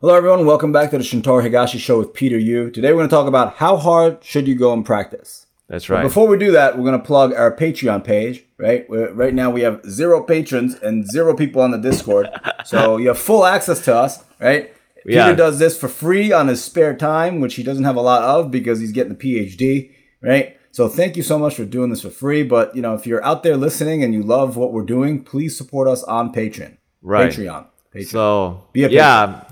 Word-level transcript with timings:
Hello, 0.00 0.14
everyone. 0.14 0.44
Welcome 0.46 0.72
back 0.72 0.90
to 0.90 0.98
the 0.98 1.04
Shintaro 1.04 1.42
Higashi 1.42 1.78
Show 1.78 1.98
with 1.98 2.12
Peter 2.12 2.38
Yu. 2.38 2.70
Today, 2.70 2.88
we're 2.90 2.98
going 2.98 3.08
to 3.08 3.14
talk 3.14 3.26
about 3.26 3.54
how 3.56 3.76
hard 3.76 4.22
should 4.22 4.46
you 4.46 4.54
go 4.54 4.72
in 4.72 4.82
practice. 4.84 5.46
That's 5.68 5.86
But 5.88 5.94
right. 5.94 6.02
before 6.02 6.28
we 6.28 6.36
do 6.38 6.52
that, 6.52 6.76
we're 6.76 6.84
going 6.84 6.98
to 7.00 7.04
plug 7.04 7.32
our 7.34 7.54
Patreon 7.54 8.04
page. 8.04 8.44
Right, 8.58 8.88
We're- 8.88 9.12
right 9.12 9.34
now 9.34 9.50
we 9.50 9.62
have 9.62 9.84
zero 9.88 10.22
patrons 10.22 10.74
and 10.76 11.06
zero 11.10 11.34
people 11.34 11.60
on 11.60 11.70
the 11.72 11.78
Discord, 11.78 12.28
so 12.64 12.96
you 12.98 13.08
have 13.08 13.18
full 13.18 13.44
access 13.44 13.84
to 13.84 13.94
us. 13.94 14.22
Right, 14.40 14.72
Yeah. 15.04 15.24
Peter 15.26 15.36
does 15.36 15.58
this 15.58 15.78
for 15.78 15.88
free 15.88 16.32
on 16.32 16.48
his 16.48 16.62
spare 16.64 16.94
time, 16.96 17.40
which 17.40 17.54
he 17.56 17.62
doesn't 17.62 17.84
have 17.84 17.96
a 17.96 18.00
lot 18.00 18.22
of 18.22 18.50
because 18.50 18.80
he's 18.80 18.92
getting 18.92 19.14
the 19.16 19.18
PhD. 19.18 19.90
Right, 20.22 20.56
so 20.72 20.88
thank 20.88 21.16
you 21.16 21.22
so 21.22 21.38
much 21.38 21.54
for 21.54 21.64
doing 21.66 21.90
this 21.90 22.00
for 22.02 22.08
free. 22.10 22.42
But 22.42 22.74
you 22.76 22.80
know, 22.82 22.94
if 22.94 23.06
you're 23.06 23.22
out 23.24 23.42
there 23.42 23.56
listening 23.56 24.02
and 24.02 24.14
you 24.14 24.22
love 24.22 24.56
what 24.56 24.72
we're 24.72 24.84
doing, 24.84 25.22
please 25.22 25.56
support 25.56 25.86
us 25.88 26.02
on 26.04 26.32
Patreon. 26.32 26.76
Right. 27.02 27.30
Patreon. 27.30 27.66
Patreon. 27.94 28.06
so 28.06 28.64
Be 28.72 28.84
a 28.84 28.88
patron. 28.88 28.96
yeah, 28.96 29.44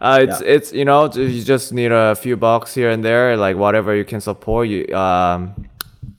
uh, 0.00 0.18
it's 0.22 0.40
Yeah. 0.40 0.46
it's 0.54 0.72
you 0.72 0.84
know 0.84 1.10
you 1.12 1.42
just 1.42 1.72
need 1.72 1.92
a 1.92 2.14
few 2.14 2.36
bucks 2.36 2.74
here 2.74 2.90
and 2.90 3.04
there, 3.04 3.36
like 3.36 3.56
whatever 3.56 3.94
you 3.94 4.04
can 4.04 4.20
support 4.20 4.68
you. 4.68 4.86
Um, 4.96 5.54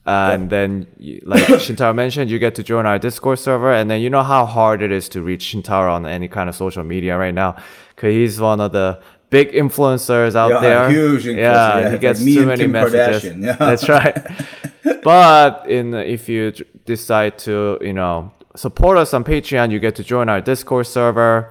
and 0.04 0.50
then 0.50 0.86
you, 0.98 1.20
like 1.24 1.44
Shintaro 1.64 1.94
mentioned, 1.94 2.30
you 2.30 2.38
get 2.38 2.54
to 2.56 2.62
join 2.62 2.86
our 2.86 2.98
Discord 2.98 3.38
server, 3.38 3.72
and 3.72 3.88
then 3.90 4.00
you 4.00 4.10
know 4.10 4.22
how 4.22 4.46
hard 4.46 4.82
it 4.82 4.90
is 4.90 5.08
to 5.10 5.22
reach 5.22 5.44
Shintaro 5.54 5.92
on 5.92 6.06
any 6.06 6.28
kind 6.28 6.48
of 6.48 6.56
social 6.56 6.82
media 6.84 7.16
right 7.16 7.34
now, 7.34 7.54
because 7.94 8.12
he's 8.12 8.40
one 8.40 8.60
of 8.60 8.72
the 8.72 9.00
big 9.30 9.52
influencers 9.52 10.34
out 10.34 10.50
Yeah, 10.50 10.60
there. 10.60 10.90
huge 10.90 11.24
influencer, 11.24 11.36
Yeah, 11.36 11.78
yeah, 11.78 11.90
he 11.92 11.98
gets 11.98 12.20
like 12.20 12.34
too 12.34 12.46
many 12.46 12.62
Kim 12.64 12.72
messages. 12.72 13.36
Yeah. 13.36 13.52
That's 13.58 13.88
right. 13.88 14.16
but 15.04 15.68
in 15.70 15.94
if 15.94 16.28
you 16.28 16.52
decide 16.84 17.38
to 17.38 17.78
you 17.80 17.92
know 17.92 18.30
support 18.56 18.98
us 18.98 19.14
on 19.14 19.22
patreon 19.24 19.70
you 19.70 19.78
get 19.78 19.94
to 19.94 20.02
join 20.04 20.28
our 20.28 20.40
discord 20.40 20.86
server 20.86 21.50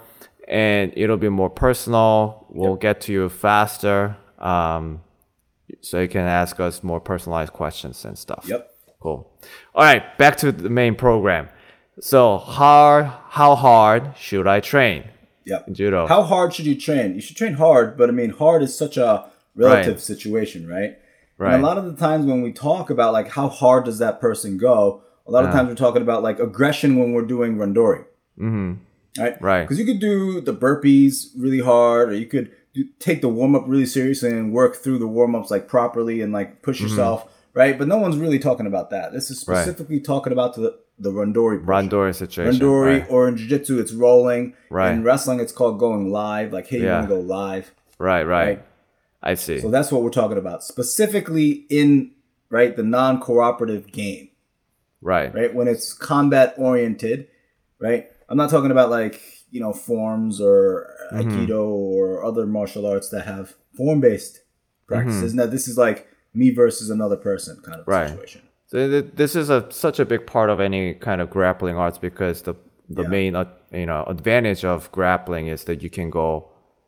and 0.51 0.91
it'll 0.95 1.17
be 1.17 1.29
more 1.29 1.49
personal 1.49 2.45
we'll 2.49 2.75
get 2.75 2.99
to 3.01 3.11
you 3.13 3.29
faster 3.29 4.15
um, 4.39 5.01
so 5.81 5.99
you 6.01 6.07
can 6.07 6.27
ask 6.27 6.59
us 6.59 6.83
more 6.83 6.99
personalized 6.99 7.53
questions 7.53 8.03
and 8.05 8.17
stuff 8.17 8.45
Yep. 8.47 8.61
cool 8.99 9.31
all 9.73 9.83
right 9.83 10.03
back 10.17 10.35
to 10.37 10.51
the 10.51 10.69
main 10.69 10.95
program 10.95 11.47
so 11.99 12.37
how 12.37 13.03
how 13.29 13.55
hard 13.55 14.13
should 14.17 14.47
i 14.47 14.59
train 14.59 15.05
Yep. 15.45 15.71
judo 15.71 16.05
How 16.07 16.21
hard 16.21 16.53
should 16.53 16.67
you 16.67 16.75
train? 16.79 17.15
You 17.15 17.21
should 17.21 17.35
train 17.35 17.53
hard, 17.53 17.97
but 17.97 18.09
I 18.09 18.11
mean, 18.11 18.29
hard 18.29 18.61
is 18.61 18.77
such 18.77 18.95
a 18.95 19.25
relative 19.55 19.95
Right. 19.95 19.99
situation, 19.99 20.67
right? 20.67 20.91
Right. 21.39 21.55
And 21.55 21.63
a 21.63 21.65
lot 21.65 21.79
of 21.79 21.85
the 21.85 21.95
times 22.07 22.27
when 22.27 22.43
we 22.43 22.51
talk 22.53 22.91
about 22.91 23.11
like 23.11 23.27
how 23.29 23.47
hard 23.49 23.85
does 23.85 23.97
that 23.97 24.21
person 24.21 24.59
go, 24.59 25.01
a 25.27 25.31
lot 25.31 25.43
of 25.43 25.51
times 25.51 25.67
we're 25.67 25.75
talking 25.87 26.03
about 26.03 26.21
like 26.21 26.37
aggression 26.39 26.99
when 26.99 27.13
we're 27.13 27.25
doing 27.35 27.57
randori. 27.57 28.05
Mm-hmm. 28.39 28.73
Right. 29.17 29.41
Right. 29.41 29.61
Because 29.63 29.79
you 29.79 29.85
could 29.85 29.99
do 29.99 30.39
the 30.41 30.53
burpees 30.53 31.27
really 31.37 31.59
hard, 31.59 32.09
or 32.09 32.15
you 32.15 32.25
could 32.25 32.51
do, 32.73 32.85
take 32.99 33.21
the 33.21 33.27
warm 33.29 33.55
up 33.55 33.63
really 33.67 33.85
seriously 33.85 34.29
and 34.31 34.53
work 34.53 34.75
through 34.77 34.99
the 34.99 35.07
warm 35.07 35.35
ups 35.35 35.51
like 35.51 35.67
properly 35.67 36.21
and 36.21 36.31
like 36.31 36.61
push 36.61 36.79
yourself, 36.79 37.29
right? 37.53 37.77
But 37.77 37.87
no 37.89 37.97
one's 37.97 38.17
really 38.17 38.39
talking 38.39 38.65
about 38.67 38.89
that. 38.91 39.11
This 39.11 39.29
is 39.29 39.41
Mm-hmm. 39.43 39.51
Right. 39.51 39.61
specifically 39.63 39.99
talking 39.99 40.31
about 40.33 40.55
the 40.55 40.79
the 40.99 41.11
randori. 41.11 41.65
portion. 41.65 41.89
randori 41.89 42.13
situation 42.15 42.59
Randori 42.61 42.99
right. 43.01 43.09
or 43.09 43.27
in 43.27 43.35
jiu-jitsu 43.35 43.79
it's 43.79 43.91
rolling. 43.91 44.53
Right. 44.69 44.91
In 44.93 45.03
wrestling 45.03 45.39
it's 45.39 45.51
called 45.51 45.79
going 45.79 46.11
live. 46.11 46.53
Like 46.53 46.67
hey, 46.67 46.79
you 46.79 46.85
want 46.87 47.09
to 47.09 47.15
go 47.15 47.19
live. 47.19 47.71
right 47.97 48.23
right 48.23 48.47
Right. 48.47 48.65
i 49.23 49.33
see 49.33 49.59
So 49.59 49.69
that's 49.69 49.91
what 49.91 50.03
we're 50.03 50.09
talking 50.11 50.37
about. 50.37 50.63
Specifically 50.63 51.65
in 51.69 52.11
right 52.49 52.75
the 52.77 52.83
non-cooperative 52.83 53.91
game, 53.91 54.29
right 55.01 55.33
right? 55.33 55.53
When 55.53 55.67
it's 55.67 55.91
combat 55.93 56.53
oriented, 56.57 57.27
right? 57.79 58.07
I'm 58.31 58.37
not 58.37 58.49
talking 58.49 58.71
about 58.71 58.89
like, 58.89 59.21
you 59.51 59.59
know, 59.59 59.73
forms 59.73 60.39
or 60.41 60.87
Mm-hmm. 61.11 61.29
aikido 61.29 61.65
or 61.67 62.23
other 62.23 62.45
martial 62.47 62.85
arts 62.85 63.09
that 63.09 63.25
have 63.25 63.53
form-based 63.75 64.39
practices. 64.87 65.31
Mm-hmm. 65.33 65.39
Now 65.39 65.45
this 65.47 65.67
is 65.67 65.77
like 65.77 66.07
me 66.33 66.51
versus 66.51 66.89
another 66.89 67.17
person 67.17 67.59
kind 67.65 67.81
of 67.81 67.85
Right. 67.87 68.09
situation. 68.09 68.41
So 68.67 68.77
th- 68.89 69.11
this 69.15 69.35
is 69.35 69.49
a 69.49 69.59
such 69.71 69.99
a 69.99 70.05
big 70.05 70.25
part 70.25 70.49
of 70.49 70.61
any 70.61 70.93
kind 70.93 71.19
of 71.19 71.29
grappling 71.29 71.75
arts 71.75 71.97
because 71.97 72.43
the 72.43 72.53
the 72.89 73.01
Yeah. 73.03 73.09
main 73.09 73.35
uh, 73.35 73.45
you 73.73 73.85
know 73.85 74.03
advantage 74.07 74.63
of 74.63 74.89
grappling 74.93 75.47
is 75.47 75.65
that 75.65 75.83
you 75.83 75.89
can 75.89 76.09
go 76.09 76.47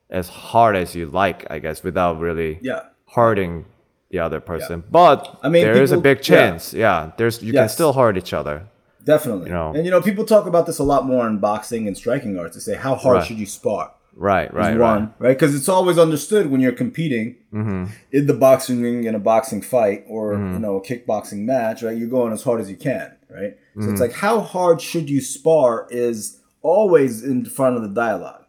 as 0.09 0.29
hard 0.29 0.75
as 0.78 0.96
you 0.96 1.06
like, 1.07 1.46
I 1.56 1.59
guess, 1.59 1.84
without 1.84 2.17
really 2.19 2.59
Yeah. 2.62 2.81
hurting 3.16 3.66
the 4.12 4.19
other 4.19 4.40
person. 4.40 4.84
But 4.90 5.19
I 5.44 5.50
mean, 5.50 5.63
there 5.66 5.81
is 5.84 5.91
a 5.91 5.97
big 5.97 6.22
chance. 6.22 6.73
Yeah, 6.73 7.12
there's 7.17 7.41
you 7.44 7.51
can 7.51 7.67
still 7.67 7.91
hurt 7.94 8.16
each 8.17 8.34
other. 8.34 8.57
Definitely. 9.03 9.47
You 9.47 9.53
know. 9.53 9.74
and 9.75 9.86
you 9.86 9.91
know, 9.91 10.02
people 10.02 10.25
talk 10.25 10.46
about 10.46 10.66
this 10.66 10.80
a 10.80 10.84
lot 10.84 11.06
more 11.06 11.28
in 11.28 11.40
boxing 11.40 11.88
and 11.88 11.96
striking 11.97 12.38
arts. 12.40 12.56
They 12.56 12.62
say, 12.62 12.75
how 12.78 12.96
hard 12.96 13.18
Right. 13.18 13.25
should 13.28 13.38
you 13.38 13.46
spar? 13.46 13.91
Right, 14.16 14.53
right, 14.53 14.78
one, 14.78 14.80
right. 14.80 15.02
Mm-hmm. 15.09 15.24
right? 15.24 15.34
Because 15.38 15.56
it's 15.56 15.68
always 15.68 15.97
understood 15.97 16.52
when 16.52 16.62
you're 16.62 16.72
competing 16.72 17.36
in 17.52 18.28
the 18.28 18.34
boxing 18.34 18.81
ring 18.81 19.03
in 19.06 19.16
a 19.16 19.19
boxing 19.19 19.62
fight 19.64 20.03
or 20.08 20.34
Mm-hmm. 20.34 20.53
you 20.53 20.59
know 20.59 20.75
a 20.78 20.81
kickboxing 20.84 21.40
match, 21.46 21.81
right? 21.84 21.97
You're 21.97 22.09
going 22.09 22.31
as 22.31 22.44
hard 22.44 22.62
as 22.62 22.69
you 22.69 22.78
can, 22.78 23.16
right? 23.30 23.58
So 23.75 23.80
Mm-hmm. 23.81 23.91
it's 23.91 24.02
like 24.02 24.14
how 24.14 24.40
hard 24.41 24.81
should 24.81 25.09
you 25.09 25.20
spar 25.20 25.88
is 25.90 26.40
always 26.62 27.24
in 27.24 27.44
front 27.46 27.75
of 27.75 27.81
the 27.81 27.90
dialogue, 27.90 28.44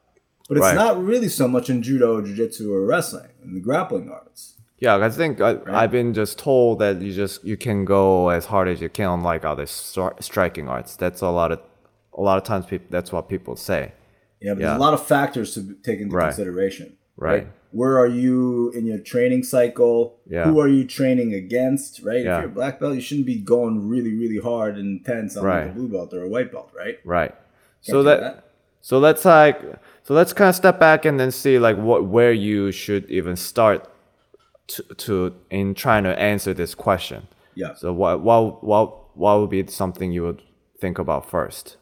but 0.48 0.58
it's 0.58 0.66
Right. 0.66 0.74
not 0.76 1.02
really 1.02 1.28
so 1.28 1.48
much 1.48 1.70
in 1.70 1.82
judo, 1.82 2.20
jiu-jitsu, 2.20 2.72
or 2.72 2.84
wrestling 2.86 3.30
in 3.42 3.54
the 3.54 3.60
grappling 3.60 4.10
arts. 4.10 4.53
Yeah, 4.84 4.96
I 5.08 5.10
think 5.20 5.40
I, 5.40 5.50
I've 5.80 5.90
been 5.98 6.12
just 6.22 6.34
told 6.38 6.72
that 6.82 6.94
you 7.04 7.12
just 7.24 7.36
you 7.50 7.56
can 7.66 7.78
go 7.96 8.28
as 8.38 8.44
hard 8.52 8.66
as 8.72 8.78
you 8.84 8.90
can 8.98 9.08
on 9.16 9.20
like 9.32 9.42
other 9.52 9.66
stri- 9.66 10.18
striking 10.22 10.66
arts. 10.74 10.90
That's 11.02 11.20
a 11.22 11.32
lot 11.40 11.50
of 11.54 11.58
a 12.20 12.22
lot 12.28 12.36
of 12.40 12.44
times 12.44 12.64
people. 12.72 12.88
That's 12.96 13.10
what 13.14 13.28
people 13.34 13.54
say. 13.70 13.82
Yeah, 14.40 14.54
but 14.54 14.60
Yeah. 14.60 14.66
there's 14.68 14.76
a 14.82 14.86
lot 14.88 14.94
of 14.98 15.02
factors 15.14 15.48
to 15.54 15.60
take 15.88 15.98
into 16.00 16.14
Right. 16.14 16.26
consideration. 16.26 16.86
Right. 17.16 17.46
Where 17.80 17.94
are 18.02 18.12
you 18.24 18.70
in 18.76 18.82
your 18.90 18.98
training 19.12 19.42
cycle? 19.54 19.96
Yeah. 20.28 20.44
Who 20.48 20.60
are 20.60 20.68
you 20.76 20.84
training 20.98 21.30
against? 21.34 21.92
Right. 22.08 22.22
Yeah. 22.24 22.36
If 22.36 22.42
you're 22.42 22.50
a 22.54 22.58
black 22.60 22.74
belt, 22.80 22.94
you 22.94 23.00
shouldn't 23.00 23.26
be 23.26 23.38
going 23.54 23.88
really, 23.94 24.12
really 24.22 24.38
hard 24.50 24.72
and 24.78 24.86
intense 24.98 25.30
on 25.36 25.42
like 25.44 25.70
a 25.70 25.74
blue 25.78 25.88
belt 25.88 26.12
or 26.14 26.22
a 26.22 26.28
white 26.34 26.50
belt, 26.52 26.70
right? 26.82 26.96
Right. 27.04 27.32
Can't 27.84 27.94
so 27.94 27.98
do 28.02 28.04
that, 28.10 28.44
so 28.80 28.98
let's 29.06 29.24
like 29.24 29.58
so 30.06 30.10
let's 30.18 30.32
kind 30.32 30.50
of 30.52 30.56
step 30.64 30.76
back 30.78 31.00
and 31.08 31.18
then 31.20 31.30
see 31.30 31.58
like 31.58 31.76
what 31.88 32.00
where 32.16 32.32
you 32.48 32.70
should 32.82 33.04
even 33.18 33.34
start 33.36 33.78
to, 34.68 34.82
to 34.82 35.34
in 35.50 35.74
trying 35.74 36.04
to 36.04 36.18
answer 36.18 36.54
this 36.54 36.74
question. 36.74 37.28
Yeah. 37.54 37.74
So 37.74 37.92
what 37.92 38.20
what 38.22 38.64
what 38.64 39.16
what 39.16 39.40
would 39.40 39.50
be 39.50 39.66
something 39.66 40.12
you 40.12 40.22
would 40.22 40.42
think 40.80 40.98
about 40.98 41.28
first? 41.30 41.76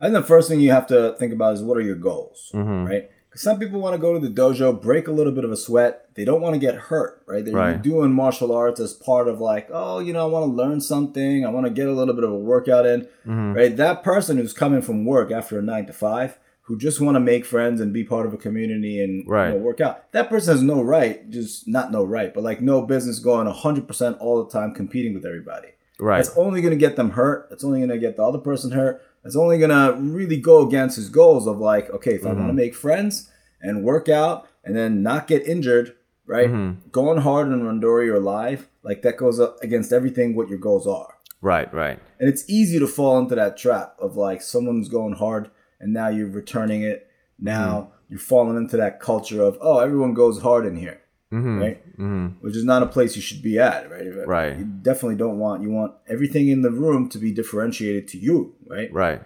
I 0.00 0.06
think 0.06 0.14
the 0.14 0.22
first 0.22 0.48
thing 0.48 0.60
you 0.60 0.70
have 0.70 0.86
to 0.88 1.16
think 1.18 1.32
about 1.32 1.54
is 1.54 1.62
what 1.62 1.76
are 1.76 1.80
your 1.82 1.96
goals, 1.96 2.50
Mm-hmm. 2.54 2.84
right? 2.86 3.10
Because 3.28 3.42
some 3.42 3.58
people 3.58 3.78
want 3.80 3.94
to 3.94 4.00
go 4.00 4.14
to 4.14 4.20
the 4.26 4.32
dojo, 4.32 4.80
break 4.80 5.06
a 5.06 5.12
little 5.12 5.32
bit 5.32 5.44
of 5.44 5.50
a 5.52 5.56
sweat. 5.56 6.06
They 6.14 6.24
don't 6.24 6.40
want 6.40 6.54
to 6.54 6.58
get 6.58 6.74
hurt, 6.76 7.22
right? 7.26 7.44
They're 7.44 7.54
Right. 7.54 7.82
doing 7.82 8.12
martial 8.12 8.52
arts 8.52 8.80
as 8.80 8.94
part 8.94 9.28
of 9.28 9.38
like, 9.40 9.68
oh, 9.70 9.98
you 9.98 10.12
know, 10.14 10.22
I 10.22 10.30
want 10.30 10.44
to 10.50 10.52
learn 10.56 10.80
something. 10.80 11.44
I 11.44 11.50
want 11.50 11.66
to 11.66 11.70
get 11.70 11.88
a 11.88 11.92
little 11.92 12.14
bit 12.14 12.24
of 12.24 12.30
a 12.32 12.38
workout 12.38 12.86
in, 12.86 13.02
Mm-hmm. 13.26 13.52
right? 13.52 13.76
That 13.76 14.02
person 14.02 14.38
who's 14.38 14.52
coming 14.54 14.80
from 14.82 15.04
work 15.04 15.30
after 15.30 15.58
a 15.58 15.62
nine 15.62 15.84
to 15.86 15.92
five, 15.92 16.38
who 16.68 16.76
just 16.76 17.00
want 17.00 17.14
to 17.14 17.20
make 17.20 17.46
friends 17.46 17.80
and 17.80 17.94
be 17.94 18.04
part 18.04 18.26
of 18.26 18.34
a 18.34 18.36
community 18.36 19.02
and 19.02 19.24
you 19.24 19.32
know, 19.32 19.56
work 19.56 19.80
out, 19.80 20.12
that 20.12 20.28
person 20.28 20.52
has 20.52 20.62
no 20.62 20.82
right, 20.82 21.30
just 21.30 21.66
not 21.66 21.90
no 21.90 22.04
right, 22.04 22.34
but 22.34 22.44
like 22.44 22.60
no 22.60 22.82
business 22.82 23.20
going 23.20 23.46
100% 23.50 24.20
all 24.20 24.44
the 24.44 24.50
time 24.50 24.74
competing 24.74 25.14
with 25.14 25.24
everybody. 25.24 25.68
Right. 25.98 26.18
That's 26.18 26.36
only 26.36 26.60
going 26.60 26.72
to 26.72 26.78
get 26.78 26.96
them 26.96 27.12
hurt. 27.12 27.48
That's 27.48 27.64
only 27.64 27.78
going 27.78 27.88
to 27.88 27.98
get 27.98 28.18
the 28.18 28.22
other 28.22 28.36
person 28.36 28.72
hurt. 28.72 29.02
That's 29.24 29.34
only 29.34 29.56
going 29.56 29.70
to 29.70 29.98
really 29.98 30.36
go 30.36 30.60
against 30.68 30.96
his 30.96 31.08
goals 31.08 31.46
of 31.46 31.56
like, 31.56 31.88
okay, 31.88 32.12
if 32.12 32.24
I 32.24 32.28
want 32.28 32.40
to 32.40 32.44
mm-hmm. 32.48 32.56
make 32.56 32.74
friends 32.74 33.30
and 33.62 33.82
work 33.82 34.10
out 34.10 34.46
and 34.62 34.76
then 34.76 35.02
not 35.02 35.26
get 35.26 35.48
injured, 35.48 35.96
right? 36.26 36.50
Mm-hmm. 36.50 36.90
Going 36.90 37.22
hard 37.22 37.48
in 37.48 37.62
Randori 37.62 38.08
or 38.08 38.20
live, 38.20 38.68
like 38.82 39.00
that 39.02 39.16
goes 39.16 39.40
up 39.40 39.56
against 39.62 39.90
everything 39.90 40.36
what 40.36 40.50
your 40.50 40.58
goals 40.58 40.86
are. 40.86 41.14
Right. 41.40 41.72
Right. 41.72 41.98
And 42.20 42.28
it's 42.28 42.44
easy 42.46 42.78
to 42.78 42.86
fall 42.86 43.18
into 43.18 43.36
that 43.36 43.56
trap 43.56 43.96
of 43.98 44.18
like 44.18 44.42
someone's 44.42 44.90
going 44.90 45.14
hard 45.14 45.50
and 45.80 45.92
now 45.92 46.08
you're 46.08 46.28
returning 46.28 46.82
it. 46.82 47.08
Now 47.38 47.80
hmm. 47.80 48.12
you're 48.12 48.20
falling 48.20 48.56
into 48.56 48.76
that 48.76 49.00
culture 49.00 49.42
of, 49.42 49.58
oh, 49.60 49.78
everyone 49.78 50.14
goes 50.14 50.42
hard 50.42 50.66
in 50.66 50.76
here. 50.76 51.00
Mm-hmm. 51.32 51.60
Right? 51.60 51.98
Mm-hmm. 51.98 52.26
Which 52.40 52.56
is 52.56 52.64
not 52.64 52.82
a 52.82 52.86
place 52.86 53.14
you 53.14 53.20
should 53.20 53.42
be 53.42 53.58
at, 53.58 53.90
right? 53.90 54.06
Uh, 54.06 54.26
right. 54.26 54.56
You 54.56 54.64
definitely 54.64 55.16
don't 55.16 55.38
want, 55.38 55.62
you 55.62 55.70
want 55.70 55.92
everything 56.08 56.48
in 56.48 56.62
the 56.62 56.70
room 56.70 57.08
to 57.10 57.18
be 57.18 57.32
differentiated 57.32 58.08
to 58.08 58.18
you, 58.18 58.54
right? 58.66 58.90
Right. 58.92 59.22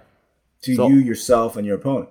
To 0.63 0.75
So- 0.75 0.89
you, 0.89 0.97
yourself, 0.97 1.57
and 1.57 1.67
your 1.67 1.77
opponent. 1.77 2.09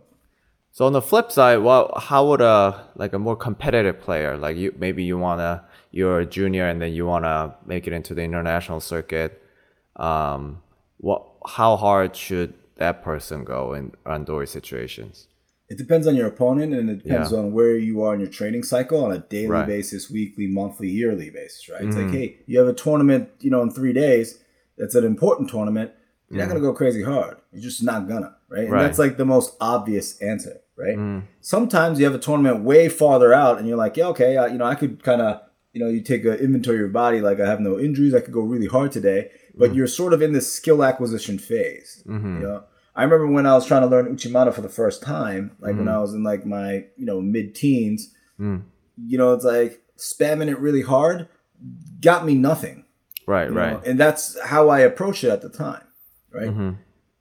So 0.74 0.86
on 0.86 0.94
the 0.94 1.02
flip 1.02 1.32
side, 1.32 1.58
well, 1.58 1.94
how 1.98 2.26
would 2.30 2.40
a 2.40 2.88
like 2.96 3.12
a 3.12 3.20
more 3.20 3.36
competitive 3.36 4.00
player 4.00 4.38
like 4.38 4.56
you 4.56 4.74
maybe 4.80 5.04
you 5.04 5.18
wanna 5.18 5.66
you're 5.92 6.22
a 6.22 6.26
junior 6.26 6.66
and 6.66 6.82
then 6.82 6.94
you 6.94 7.06
wanna 7.06 7.56
make 7.66 7.88
it 7.88 7.94
into 7.94 8.14
the 8.14 8.22
international 8.22 8.80
circuit, 8.80 9.42
um, 9.98 10.62
what 10.98 11.26
how 11.46 11.76
hard 11.76 12.16
should 12.16 12.54
that 12.82 13.04
person 13.04 13.44
go 13.44 13.74
in 13.74 13.92
randori 14.06 14.48
situations? 14.48 15.28
It 15.70 15.78
depends 15.78 16.06
on 16.06 16.16
your 16.16 16.28
opponent 16.28 16.74
and 16.74 16.90
it 16.90 17.04
depends 17.04 17.32
Yeah. 17.32 17.38
on 17.40 17.54
where 17.54 17.78
you 17.78 18.02
are 18.04 18.14
in 18.14 18.20
your 18.20 18.30
training 18.30 18.64
cycle 18.64 19.00
on 19.06 19.12
a 19.14 19.20
daily 19.20 19.48
Right. 19.48 19.68
basis, 19.68 20.10
weekly, 20.12 20.48
monthly, 20.48 20.90
yearly 20.90 21.30
basis, 21.30 21.70
right? 21.70 21.84
It's 21.86 21.96
like, 21.96 22.08
mm. 22.08 22.18
hey, 22.20 22.28
you 22.48 22.60
have 22.60 22.68
a 22.68 22.74
tournament, 22.74 23.30
you 23.40 23.52
know, 23.52 23.62
in 23.62 23.70
three 23.72 23.94
days. 23.94 24.40
That's 24.78 24.96
an 24.96 25.06
important 25.06 25.50
tournament. 25.50 25.92
You're 26.30 26.40
not 26.40 26.46
mm. 26.46 26.54
gonna 26.54 26.68
go 26.70 26.74
crazy 26.74 27.04
hard. 27.04 27.38
You're 27.54 27.62
just 27.62 27.84
not 27.84 28.10
gonna, 28.10 28.36
right? 28.50 28.64
And 28.64 28.74
Right. 28.74 28.84
that's 28.84 29.00
like 29.00 29.16
the 29.18 29.26
most 29.36 29.56
obvious 29.62 30.20
answer, 30.22 30.56
right? 30.76 30.98
Mm. 30.98 31.24
Sometimes 31.40 32.00
you 32.00 32.06
have 32.06 32.16
a 32.16 32.26
tournament 32.28 32.64
way 32.64 32.90
farther 32.90 33.32
out, 33.34 33.60
and 33.60 33.68
you're 33.68 33.78
like, 33.86 33.96
yeah, 33.96 34.08
okay, 34.14 34.36
uh, 34.38 34.48
you 34.48 34.58
know, 34.58 34.66
I 34.66 34.76
could 34.76 35.04
kind 35.04 35.22
of, 35.22 35.40
you 35.74 35.80
know, 35.82 35.90
you 35.90 36.02
take 36.02 36.26
an 36.26 36.34
inventory 36.34 36.78
of 36.78 36.82
your 36.82 36.90
body, 36.90 37.22
like 37.22 37.40
I 37.40 37.48
have 37.48 37.62
no 37.62 37.80
injuries, 37.80 38.14
I 38.14 38.22
could 38.22 38.34
go 38.34 38.42
really 38.42 38.68
hard 38.68 38.92
today, 38.92 39.30
but 39.56 39.74
you're 39.76 39.88
sort 39.88 40.12
of 40.14 40.22
in 40.22 40.34
this 40.34 40.52
skill 40.52 40.84
acquisition 40.84 41.38
phase. 41.38 42.04
Mm-hmm. 42.08 42.36
You 42.42 42.48
know, 42.48 42.64
I 42.96 43.04
remember 43.04 43.28
when 43.28 43.46
I 43.46 43.54
was 43.54 43.66
trying 43.66 43.82
to 43.82 43.88
learn 43.88 44.14
Uchimata 44.14 44.54
for 44.54 44.62
the 44.62 44.70
first 44.70 45.02
time, 45.02 45.56
like 45.60 45.76
when 45.76 45.86
mm. 45.86 45.94
I 45.94 46.00
was 46.00 46.14
in 46.14 46.24
like 46.24 46.46
my, 46.46 46.86
you 46.98 47.06
know, 47.06 47.22
mid 47.22 47.56
teens, 47.56 48.14
mm. 48.40 48.64
you 48.98 49.18
know, 49.18 49.34
it's 49.34 49.46
like 49.46 49.82
spamming 49.98 50.50
it 50.50 50.60
really 50.60 50.82
hard 50.82 51.30
got 52.00 52.26
me 52.26 52.36
nothing. 52.36 52.86
Right, 53.28 53.52
right. 53.52 53.74
know? 53.74 53.82
And 53.86 54.00
that's 54.00 54.40
how 54.42 54.70
I 54.70 54.80
approached 54.80 55.24
it 55.24 55.30
at 55.30 55.42
the 55.42 55.50
time, 55.50 55.84
right? 56.34 56.50
Mm-hmm. 56.50 56.72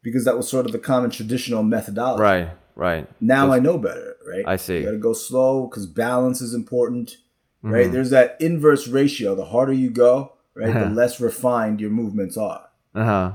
Because 0.02 0.24
that 0.24 0.36
was 0.36 0.48
sort 0.48 0.66
of 0.66 0.72
the 0.72 0.78
common 0.78 1.10
traditional 1.10 1.62
methodology. 1.62 2.22
Right, 2.22 2.48
right. 2.74 3.08
Now 3.20 3.52
I 3.52 3.58
know 3.58 3.76
better, 3.78 4.16
right? 4.26 4.44
I 4.46 4.56
see. 4.56 4.78
You 4.78 4.84
got 4.84 4.92
to 4.92 4.98
go 4.98 5.12
slow 5.12 5.66
because 5.66 5.86
balance 5.86 6.40
is 6.40 6.54
important, 6.54 7.16
right? 7.62 7.84
Mm-hmm. 7.84 7.92
There's 7.92 8.10
that 8.10 8.36
inverse 8.40 8.88
ratio. 8.88 9.34
The 9.34 9.44
harder 9.44 9.74
you 9.74 9.90
go, 9.90 10.32
right, 10.54 10.72
the 10.72 10.86
less 10.94 11.20
refined 11.20 11.80
your 11.80 11.90
movements 11.90 12.36
are, 12.38 12.66
Uh 12.94 13.04
huh. 13.04 13.32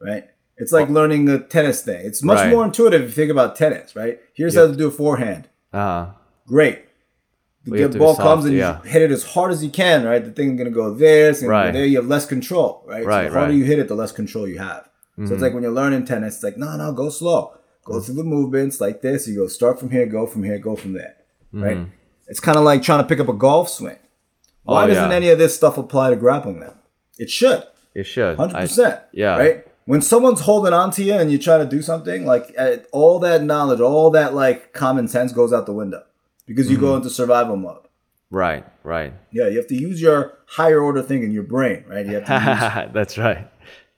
right? 0.00 0.24
It's 0.58 0.72
like 0.72 0.88
learning 0.88 1.28
a 1.28 1.38
tennis 1.38 1.82
thing. 1.82 2.04
It's 2.06 2.22
much 2.22 2.38
Right. 2.38 2.50
more 2.50 2.64
intuitive 2.64 3.02
if 3.02 3.08
you 3.08 3.14
think 3.14 3.30
about 3.30 3.56
tennis, 3.56 3.94
right? 3.94 4.18
Here's 4.34 4.54
Yeah. 4.54 4.62
how 4.62 4.66
to 4.68 4.76
do 4.76 4.88
a 4.88 4.90
forehand. 4.90 5.48
Uh. 5.72 6.06
Great. 6.46 6.82
The 7.64 7.70
Well, 7.72 7.78
you 7.78 7.82
have 7.82 7.90
good 7.90 7.92
to 7.94 7.98
be 7.98 8.04
ball 8.04 8.14
soft, 8.14 8.26
comes 8.26 8.44
and 8.46 8.54
yeah. 8.54 8.78
you 8.84 8.90
hit 8.90 9.02
it 9.02 9.10
as 9.10 9.24
hard 9.24 9.50
as 9.52 9.62
you 9.62 9.70
can, 9.70 10.04
right? 10.04 10.24
The 10.24 10.30
thing's 10.30 10.56
gonna 10.56 10.70
go 10.70 10.94
there, 10.94 11.30
it's 11.30 11.40
gonna 11.40 11.50
Right. 11.50 11.66
go 11.72 11.78
there. 11.78 11.86
You 11.86 11.96
have 11.96 12.06
less 12.06 12.24
control, 12.26 12.84
right? 12.86 13.02
so 13.02 13.08
Right, 13.08 13.24
the 13.24 13.30
harder 13.30 13.34
right. 13.34 13.48
Mm-hmm. 13.50 13.58
you 13.58 13.64
hit 13.64 13.78
it, 13.80 13.88
the 13.88 13.94
less 13.96 14.12
control 14.12 14.46
you 14.48 14.58
have. 14.58 14.88
So 15.26 15.32
it's 15.32 15.42
like 15.42 15.54
when 15.54 15.62
you're 15.62 15.72
learning 15.72 16.04
tennis, 16.04 16.34
it's 16.36 16.44
like 16.44 16.56
no, 16.58 16.76
no, 16.76 16.92
go 16.92 17.08
slow, 17.08 17.52
go 17.84 17.94
Mm. 17.94 18.04
through 18.04 18.14
the 18.16 18.24
movements 18.24 18.80
like 18.82 19.00
this. 19.02 19.26
You 19.26 19.34
go 19.36 19.46
start 19.48 19.80
from 19.80 19.90
here, 19.90 20.04
go 20.06 20.26
from 20.26 20.42
here, 20.44 20.58
go 20.58 20.76
from 20.76 20.92
there, 20.92 21.14
right? 21.52 21.76
Mm-hmm. 21.78 21.90
It's 22.28 22.38
kind 22.40 22.56
of 22.58 22.64
like 22.64 22.82
trying 22.82 22.98
to 23.02 23.04
pick 23.08 23.18
up 23.20 23.28
a 23.28 23.32
golf 23.32 23.68
swing. 23.70 23.96
Why 24.64 24.84
Oh, 24.84 24.86
doesn't 24.88 25.10
yeah. 25.10 25.16
any 25.16 25.28
of 25.30 25.38
this 25.38 25.54
stuff 25.54 25.78
apply 25.78 26.10
to 26.10 26.16
grappling 26.16 26.60
then? 26.60 26.72
It 27.18 27.30
should, 27.30 27.62
It 27.94 28.04
should. 28.04 28.36
hundred 28.36 28.58
percent. 28.58 29.00
yeah. 29.12 29.38
Right. 29.38 29.65
When 29.86 30.02
someone's 30.02 30.40
holding 30.40 30.72
on 30.72 30.90
to 30.92 31.02
you 31.02 31.14
and 31.14 31.30
you 31.32 31.38
try 31.38 31.58
to 31.58 31.64
do 31.66 31.80
something, 31.80 32.26
like 32.26 32.52
uh, 32.58 32.78
all 32.92 33.18
that 33.20 33.42
knowledge, 33.44 33.80
all 33.80 34.10
that 34.10 34.34
like 34.34 34.72
common 34.72 35.06
sense 35.08 35.32
goes 35.32 35.52
out 35.52 35.64
the 35.66 35.72
window 35.72 36.02
because 36.44 36.68
you 36.70 36.76
Mm-hmm. 36.76 36.86
go 36.86 36.96
into 36.96 37.08
survival 37.10 37.56
mode. 37.56 37.78
Right, 38.30 38.64
right. 38.82 39.12
Yeah, 39.30 39.46
you 39.48 39.56
have 39.58 39.68
to 39.68 39.76
use 39.76 40.00
your 40.00 40.38
higher 40.46 40.80
order 40.80 41.02
thing 41.02 41.22
in 41.22 41.30
your 41.30 41.44
brain, 41.44 41.84
right? 41.88 42.04
You 42.04 42.14
have 42.20 42.24
to 42.26 42.84
use, 42.86 42.92
That's 42.98 43.16
right. 43.16 43.48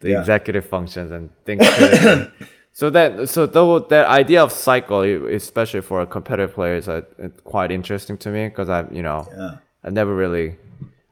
The 0.01 0.11
Yeah. 0.11 0.21
executive 0.21 0.67
functions 0.67 1.11
and 1.11 1.31
things. 1.47 1.67
so 2.73 2.91
that 2.91 3.29
so 3.29 3.47
though 3.47 3.79
that 3.79 4.07
idea 4.07 4.43
of 4.43 4.53
cycle, 4.53 5.01
especially 5.03 5.81
for 5.81 6.03
a 6.03 6.07
competitive 6.07 6.55
player, 6.55 6.77
is 6.77 6.89
uh, 6.89 7.01
quite 7.45 7.71
interesting 7.73 8.17
to 8.19 8.29
me 8.31 8.49
because 8.49 8.69
I 8.69 8.85
you 8.93 9.03
know 9.03 9.27
Yeah. 9.37 9.57
I 9.83 9.91
never 9.91 10.15
really 10.15 10.57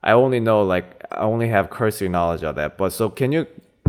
I 0.02 0.12
only 0.12 0.38
know 0.40 0.62
like 0.62 0.87
I 1.11 1.23
only 1.23 1.49
have 1.49 1.70
cursory 1.70 2.08
knowledge 2.11 2.44
of 2.44 2.55
that. 2.56 2.76
But 2.76 2.93
so 2.93 3.08
can 3.11 3.32
you 3.32 3.46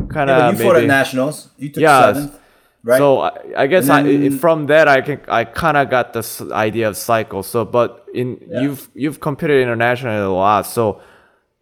kind 0.09 0.29
of 0.29 0.37
but 0.37 0.51
you 0.59 0.65
fought 0.65 0.75
at 0.75 0.79
maybe 0.81 0.87
nationals. 0.87 1.49
You 1.57 1.69
took 1.69 1.81
Yeah, 1.81 2.13
seventh, 2.13 2.39
right? 2.83 2.97
So 2.97 3.21
I, 3.21 3.31
I 3.63 3.67
guess 3.67 3.89
And 3.89 4.33
I, 4.33 4.37
from 4.37 4.67
that 4.67 4.87
I 4.87 5.01
can 5.01 5.19
I 5.27 5.43
kind 5.45 5.77
of 5.77 5.89
got 5.89 6.13
this 6.13 6.41
idea 6.41 6.87
of 6.89 6.97
cycle. 6.97 7.43
So, 7.43 7.65
but 7.65 8.05
in 8.13 8.37
Yeah. 8.47 8.61
you've 8.61 8.89
you've 8.95 9.19
competed 9.19 9.61
internationally 9.61 10.17
a 10.21 10.29
lot. 10.29 10.65
So, 10.65 11.01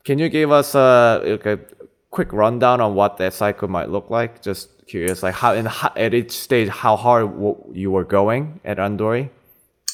can 0.04 0.20
you 0.20 0.30
give 0.30 0.52
us 0.52 0.76
a, 0.76 1.22
like 1.26 1.46
a 1.46 1.60
quick 2.12 2.32
rundown 2.32 2.80
on 2.82 2.96
what 2.96 3.18
that 3.18 3.34
cycle 3.34 3.68
might 3.68 3.90
look 3.90 4.10
like? 4.10 4.42
Just 4.42 4.70
curious, 4.88 5.24
like 5.24 5.34
how 5.34 5.54
in 5.54 5.66
how, 5.66 5.92
at 5.96 6.14
each 6.14 6.32
stage 6.32 6.70
how 6.70 6.96
hard 6.96 7.26
w- 7.34 7.58
you 7.74 7.90
were 7.92 8.04
going 8.06 8.60
at 8.64 8.78
randori. 8.78 9.30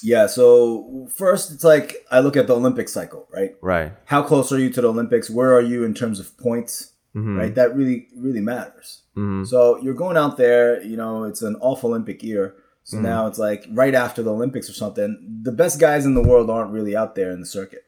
yeah. 0.03 0.27
So 0.27 1.07
first, 1.15 1.51
it's 1.53 1.63
like 1.63 1.95
I 2.11 2.19
look 2.19 2.35
at 2.35 2.47
the 2.47 2.55
Olympic 2.55 2.89
cycle, 2.89 3.27
right? 3.33 3.51
Right. 3.61 3.93
How 4.05 4.21
close 4.23 4.51
are 4.51 4.59
you 4.59 4.69
to 4.71 4.81
the 4.81 4.89
Olympics? 4.89 5.29
Where 5.29 5.53
are 5.53 5.61
you 5.61 5.83
in 5.85 5.93
terms 5.93 6.19
of 6.19 6.37
points? 6.37 6.91
Mm-hmm. 7.15 7.37
Right. 7.37 7.55
That 7.55 7.75
really 7.75 8.07
really 8.15 8.41
matters. 8.41 9.01
So 9.45 9.77
you're 9.83 9.93
going 9.93 10.17
out 10.17 10.37
there. 10.37 10.81
You 10.83 10.97
know, 10.97 11.25
it's 11.25 11.41
an 11.41 11.55
off 11.57 11.83
Olympic 11.83 12.23
year. 12.23 12.55
So 12.83 12.97
Mm-hmm. 12.97 13.05
now 13.05 13.27
it's 13.27 13.37
like 13.37 13.65
right 13.71 13.93
after 13.93 14.23
the 14.23 14.31
Olympics 14.33 14.69
or 14.69 14.73
something. 14.73 15.39
The 15.43 15.51
best 15.51 15.79
guys 15.79 16.05
in 16.05 16.13
the 16.15 16.21
world 16.23 16.49
aren't 16.49 16.71
really 16.71 16.95
out 16.95 17.13
there 17.15 17.31
in 17.31 17.39
the 17.39 17.45
circuit. 17.45 17.83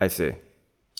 I 0.00 0.08
see. 0.08 0.32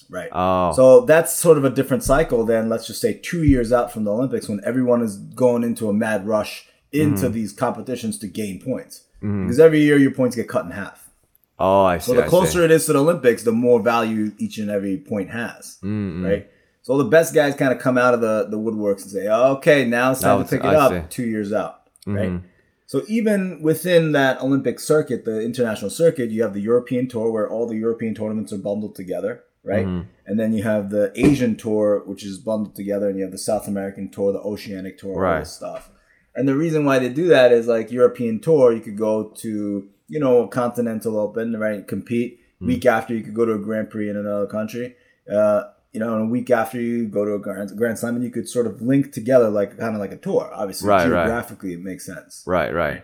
Right. 0.08 0.28
Oh. 0.32 0.72
So 0.72 1.00
that's 1.02 1.32
sort 1.32 1.58
of 1.58 1.64
a 1.64 1.70
different 1.70 2.02
cycle 2.04 2.44
than 2.46 2.68
let's 2.68 2.86
just 2.86 3.00
say 3.00 3.14
two 3.14 3.42
years 3.42 3.72
out 3.72 3.92
from 3.92 4.04
the 4.04 4.12
Olympics 4.12 4.48
when 4.48 4.60
everyone 4.64 5.02
is 5.02 5.16
going 5.18 5.64
into 5.64 5.88
a 5.88 5.92
mad 5.92 6.26
rush 6.26 6.68
into 6.92 7.24
Mm-hmm. 7.24 7.32
these 7.34 7.52
competitions 7.52 8.18
to 8.20 8.26
gain 8.28 8.60
points. 8.62 9.02
Because 9.20 9.58
every 9.58 9.80
year 9.80 9.98
your 9.98 10.12
points 10.12 10.36
get 10.36 10.48
cut 10.48 10.64
in 10.64 10.70
half. 10.70 11.10
oh, 11.58 11.84
I 11.84 11.98
see. 11.98 12.12
So 12.12 12.14
the 12.14 12.22
closer 12.28 12.62
it 12.64 12.70
is 12.70 12.86
to 12.86 12.92
the 12.92 13.00
Olympics, 13.00 13.42
the 13.42 13.50
more 13.52 13.80
value 13.82 14.30
each 14.38 14.58
and 14.58 14.70
every 14.70 14.96
point 14.98 15.30
has. 15.30 15.78
Mm-hmm. 15.82 16.24
Right. 16.24 16.50
So 16.86 16.96
the 16.96 17.04
best 17.04 17.34
guys 17.34 17.56
kind 17.56 17.72
of 17.72 17.80
come 17.80 17.98
out 17.98 18.14
of 18.14 18.20
the, 18.20 18.46
the 18.48 18.56
woodworks 18.56 19.02
and 19.02 19.10
say, 19.10 19.26
okay, 19.26 19.84
now 19.84 20.12
it's 20.12 20.20
time 20.20 20.38
Now 20.38 20.44
to 20.44 20.48
pick 20.48 20.60
it 20.60 20.66
I 20.68 20.74
up 20.76 20.92
see. 20.92 20.96
Mm-hmm. 20.98 21.08
two 21.08 21.24
years 21.24 21.52
out. 21.52 21.82
Right. 22.06 22.40
So 22.86 23.02
even 23.08 23.60
within 23.60 24.12
that 24.12 24.40
Olympic 24.40 24.78
circuit, 24.78 25.24
the 25.24 25.40
international 25.40 25.90
circuit, 25.90 26.30
you 26.30 26.44
have 26.44 26.54
the 26.54 26.60
European 26.60 27.08
tour 27.08 27.32
where 27.32 27.50
all 27.50 27.66
the 27.66 27.74
European 27.74 28.14
tournaments 28.14 28.52
are 28.52 28.58
bundled 28.58 28.94
together, 28.94 29.42
right? 29.64 29.84
Mm-hmm. 29.84 30.08
And 30.26 30.38
then 30.38 30.52
you 30.52 30.62
have 30.62 30.90
the 30.90 31.10
Asian 31.16 31.56
tour, 31.56 32.04
which 32.06 32.24
is 32.24 32.38
bundled 32.38 32.76
together, 32.76 33.08
and 33.08 33.16
you 33.18 33.24
have 33.24 33.32
the 33.32 33.38
South 33.38 33.66
American 33.66 34.08
tour, 34.08 34.32
the 34.32 34.38
Oceanic 34.38 34.96
tour, 34.96 35.14
all 35.14 35.20
Right. 35.20 35.40
this 35.40 35.54
stuff. 35.54 35.90
And 36.36 36.46
the 36.46 36.54
reason 36.54 36.84
why 36.84 37.00
they 37.00 37.08
do 37.08 37.26
that 37.26 37.50
is 37.50 37.66
like 37.66 37.90
European 37.90 38.38
tour, 38.38 38.72
you 38.72 38.80
could 38.80 38.96
go 38.96 39.24
to, 39.38 39.88
you 40.06 40.20
know, 40.20 40.44
a 40.44 40.48
continental 40.48 41.18
open, 41.18 41.56
right? 41.58 41.84
Compete. 41.84 42.38
Mm. 42.62 42.68
Week 42.68 42.86
after 42.86 43.12
you 43.12 43.24
could 43.24 43.34
go 43.34 43.44
to 43.44 43.54
a 43.54 43.58
Grand 43.58 43.90
Prix 43.90 44.08
in 44.08 44.16
another 44.16 44.46
country. 44.46 44.94
Uh, 45.28 45.64
you 45.96 46.00
know, 46.00 46.12
and 46.16 46.22
a 46.28 46.30
week 46.36 46.50
after 46.50 46.78
you 46.78 47.06
go 47.08 47.24
to 47.24 47.32
a 47.34 47.38
Grand, 47.38 47.70
Grand 47.80 47.98
Slam, 47.98 48.16
and 48.16 48.24
you 48.24 48.30
could 48.30 48.46
sort 48.56 48.66
of 48.66 48.82
link 48.82 49.12
together 49.12 49.48
like 49.48 49.70
kind 49.78 49.94
of 49.96 50.00
like 50.04 50.12
a 50.12 50.18
tour. 50.18 50.50
Obviously, 50.54 50.88
Right, 50.90 51.08
right. 51.08 51.24
geographically, 51.24 51.72
it 51.72 51.80
makes 51.80 52.04
sense. 52.04 52.42
Right. 52.46 52.72
Right. 52.82 53.02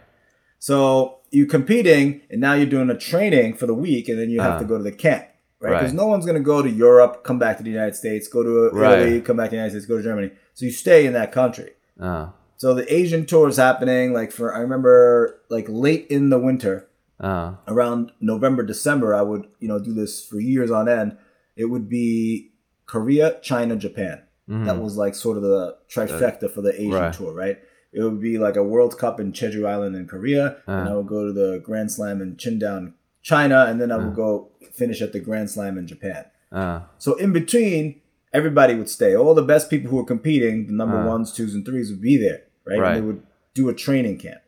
So 0.58 1.18
you're 1.30 1.46
competing, 1.48 2.20
and 2.30 2.40
now 2.40 2.52
you're 2.52 2.66
doing 2.66 2.90
a 2.90 2.98
training 2.98 3.54
for 3.54 3.66
the 3.66 3.74
week, 3.74 4.08
and 4.10 4.18
then 4.18 4.28
you 4.30 4.40
have 4.40 4.52
Uh-huh. 4.52 4.58
to 4.60 4.64
go 4.66 4.76
to 4.78 4.84
the 4.84 4.92
camp, 4.92 5.24
right? 5.60 5.70
Because 5.70 5.92
Right. 5.92 5.94
no 6.02 6.06
one's 6.06 6.26
going 6.26 6.36
to 6.36 6.42
go 6.54 6.60
to 6.62 6.68
Europe, 6.70 7.24
come 7.24 7.38
back 7.38 7.56
to 7.56 7.62
the 7.64 7.70
United 7.70 7.96
States, 7.96 8.28
go 8.28 8.42
to 8.42 8.70
Right. 8.76 8.98
Italy, 9.00 9.20
come 9.22 9.36
back 9.38 9.46
to 9.46 9.50
the 9.52 9.56
United 9.56 9.70
States, 9.70 9.86
go 9.86 9.96
to 9.96 10.02
Germany. 10.02 10.30
So 10.54 10.66
you 10.66 10.70
stay 10.72 11.06
in 11.06 11.14
that 11.14 11.32
country. 11.32 11.70
Uh. 11.98 12.26
So 12.58 12.74
the 12.74 12.86
Asian 12.94 13.24
tour 13.26 13.48
is 13.48 13.56
happening. 13.56 14.12
Like 14.12 14.30
for 14.30 14.54
I 14.54 14.58
remember, 14.60 15.40
like 15.48 15.66
late 15.68 16.06
in 16.10 16.28
the 16.28 16.38
winter, 16.38 16.88
Uh. 17.18 17.54
around 17.66 18.12
November, 18.20 18.62
December, 18.62 19.14
I 19.14 19.22
would 19.22 19.46
you 19.58 19.68
know 19.68 19.78
do 19.80 19.92
this 19.94 20.24
for 20.24 20.38
years 20.38 20.70
on 20.70 20.88
end. 20.88 21.16
It 21.56 21.66
would 21.66 21.88
be 21.88 22.51
Korea, 22.86 23.38
China, 23.42 23.76
Japan. 23.76 24.22
That 24.48 24.76
was 24.78 24.98
like 24.98 25.14
sort 25.14 25.38
of 25.38 25.42
the 25.44 25.76
trifecta 25.88 26.50
for 26.50 26.60
the 26.60 26.74
Asian. 26.78 26.90
Right. 26.92 27.12
tour, 27.14 27.32
right? 27.32 27.58
It 27.94 28.02
would 28.02 28.20
be 28.20 28.36
like 28.38 28.56
a 28.56 28.62
World 28.62 28.98
Cup 28.98 29.18
in 29.18 29.32
Jeju 29.32 29.66
Island 29.66 29.96
in 29.96 30.06
Korea, 30.06 30.56
and 30.66 30.88
Uh. 30.88 30.92
I 30.92 30.94
would 30.96 31.06
go 31.06 31.24
to 31.26 31.32
the 31.32 31.58
Grand 31.64 31.90
Slam 31.90 32.20
in 32.20 32.36
Qingdao, 32.36 32.92
China, 33.22 33.64
and 33.68 33.80
then 33.80 33.90
I 33.90 33.94
Uh. 33.96 34.04
would 34.06 34.14
go 34.14 34.50
finish 34.72 35.00
at 35.00 35.12
the 35.14 35.20
Grand 35.20 35.48
Slam 35.50 35.78
in 35.78 35.86
Japan. 35.86 36.24
Uh. 36.50 36.80
So 36.98 37.14
in 37.14 37.32
between, 37.32 38.00
everybody 38.34 38.74
would 38.74 38.90
stay. 38.90 39.16
All 39.16 39.34
the 39.34 39.42
best 39.42 39.70
people 39.70 39.90
who 39.90 39.96
were 39.96 40.04
competing, 40.04 40.66
the 40.66 40.72
number 40.74 41.06
ones, 41.06 41.32
twos, 41.32 41.54
and 41.54 41.64
threes, 41.64 41.90
would 41.90 42.02
be 42.02 42.16
there, 42.18 42.42
right? 42.66 42.78
Uh. 42.78 42.82
Right. 42.82 42.88
And 42.88 42.96
they 42.96 43.06
would 43.06 43.22
do 43.54 43.68
a 43.70 43.74
training 43.74 44.18
camp. 44.18 44.40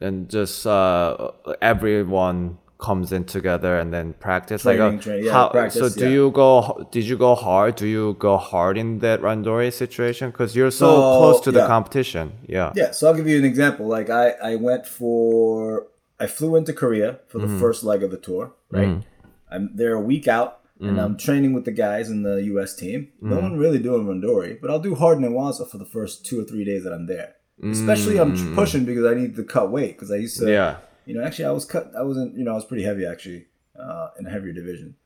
and 0.00 0.28
just 0.30 0.66
uh, 0.66 1.32
everyone 1.60 2.58
comes 2.80 3.12
in 3.12 3.24
together 3.24 3.78
and 3.78 3.92
then 3.92 4.14
practice? 4.14 4.62
Training, 4.62 4.80
like 4.80 4.98
uh, 4.98 5.02
train- 5.02 5.24
yeah, 5.24 5.32
how, 5.32 5.48
practice, 5.48 5.94
so 5.94 6.00
do 6.00 6.06
yeah. 6.06 6.14
you 6.16 6.30
go 6.30 6.88
did 6.90 7.04
you 7.04 7.16
go 7.16 7.34
hard? 7.34 7.76
Do 7.76 7.86
you 7.86 8.14
go 8.18 8.36
hard 8.36 8.78
in 8.78 8.98
that 9.00 9.20
randori 9.20 9.72
situation? 9.72 10.30
Because 10.30 10.56
you're 10.56 10.70
so, 10.70 10.88
So, 10.88 11.18
close 11.18 11.40
to 11.42 11.52
the 11.52 11.66
competition 11.66 12.32
yeah. 12.46 12.72
Yeah, 12.74 12.90
so 12.90 13.08
I'll 13.08 13.14
give 13.14 13.28
you 13.28 13.38
an 13.38 13.44
example. 13.44 13.86
Like 13.86 14.10
I, 14.10 14.30
I 14.42 14.56
went 14.56 14.86
for 14.86 15.86
I 16.18 16.26
flew 16.26 16.56
into 16.56 16.72
Korea 16.72 17.20
for 17.28 17.38
the 17.38 17.46
mm-hmm. 17.46 17.60
first 17.60 17.84
leg 17.84 18.02
of 18.02 18.10
the 18.10 18.18
tour, 18.18 18.54
right? 18.70 18.88
Mm-hmm. 18.88 19.30
I'm 19.54 19.70
there 19.74 19.94
a 19.94 20.00
week 20.00 20.28
out 20.28 20.60
and 20.80 20.90
mm-hmm. 20.90 20.98
I'm 20.98 21.16
training 21.16 21.52
with 21.52 21.64
the 21.64 21.72
guys 21.72 22.10
in 22.10 22.22
the 22.22 22.42
US 22.54 22.74
team. 22.74 23.08
No 23.20 23.38
one 23.38 23.58
really 23.58 23.78
doing 23.78 24.06
Randori, 24.06 24.60
but 24.60 24.70
I'll 24.70 24.80
do 24.80 24.94
hard 24.94 25.18
Newaza 25.18 25.68
for 25.68 25.78
the 25.78 25.84
first 25.84 26.24
two 26.24 26.40
or 26.40 26.44
three 26.44 26.64
days 26.64 26.84
that 26.84 26.92
I'm 26.92 27.06
there. 27.06 27.34
Especially 27.62 28.14
mm. 28.14 28.22
I'm 28.22 28.54
pushing 28.54 28.86
because 28.86 29.04
I 29.04 29.12
need 29.12 29.36
to 29.36 29.44
cut 29.44 29.70
weight 29.70 29.92
because 29.92 30.10
I 30.10 30.16
used 30.16 30.38
to 30.38 30.50
yeah 30.50 30.76
you 31.06 31.14
know, 31.14 31.24
actually, 31.24 31.46
I 31.46 31.50
was 31.50 31.64
cut. 31.64 31.92
I 31.96 32.02
wasn't. 32.02 32.36
You 32.36 32.44
know, 32.44 32.52
I 32.52 32.54
was 32.54 32.64
pretty 32.64 32.84
heavy 32.84 33.06
actually 33.06 33.46
uh, 33.78 34.08
in 34.18 34.26
a 34.26 34.30
heavier 34.30 34.52
division. 34.52 34.96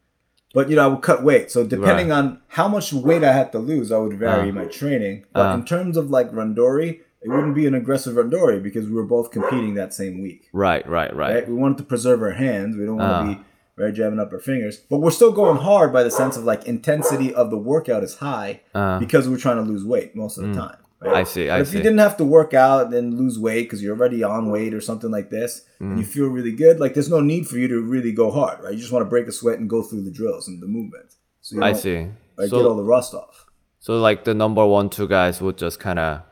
But 0.55 0.71
you 0.71 0.77
know, 0.77 0.85
I 0.85 0.87
would 0.87 1.03
cut 1.03 1.25
weight. 1.25 1.51
So 1.51 1.67
depending 1.67 2.13
on 2.13 2.41
how 2.49 2.69
much 2.69 2.93
weight 2.93 3.25
I 3.25 3.33
had 3.33 3.51
to 3.53 3.59
lose, 3.59 3.91
I 3.91 3.99
would 3.99 4.19
vary 4.19 4.51
uh. 4.51 4.53
my 4.53 4.65
training. 4.67 5.27
But 5.33 5.51
uh. 5.51 5.55
in 5.55 5.65
terms 5.65 5.97
of 5.97 6.11
like 6.11 6.31
randori, 6.31 7.01
it 7.21 7.29
wouldn't 7.29 7.55
be 7.55 7.67
an 7.67 7.75
aggressive 7.75 8.15
randori 8.15 8.63
because 8.63 8.87
we 8.87 8.93
were 8.93 9.05
both 9.05 9.31
competing 9.33 9.75
that 9.75 9.93
same 9.93 10.23
week. 10.23 10.49
right 10.53 10.89
right 10.89 11.15
right 11.15 11.35
Right? 11.35 11.49
We 11.49 11.55
wanted 11.55 11.79
to 11.79 11.85
preserve 11.85 12.23
our 12.23 12.33
hands. 12.33 12.77
We 12.77 12.87
don't 12.87 12.99
want 12.99 13.27
to 13.27 13.33
uh. 13.33 13.35
be 13.35 13.45
right 13.77 13.93
jamming 13.93 14.21
up 14.21 14.33
our 14.33 14.39
fingers. 14.39 14.77
But 14.77 14.99
we're 14.99 15.11
still 15.11 15.33
going 15.33 15.57
hard 15.57 15.93
by 15.93 16.05
the 16.05 16.11
sense 16.11 16.37
of 16.37 16.45
like 16.45 16.67
intensity 16.67 17.35
of 17.35 17.51
the 17.51 17.59
workout 17.59 18.05
is 18.05 18.17
high 18.17 18.61
because 19.01 19.29
we're 19.29 19.39
trying 19.39 19.57
to 19.57 19.63
lose 19.63 19.85
weight 19.85 20.15
most 20.15 20.39
of 20.39 20.45
the 20.45 20.51
mm. 20.51 20.69
time. 20.69 20.77
Right? 21.05 21.17
I 21.17 21.25
see, 21.25 21.49
I 21.51 21.61
if 21.61 21.69
see. 21.69 21.77
you 21.77 21.83
didn't 21.83 21.99
have 21.99 22.17
to 22.19 22.25
work 22.25 22.55
out 22.55 22.93
and 22.95 23.19
lose 23.19 23.39
weight 23.39 23.65
because 23.65 23.83
you're 23.83 23.95
already 23.97 24.23
on 24.23 24.51
weight 24.51 24.73
or 24.75 24.81
something 24.81 25.11
like 25.11 25.31
this, 25.31 25.63
and 25.81 25.97
Mm. 25.97 25.99
you 25.99 26.05
feel 26.05 26.29
really 26.29 26.53
good, 26.53 26.81
like 26.81 26.95
there's 26.95 27.11
no 27.11 27.21
need 27.21 27.47
for 27.47 27.59
you 27.59 27.69
to 27.69 27.81
really 27.81 28.13
go 28.13 28.31
hard, 28.31 28.63
right? 28.63 28.73
You 28.73 28.79
just 28.81 28.93
want 28.93 29.05
to 29.05 29.11
break 29.11 29.27
a 29.29 29.33
sweat 29.33 29.59
and 29.59 29.69
go 29.69 29.83
through 29.83 30.03
the 30.05 30.11
drills 30.11 30.49
and 30.49 30.63
the 30.63 30.67
movements. 30.67 31.17
So 31.43 31.63
I 31.63 31.73
see. 31.75 32.09
Like, 32.39 32.51
get 32.51 32.65
all 32.65 32.77
the 32.77 32.83
rust 32.83 33.13
off. 33.15 33.47
so 33.81 33.99
like 34.01 34.25
the 34.25 34.35
number 34.35 34.65
one 34.67 34.89
two 34.89 35.07
guys 35.07 35.41
would 35.43 35.59
just 35.59 35.79
kind 35.79 35.99
of 35.99 36.23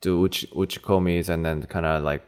do 0.00 0.24
uchi, 0.24 0.46
uchikomis 0.48 1.28
and 1.28 1.44
then 1.44 1.62
kind 1.64 1.84
of 1.86 2.02
like 2.02 2.22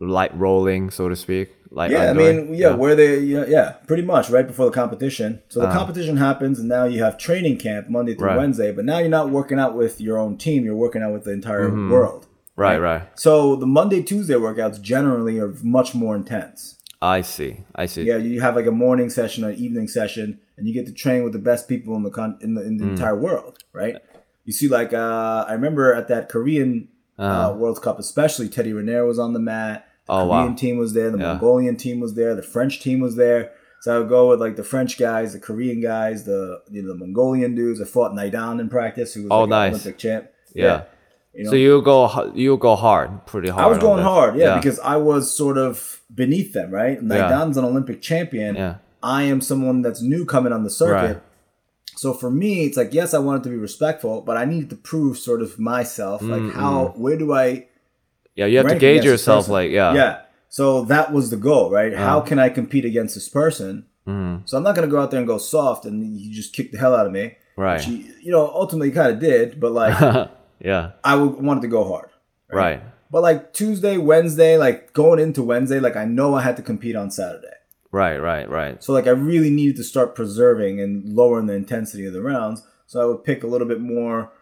light 0.00 0.34
rolling, 0.38 0.90
so 0.90 1.08
to 1.08 1.16
speak. 1.16 1.50
Like 1.74 1.90
Yeah, 1.90 2.10
I 2.10 2.12
mean, 2.12 2.54
yeah, 2.54 2.74
where 2.74 2.94
they, 2.94 3.18
yeah, 3.18 3.44
yeah, 3.48 3.72
pretty 3.88 4.04
much 4.04 4.30
right 4.30 4.46
before 4.46 4.66
the 4.66 4.72
competition. 4.72 5.42
So 5.48 5.60
Uh-huh. 5.60 5.72
the 5.72 5.76
competition 5.78 6.16
happens, 6.16 6.58
and 6.60 6.68
now 6.68 6.84
you 6.84 7.02
have 7.02 7.18
training 7.18 7.56
camp 7.58 7.88
Monday 7.88 8.14
through 8.14 8.28
Right. 8.28 8.38
Wednesday. 8.38 8.70
But 8.72 8.84
now 8.84 8.98
you're 8.98 9.08
not 9.20 9.30
working 9.30 9.58
out 9.58 9.74
with 9.76 10.00
your 10.00 10.16
own 10.16 10.36
team; 10.38 10.64
you're 10.64 10.76
working 10.76 11.02
out 11.02 11.12
with 11.12 11.24
the 11.24 11.32
entire 11.32 11.68
world. 11.68 12.22
Mm-hmm. 12.22 12.60
right, 12.62 12.78
right. 12.80 13.02
So 13.16 13.56
the 13.56 13.66
Monday 13.66 14.02
Tuesday 14.02 14.34
workouts 14.34 14.80
generally 14.80 15.40
are 15.40 15.52
much 15.64 15.94
more 15.94 16.14
intense. 16.14 16.78
I 17.02 17.20
see. 17.22 17.64
I 17.74 17.86
see. 17.86 18.04
Yeah, 18.04 18.16
you 18.18 18.40
have 18.40 18.54
like 18.56 18.66
a 18.66 18.70
morning 18.86 19.10
session, 19.10 19.42
an 19.44 19.54
evening 19.56 19.88
session, 19.88 20.38
and 20.56 20.66
you 20.68 20.72
get 20.72 20.86
to 20.86 20.92
train 20.92 21.24
with 21.24 21.32
the 21.32 21.38
best 21.50 21.68
people 21.68 21.96
in 21.96 22.02
the 22.04 22.10
con- 22.10 22.38
in 22.40 22.54
the, 22.54 22.62
in 22.62 22.78
Mm. 22.78 22.90
entire 22.90 23.18
world, 23.18 23.58
right? 23.72 23.96
You 24.44 24.52
see, 24.52 24.68
like 24.68 24.92
uh, 24.94 25.44
I 25.48 25.52
remember 25.54 25.92
at 25.94 26.06
that 26.08 26.28
Korean 26.28 26.88
uh, 27.18 27.54
World 27.56 27.82
Cup, 27.82 27.98
especially 27.98 28.48
Teddy 28.48 28.72
Riner 28.72 29.06
was 29.06 29.18
on 29.18 29.32
the 29.32 29.40
mat. 29.40 29.86
The. 30.06 30.12
Oh, 30.12 30.26
Korean 30.26 30.50
wow. 30.50 30.54
team 30.54 30.76
was 30.78 30.92
there. 30.92 31.10
The 31.10 31.18
Yeah. 31.18 31.32
Mongolian 31.32 31.76
team 31.76 32.00
was 32.00 32.14
there. 32.14 32.34
The 32.34 32.42
French 32.42 32.80
team 32.80 33.00
was 33.00 33.16
there. 33.16 33.52
So 33.80 33.94
I 33.94 33.98
would 33.98 34.08
go 34.08 34.30
with 34.30 34.40
like 34.40 34.56
the 34.56 34.64
French 34.64 34.98
guys, 34.98 35.34
the 35.34 35.38
Korean 35.38 35.80
guys, 35.82 36.24
the 36.24 36.62
you 36.70 36.82
know, 36.82 36.88
the 36.88 36.98
Mongolian 36.98 37.54
dudes. 37.54 37.80
I 37.82 37.84
fought 37.84 38.12
Naidan 38.12 38.58
in 38.60 38.68
practice, 38.70 39.12
who 39.14 39.24
was 39.24 39.30
Oh, 39.30 39.40
like 39.40 39.44
an 39.44 39.50
nice. 39.50 39.72
Olympic 39.72 39.98
champ. 39.98 40.28
Yeah. 40.54 40.84
you 41.34 41.44
know? 41.44 41.50
So 41.50 41.56
you 41.56 41.82
go 41.82 42.32
you 42.34 42.56
go 42.56 42.76
hard, 42.76 43.26
pretty 43.26 43.50
hard. 43.50 43.64
I 43.64 43.68
was 43.68 43.78
going 43.78 44.02
hard, 44.02 44.36
yeah, 44.36 44.56
because 44.56 44.78
I 44.78 44.96
was 44.96 45.36
sort 45.36 45.58
of 45.58 46.00
beneath 46.14 46.54
them, 46.54 46.70
right? 46.70 46.98
Naidan's 46.98 47.56
an 47.56 47.64
Olympic 47.64 48.00
champion. 48.00 48.56
Yeah. 48.56 48.76
I 49.02 49.24
am 49.24 49.42
someone 49.42 49.82
that's 49.82 50.00
new 50.00 50.24
coming 50.24 50.52
on 50.52 50.64
the 50.64 50.70
circuit. 50.70 51.14
Right. 51.14 51.22
So 51.96 52.14
for 52.14 52.30
me, 52.30 52.64
it's 52.64 52.76
like 52.76 52.94
yes, 52.94 53.12
I 53.14 53.18
wanted 53.18 53.42
to 53.44 53.50
be 53.50 53.56
respectful, 53.56 54.22
but 54.22 54.36
I 54.36 54.44
needed 54.46 54.70
to 54.70 54.76
prove 54.76 55.18
sort 55.18 55.42
of 55.42 55.58
myself, 55.58 56.22
like 56.22 56.40
mm, 56.40 56.52
how 56.54 56.88
mm. 56.88 56.98
where 56.98 57.18
do 57.18 57.32
I 57.32 57.66
yeah, 58.34 58.46
you 58.46 58.58
have 58.58 58.68
to 58.68 58.78
gauge 58.78 59.04
yourself. 59.04 59.48
Like 59.48 59.70
yeah, 59.70 59.94
yeah. 59.94 60.20
So 60.48 60.84
that 60.84 61.12
was 61.12 61.30
the 61.30 61.36
goal, 61.36 61.70
right? 61.70 61.92
Uh-huh. 61.92 62.04
How 62.04 62.20
can 62.20 62.38
I 62.38 62.48
compete 62.48 62.84
against 62.84 63.14
this 63.14 63.28
person? 63.28 63.86
Mm-hmm. 64.06 64.46
So 64.46 64.56
I'm 64.56 64.62
not 64.62 64.74
gonna 64.74 64.88
go 64.88 65.00
out 65.00 65.10
there 65.10 65.18
and 65.18 65.26
go 65.26 65.38
soft 65.38 65.84
and 65.84 66.16
you 66.16 66.32
just 66.32 66.54
kick 66.54 66.72
the 66.72 66.78
hell 66.78 66.94
out 66.94 67.06
of 67.06 67.12
me. 67.12 67.36
Right. 67.56 67.76
Which 67.76 67.86
he, 67.86 68.10
you 68.20 68.32
know, 68.32 68.46
ultimately 68.48 68.90
kind 68.90 69.12
of 69.12 69.20
did, 69.20 69.60
but 69.60 69.72
like 69.72 70.30
yeah, 70.60 70.92
I 71.02 71.16
would, 71.16 71.42
wanted 71.42 71.62
to 71.62 71.68
go 71.68 71.84
hard. 71.84 72.10
right. 72.48 72.82
But 73.10 73.22
like 73.22 73.52
Tuesday, 73.52 73.96
Wednesday, 73.96 74.56
like 74.56 74.92
going 74.92 75.20
into 75.20 75.42
Wednesday, 75.42 75.78
like 75.78 75.94
I 75.94 76.04
know 76.04 76.34
I 76.34 76.42
had 76.42 76.56
to 76.56 76.62
compete 76.62 76.96
on 76.96 77.12
Saturday. 77.12 77.46
Right, 77.92 78.18
right, 78.18 78.50
right. 78.50 78.82
So 78.82 78.92
like 78.92 79.06
I 79.06 79.10
really 79.10 79.50
needed 79.50 79.76
to 79.76 79.84
start 79.84 80.16
preserving 80.16 80.80
and 80.80 81.14
lowering 81.14 81.46
the 81.46 81.54
intensity 81.54 82.06
of 82.06 82.12
the 82.12 82.22
rounds. 82.22 82.66
So 82.86 83.00
I 83.00 83.04
would 83.04 83.22
pick 83.22 83.44
a 83.44 83.46
little 83.46 83.68
bit 83.68 83.80
more 83.80 84.32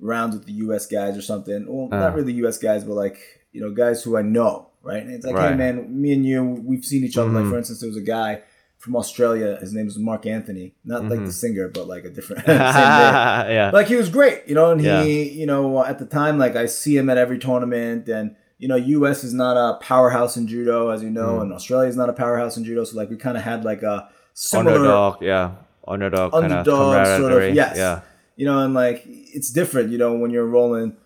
rounds 0.00 0.36
with 0.36 0.46
the 0.46 0.52
US 0.64 0.86
guys 0.86 1.16
or 1.16 1.22
something. 1.22 1.66
Well, 1.68 1.88
Uh. 1.92 1.98
not 2.04 2.14
really 2.14 2.32
US 2.44 2.58
guys, 2.58 2.84
but 2.84 2.94
like, 2.94 3.18
you 3.52 3.60
know, 3.60 3.70
guys 3.70 4.02
who 4.02 4.16
I 4.16 4.22
know, 4.22 4.68
right? 4.82 5.02
And 5.02 5.10
it's 5.12 5.24
like, 5.26 5.36
hey 5.36 5.54
man, 5.54 6.00
me 6.00 6.12
and 6.12 6.24
you, 6.26 6.44
we've 6.44 6.84
seen 6.84 7.04
each 7.04 7.16
other. 7.16 7.28
Mm-hmm. 7.28 7.36
Like 7.36 7.46
for 7.50 7.58
instance, 7.58 7.80
there 7.80 7.88
was 7.88 7.96
a 7.96 8.02
guy 8.02 8.42
from 8.78 8.94
Australia, 8.94 9.56
his 9.58 9.72
name 9.72 9.88
is 9.88 9.96
Mark 9.98 10.26
Anthony. 10.26 10.74
Not 10.84 11.04
like 11.04 11.12
Mm-hmm. 11.18 11.26
the 11.26 11.32
singer, 11.32 11.68
but 11.68 11.88
like 11.88 12.04
a 12.04 12.10
different 12.10 12.46
yeah, 12.46 13.70
Like 13.72 13.86
he 13.88 13.96
was 13.96 14.08
great, 14.10 14.42
you 14.46 14.54
know, 14.54 14.70
and 14.70 14.80
he, 14.80 14.86
Yeah. 14.86 15.02
you 15.02 15.46
know, 15.46 15.84
at 15.84 15.98
the 15.98 16.06
time, 16.06 16.38
like 16.38 16.56
I 16.56 16.66
see 16.66 16.96
him 16.96 17.08
at 17.10 17.16
every 17.18 17.38
tournament, 17.38 18.08
and 18.08 18.36
you 18.58 18.68
know, 18.68 18.76
U.S. 18.76 19.24
is 19.24 19.34
not 19.34 19.56
a 19.56 19.78
powerhouse 19.78 20.36
in 20.36 20.46
judo, 20.46 20.88
as 20.90 21.02
you 21.02 21.08
Mm. 21.10 21.14
know, 21.14 21.40
and 21.40 21.52
Australia 21.52 21.88
is 21.88 21.96
not 21.96 22.08
a 22.08 22.12
powerhouse 22.12 22.56
in 22.56 22.64
judo. 22.64 22.84
So 22.84 22.96
like 22.96 23.10
we 23.10 23.16
kind 23.16 23.36
of 23.36 23.42
had 23.42 23.64
like 23.64 23.82
a 23.82 24.08
similar 24.34 24.76
underdog. 24.76 25.22
Yeah, 25.22 25.50
underdog. 25.88 26.32
kind 26.32 26.44
of 26.46 26.52
underdog 26.52 27.20
sort 27.20 27.32
of 27.42 27.54
yes, 27.54 27.76
Yeah, 27.76 28.00
you 28.36 28.44
know, 28.46 28.58
and 28.64 28.72
like 28.74 29.04
it's 29.36 29.50
different, 29.50 29.90
you 29.90 29.98
know, 29.98 30.12
when 30.16 30.30
you're 30.30 30.46
rolling, 30.46 30.96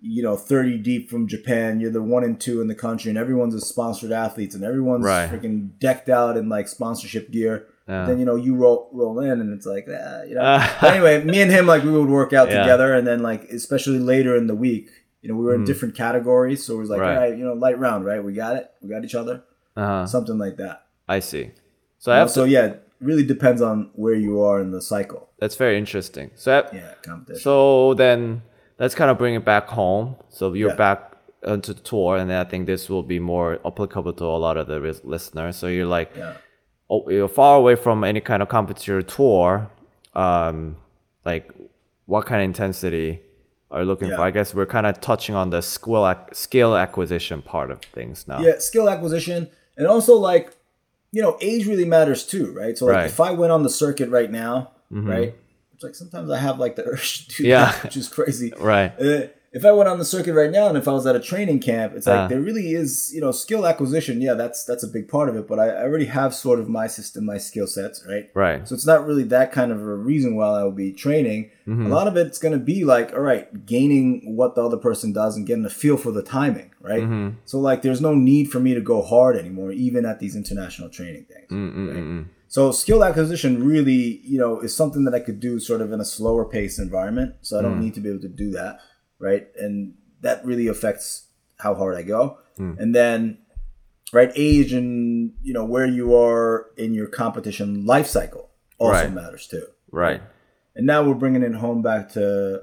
you 0.00 0.22
know, 0.22 0.36
30 0.36 0.78
deep 0.78 1.10
from 1.10 1.26
Japan, 1.26 1.80
you're 1.80 1.90
the 1.90 2.02
one 2.02 2.24
and 2.24 2.40
two 2.40 2.60
in 2.60 2.68
the 2.68 2.74
country, 2.74 3.08
and 3.10 3.18
everyone's 3.18 3.54
a 3.54 3.60
sponsored 3.60 4.12
athletes, 4.12 4.54
and 4.54 4.62
everyone's 4.64 5.04
Right. 5.04 5.28
freaking 5.30 5.70
decked 5.78 6.08
out 6.08 6.36
in 6.36 6.48
like 6.48 6.68
sponsorship 6.68 7.30
gear. 7.30 7.66
Yeah. 7.88 8.06
Then 8.06 8.18
you 8.18 8.24
know 8.24 8.36
you 8.36 8.54
roll 8.54 8.88
roll 8.92 9.20
in, 9.20 9.40
and 9.42 9.52
it's 9.52 9.66
like, 9.66 9.86
ah, 9.90 10.22
you 10.22 10.34
know. 10.36 10.42
But 10.80 10.94
anyway, 10.94 11.22
me 11.24 11.42
and 11.42 11.50
him 11.50 11.66
like 11.66 11.82
we 11.84 11.90
would 11.90 12.08
work 12.08 12.32
out 12.32 12.48
Yeah. 12.48 12.60
together, 12.60 12.94
and 12.94 13.06
then 13.06 13.20
like 13.22 13.44
especially 13.50 13.98
later 13.98 14.36
in 14.36 14.46
the 14.46 14.54
week, 14.54 14.88
you 15.20 15.28
know, 15.28 15.36
we 15.36 15.44
were 15.44 15.54
in 15.54 15.64
different 15.64 15.94
categories, 15.94 16.64
so 16.64 16.74
it 16.76 16.78
was 16.78 16.90
like, 16.90 17.00
Mm. 17.00 17.02
Right. 17.02 17.14
all 17.16 17.22
right, 17.22 17.36
you 17.38 17.44
know, 17.44 17.54
light 17.54 17.78
round, 17.78 18.04
right? 18.06 18.22
We 18.24 18.32
got 18.34 18.56
it, 18.56 18.70
we 18.82 18.88
got 18.88 19.04
each 19.04 19.14
other, 19.14 19.42
uh-huh. 19.76 20.06
something 20.06 20.38
like 20.38 20.56
that. 20.58 20.86
I 21.08 21.20
see. 21.20 21.50
So 21.98 22.12
I 22.12 22.16
have 22.18 22.30
so 22.30 22.44
to, 22.44 22.50
yeah, 22.50 22.66
it 22.66 22.83
really 23.04 23.24
depends 23.34 23.60
on 23.62 23.90
where 23.94 24.14
you 24.14 24.40
are 24.42 24.60
in 24.60 24.70
the 24.70 24.80
cycle. 24.82 25.22
that's 25.38 25.56
very 25.56 25.76
interesting. 25.78 26.30
So 26.36 26.46
I, 26.58 26.74
Yeah, 26.76 26.94
competition. 27.02 27.42
So 27.42 27.94
then 27.94 28.42
let's 28.78 28.94
kind 28.94 29.10
of 29.10 29.18
bring 29.18 29.34
it 29.34 29.44
back 29.44 29.66
home. 29.68 30.16
So 30.30 30.52
you're 30.54 30.70
Yeah. 30.70 30.76
back 30.86 31.00
onto 31.46 31.74
the 31.74 31.80
tour, 31.82 32.16
and 32.16 32.30
then 32.30 32.38
I 32.44 32.48
think 32.50 32.66
this 32.66 32.88
will 32.88 33.02
be 33.02 33.18
more 33.34 33.58
applicable 33.66 34.14
to 34.14 34.24
a 34.24 34.40
lot 34.46 34.56
of 34.56 34.66
the 34.66 34.80
ris- 34.80 35.04
listeners. 35.04 35.56
So 35.56 35.66
you're 35.66 35.92
like, 35.98 36.10
yeah. 36.16 36.34
oh, 36.88 37.08
you're 37.10 37.28
far 37.28 37.58
away 37.58 37.74
from 37.76 38.04
any 38.04 38.20
kind 38.20 38.40
of 38.42 38.48
competitor 38.48 39.02
tour. 39.02 39.68
Um, 40.14 40.76
like, 41.24 41.50
what 42.06 42.24
kind 42.26 42.40
of 42.42 42.46
intensity 42.46 43.20
are 43.70 43.80
you 43.80 43.86
looking 43.86 44.08
Yeah. 44.08 44.16
for? 44.16 44.22
I 44.22 44.30
guess 44.30 44.54
we're 44.54 44.66
kind 44.76 44.86
of 44.86 45.00
touching 45.00 45.34
on 45.34 45.50
the 45.50 45.60
skill 45.60 46.08
ac- 46.08 46.32
skill 46.32 46.76
acquisition 46.76 47.42
part 47.42 47.70
of 47.70 47.80
things 47.92 48.26
now. 48.28 48.40
Yeah, 48.40 48.58
skill 48.58 48.88
acquisition, 48.88 49.48
and 49.76 49.86
also 49.86 50.14
like, 50.16 50.46
you 51.14 51.22
know, 51.22 51.36
age 51.40 51.64
really 51.66 51.84
matters 51.96 52.26
too, 52.26 52.46
right? 52.60 52.76
So 52.76 52.86
like, 52.86 52.94
Right. 52.94 53.00
Mm-hmm. 53.10 53.22
if 53.22 53.28
I 53.28 53.30
went 53.40 53.52
on 53.52 53.62
the 53.62 53.70
circuit 53.84 54.08
right 54.18 54.30
now, 54.44 54.54
right, 54.90 55.34
it's 55.74 55.84
like 55.86 55.94
sometimes 55.94 56.28
I 56.30 56.38
have 56.46 56.56
like 56.64 56.74
the 56.76 56.84
urge 56.92 57.28
to 57.28 57.42
do 57.42 57.48
Yeah. 57.48 57.66
that, 57.72 57.84
which 57.84 57.96
is 57.96 58.08
crazy. 58.08 58.52
Right. 58.58 58.92
Uh, 59.00 59.28
if 59.58 59.64
I 59.64 59.70
went 59.70 59.88
on 59.88 59.98
the 60.00 60.04
circuit 60.04 60.34
right 60.34 60.50
now, 60.50 60.66
and 60.70 60.76
if 60.76 60.88
I 60.88 60.92
was 60.98 61.06
at 61.06 61.14
a 61.14 61.20
training 61.20 61.60
camp, 61.60 61.92
it's 61.96 62.08
like 62.08 62.22
Uh. 62.24 62.28
there 62.30 62.40
really 62.40 62.66
is, 62.82 63.12
you 63.14 63.20
know, 63.20 63.30
skill 63.30 63.64
acquisition. 63.72 64.20
Yeah, 64.20 64.34
that's 64.34 64.64
that's 64.64 64.82
a 64.82 64.88
big 64.96 65.06
part 65.06 65.28
of 65.28 65.36
it. 65.36 65.46
But 65.46 65.58
I, 65.64 65.66
I 65.68 65.82
already 65.88 66.06
have 66.06 66.34
sort 66.34 66.58
of 66.58 66.68
my 66.68 66.88
system, 66.88 67.24
my 67.24 67.38
skill 67.38 67.68
sets, 67.68 68.04
right? 68.12 68.26
Right. 68.34 68.66
So 68.66 68.74
it's 68.74 68.88
not 68.92 69.06
really 69.06 69.22
that 69.36 69.52
kind 69.52 69.70
of 69.70 69.78
a 69.80 69.94
reason 70.12 70.34
why 70.34 70.48
I 70.60 70.64
will 70.64 70.78
be 70.86 70.90
training. 70.92 71.40
Mm-hmm. 71.68 71.86
A 71.86 71.88
lot 71.98 72.08
of 72.08 72.16
it's 72.16 72.38
going 72.44 72.56
to 72.60 72.64
be 72.74 72.84
like, 72.84 73.12
all 73.12 73.20
right, 73.32 73.46
gaining 73.64 74.06
what 74.40 74.56
the 74.56 74.62
other 74.66 74.76
person 74.88 75.12
does 75.12 75.36
and 75.36 75.46
getting 75.46 75.64
a 75.64 75.70
feel 75.70 75.96
for 76.04 76.10
the 76.10 76.22
timing, 76.38 76.70
right? 76.84 77.02
Mm-hmm. 77.02 77.36
So 77.46 77.58
like, 77.58 77.80
there's 77.80 78.02
no 78.02 78.14
need 78.14 78.50
for 78.52 78.60
me 78.60 78.74
to 78.74 78.80
go 78.80 79.00
hard 79.02 79.36
anymore, 79.36 79.72
even 79.72 80.04
at 80.04 80.20
these 80.20 80.36
international 80.36 80.90
training 80.90 81.24
things. 81.24 81.50
Mm-mm-mm. 81.50 82.26
So 82.48 82.70
skill 82.70 83.02
acquisition 83.02 83.66
really, 83.66 84.20
you 84.22 84.38
know, 84.38 84.60
is 84.60 84.76
something 84.76 85.04
that 85.04 85.14
I 85.14 85.20
could 85.20 85.40
do 85.40 85.58
sort 85.58 85.80
of 85.80 85.92
in 85.92 86.00
a 86.00 86.04
slower 86.04 86.44
paced 86.44 86.78
environment. 86.78 87.36
So 87.40 87.58
I 87.58 87.62
don't 87.62 87.78
mm. 87.78 87.84
need 87.84 87.94
to 87.94 88.00
be 88.00 88.10
able 88.10 88.20
to 88.20 88.28
do 88.28 88.50
that, 88.52 88.78
right? 89.18 89.48
And 89.58 89.94
that 90.20 90.44
really 90.44 90.68
affects 90.68 91.28
how 91.58 91.74
hard 91.74 91.96
I 91.96 92.02
go. 92.02 92.38
Mm. 92.58 92.78
And 92.78 92.94
then, 92.94 93.38
right, 94.12 94.30
age 94.36 94.72
and 94.72 95.32
you 95.42 95.52
know 95.52 95.64
where 95.64 95.86
you 95.86 96.14
are 96.14 96.66
in 96.76 96.94
your 96.94 97.08
competition 97.08 97.86
life 97.86 98.06
cycle 98.06 98.50
also 98.78 99.04
Right. 99.04 99.12
matters 99.12 99.46
too. 99.46 99.66
Right. 99.90 100.22
And 100.76 100.86
now 100.86 101.02
we're 101.02 101.14
bringing 101.14 101.42
it 101.42 101.54
home 101.54 101.82
back 101.82 102.10
to 102.10 102.60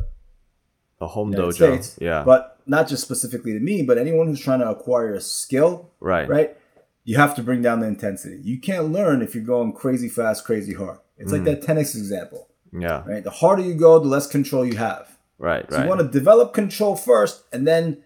The 1.00 1.08
home 1.08 1.34
dojo. 1.34 1.54
States, 1.54 1.98
Yeah. 2.00 2.24
but 2.24 2.51
not 2.66 2.88
just 2.88 3.02
specifically 3.04 3.54
to 3.54 3.60
me, 3.60 3.82
but 3.84 3.98
anyone 3.98 4.28
who's 4.28 4.40
trying 4.42 4.60
to 4.60 4.70
acquire 4.70 5.14
a 5.14 5.22
skill, 5.22 5.90
right. 6.00 6.28
right? 6.28 6.58
You 7.04 7.18
have 7.18 7.36
to 7.36 7.44
bring 7.44 7.62
down 7.62 7.80
the 7.80 7.88
intensity. 7.88 8.40
You 8.44 8.60
can't 8.60 8.92
learn 8.92 9.22
if 9.22 9.34
you're 9.36 9.44
going 9.44 9.74
crazy 9.74 10.08
fast, 10.10 10.46
crazy 10.46 10.74
hard. 10.74 11.00
It's 11.18 11.32
Mm. 11.32 11.36
like 11.36 11.44
that 11.46 11.62
tennis 11.64 11.96
example, 11.96 12.48
Yeah. 12.72 13.04
right? 13.06 13.24
The 13.24 13.30
harder 13.32 13.64
you 13.64 13.74
go, 13.74 14.00
the 14.00 14.08
less 14.08 14.28
control 14.28 14.66
you 14.66 14.78
have. 14.78 15.18
Right. 15.40 15.66
So 15.70 15.78
Right. 15.78 15.84
you 15.84 15.90
want 15.90 16.02
to 16.02 16.08
develop 16.08 16.54
control 16.54 16.96
first 16.96 17.44
and 17.52 17.68
then 17.68 17.98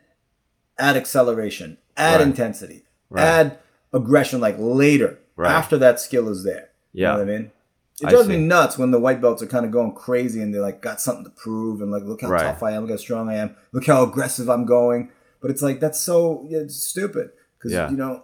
add 0.78 0.96
acceleration, 0.96 1.78
add 1.98 2.20
Right. 2.20 2.28
intensity, 2.28 2.84
Right. 3.10 3.24
add 3.24 3.58
aggression 3.94 4.40
like 4.42 4.56
later 4.58 5.20
Right. 5.36 5.52
after 5.52 5.78
that 5.78 6.00
skill 6.00 6.30
is 6.30 6.44
there. 6.44 6.70
You 6.94 7.02
Yeah. 7.04 7.12
know 7.14 7.20
what 7.20 7.22
I 7.30 7.32
mean? 7.38 7.52
It 8.02 8.10
drives 8.10 8.28
me 8.28 8.38
nuts 8.38 8.78
when 8.78 8.92
the 8.92 9.00
white 9.00 9.22
belts 9.22 9.42
are 9.42 9.48
kind 9.48 9.66
of 9.66 9.72
going 9.72 9.94
crazy 9.94 10.42
and 10.42 10.54
they 10.54 10.60
like 10.60 10.82
got 10.82 11.00
something 11.00 11.24
to 11.24 11.30
prove 11.32 11.82
and 11.82 11.92
like 11.92 12.04
look 12.04 12.22
how 12.22 12.28
Right. 12.30 12.42
tough 12.44 12.62
I 12.62 12.72
am, 12.72 12.82
look 12.82 12.92
how 12.92 12.98
strong 12.98 13.30
I 13.30 13.36
am, 13.36 13.56
look 13.72 13.86
how 13.86 14.04
aggressive 14.04 14.50
I'm 14.50 14.66
going. 14.66 15.10
But 15.42 15.52
it's 15.52 15.62
like 15.62 15.80
that's 15.80 16.00
so 16.02 16.46
yeah, 16.50 16.60
it's 16.60 16.76
stupid 16.76 17.30
because 17.58 17.72
Yeah. 17.72 17.90
you 17.90 17.96
know 17.98 18.24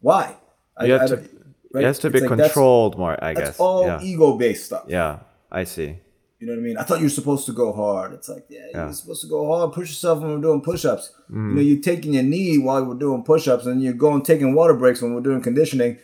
why? 0.00 0.36
I- 0.76 0.86
You 0.86 0.92
have 0.94 1.02
I 1.02 1.06
to- 1.08 1.16
don't- 1.16 1.28
It 1.74 1.84
has 1.84 1.98
to 2.00 2.08
It's 2.08 2.14
be 2.14 2.20
like 2.26 2.38
controlled 2.38 2.98
more, 2.98 3.16
I 3.24 3.32
That's 3.34 3.50
guess. 3.50 3.60
all 3.60 3.86
yeah. 3.86 4.00
ego 4.02 4.36
based 4.36 4.66
stuff. 4.66 4.84
yeah. 4.88 5.20
I 5.50 5.64
see. 5.64 5.98
You 6.38 6.46
know 6.48 6.54
what 6.54 6.58
I 6.58 6.62
mean? 6.62 6.76
I 6.76 6.82
thought 6.82 6.98
you 6.98 7.04
were 7.06 7.10
supposed 7.20 7.46
to 7.46 7.52
go 7.52 7.72
hard. 7.72 8.12
It's 8.14 8.28
like, 8.28 8.44
yeah, 8.48 8.60
Yeah. 8.72 8.84
you're 8.86 8.92
supposed 8.94 9.20
to 9.22 9.28
go 9.28 9.46
hard. 9.46 9.72
Push 9.72 9.90
yourself 9.90 10.20
when 10.20 10.30
we're 10.34 10.40
doing 10.40 10.60
push-ups. 10.60 11.12
Mm. 11.30 11.50
You 11.50 11.54
know, 11.54 11.60
you're 11.62 11.80
taking 11.80 12.14
your 12.14 12.24
knee 12.24 12.58
while 12.58 12.84
we're 12.84 12.94
doing 13.06 13.22
push-ups, 13.22 13.64
and 13.66 13.80
you're 13.82 13.92
going 13.92 14.22
taking 14.22 14.52
water 14.54 14.74
breaks 14.74 15.00
when 15.00 15.14
we're 15.14 15.20
doing 15.20 15.40
conditioning. 15.40 15.98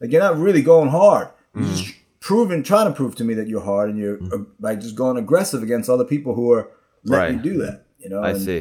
Like 0.00 0.10
you're 0.10 0.20
not 0.22 0.36
really 0.36 0.62
going 0.62 0.88
hard. 0.88 1.28
You're 1.54 1.64
Mm. 1.64 1.94
Proving, 2.28 2.62
trying 2.62 2.86
to 2.90 2.94
prove 3.00 3.14
to 3.20 3.24
me 3.28 3.34
that 3.34 3.46
you're 3.50 3.60
hard, 3.72 3.90
and 3.90 3.98
you're 3.98 4.18
uh, 4.32 4.38
like 4.66 4.80
just 4.80 4.96
going 4.96 5.16
aggressive 5.24 5.62
against 5.62 5.88
other 5.94 6.04
people 6.14 6.34
who 6.34 6.46
are 6.56 6.64
letting 7.04 7.36
Right. 7.36 7.44
you 7.44 7.52
do 7.52 7.58
that. 7.64 7.76
You 7.98 8.08
know. 8.10 8.20
I 8.22 8.30
and- 8.30 8.40
see. 8.40 8.60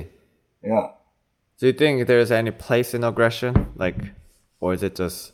Yeah. 0.64 0.88
Do 1.60 1.68
you 1.68 1.74
think 1.82 2.08
there's 2.08 2.32
any 2.32 2.52
place 2.52 2.94
in 2.94 3.04
aggression, 3.04 3.52
like, 3.76 3.96
or 4.60 4.74
is 4.74 4.84
it 4.84 4.96
just? 4.96 5.32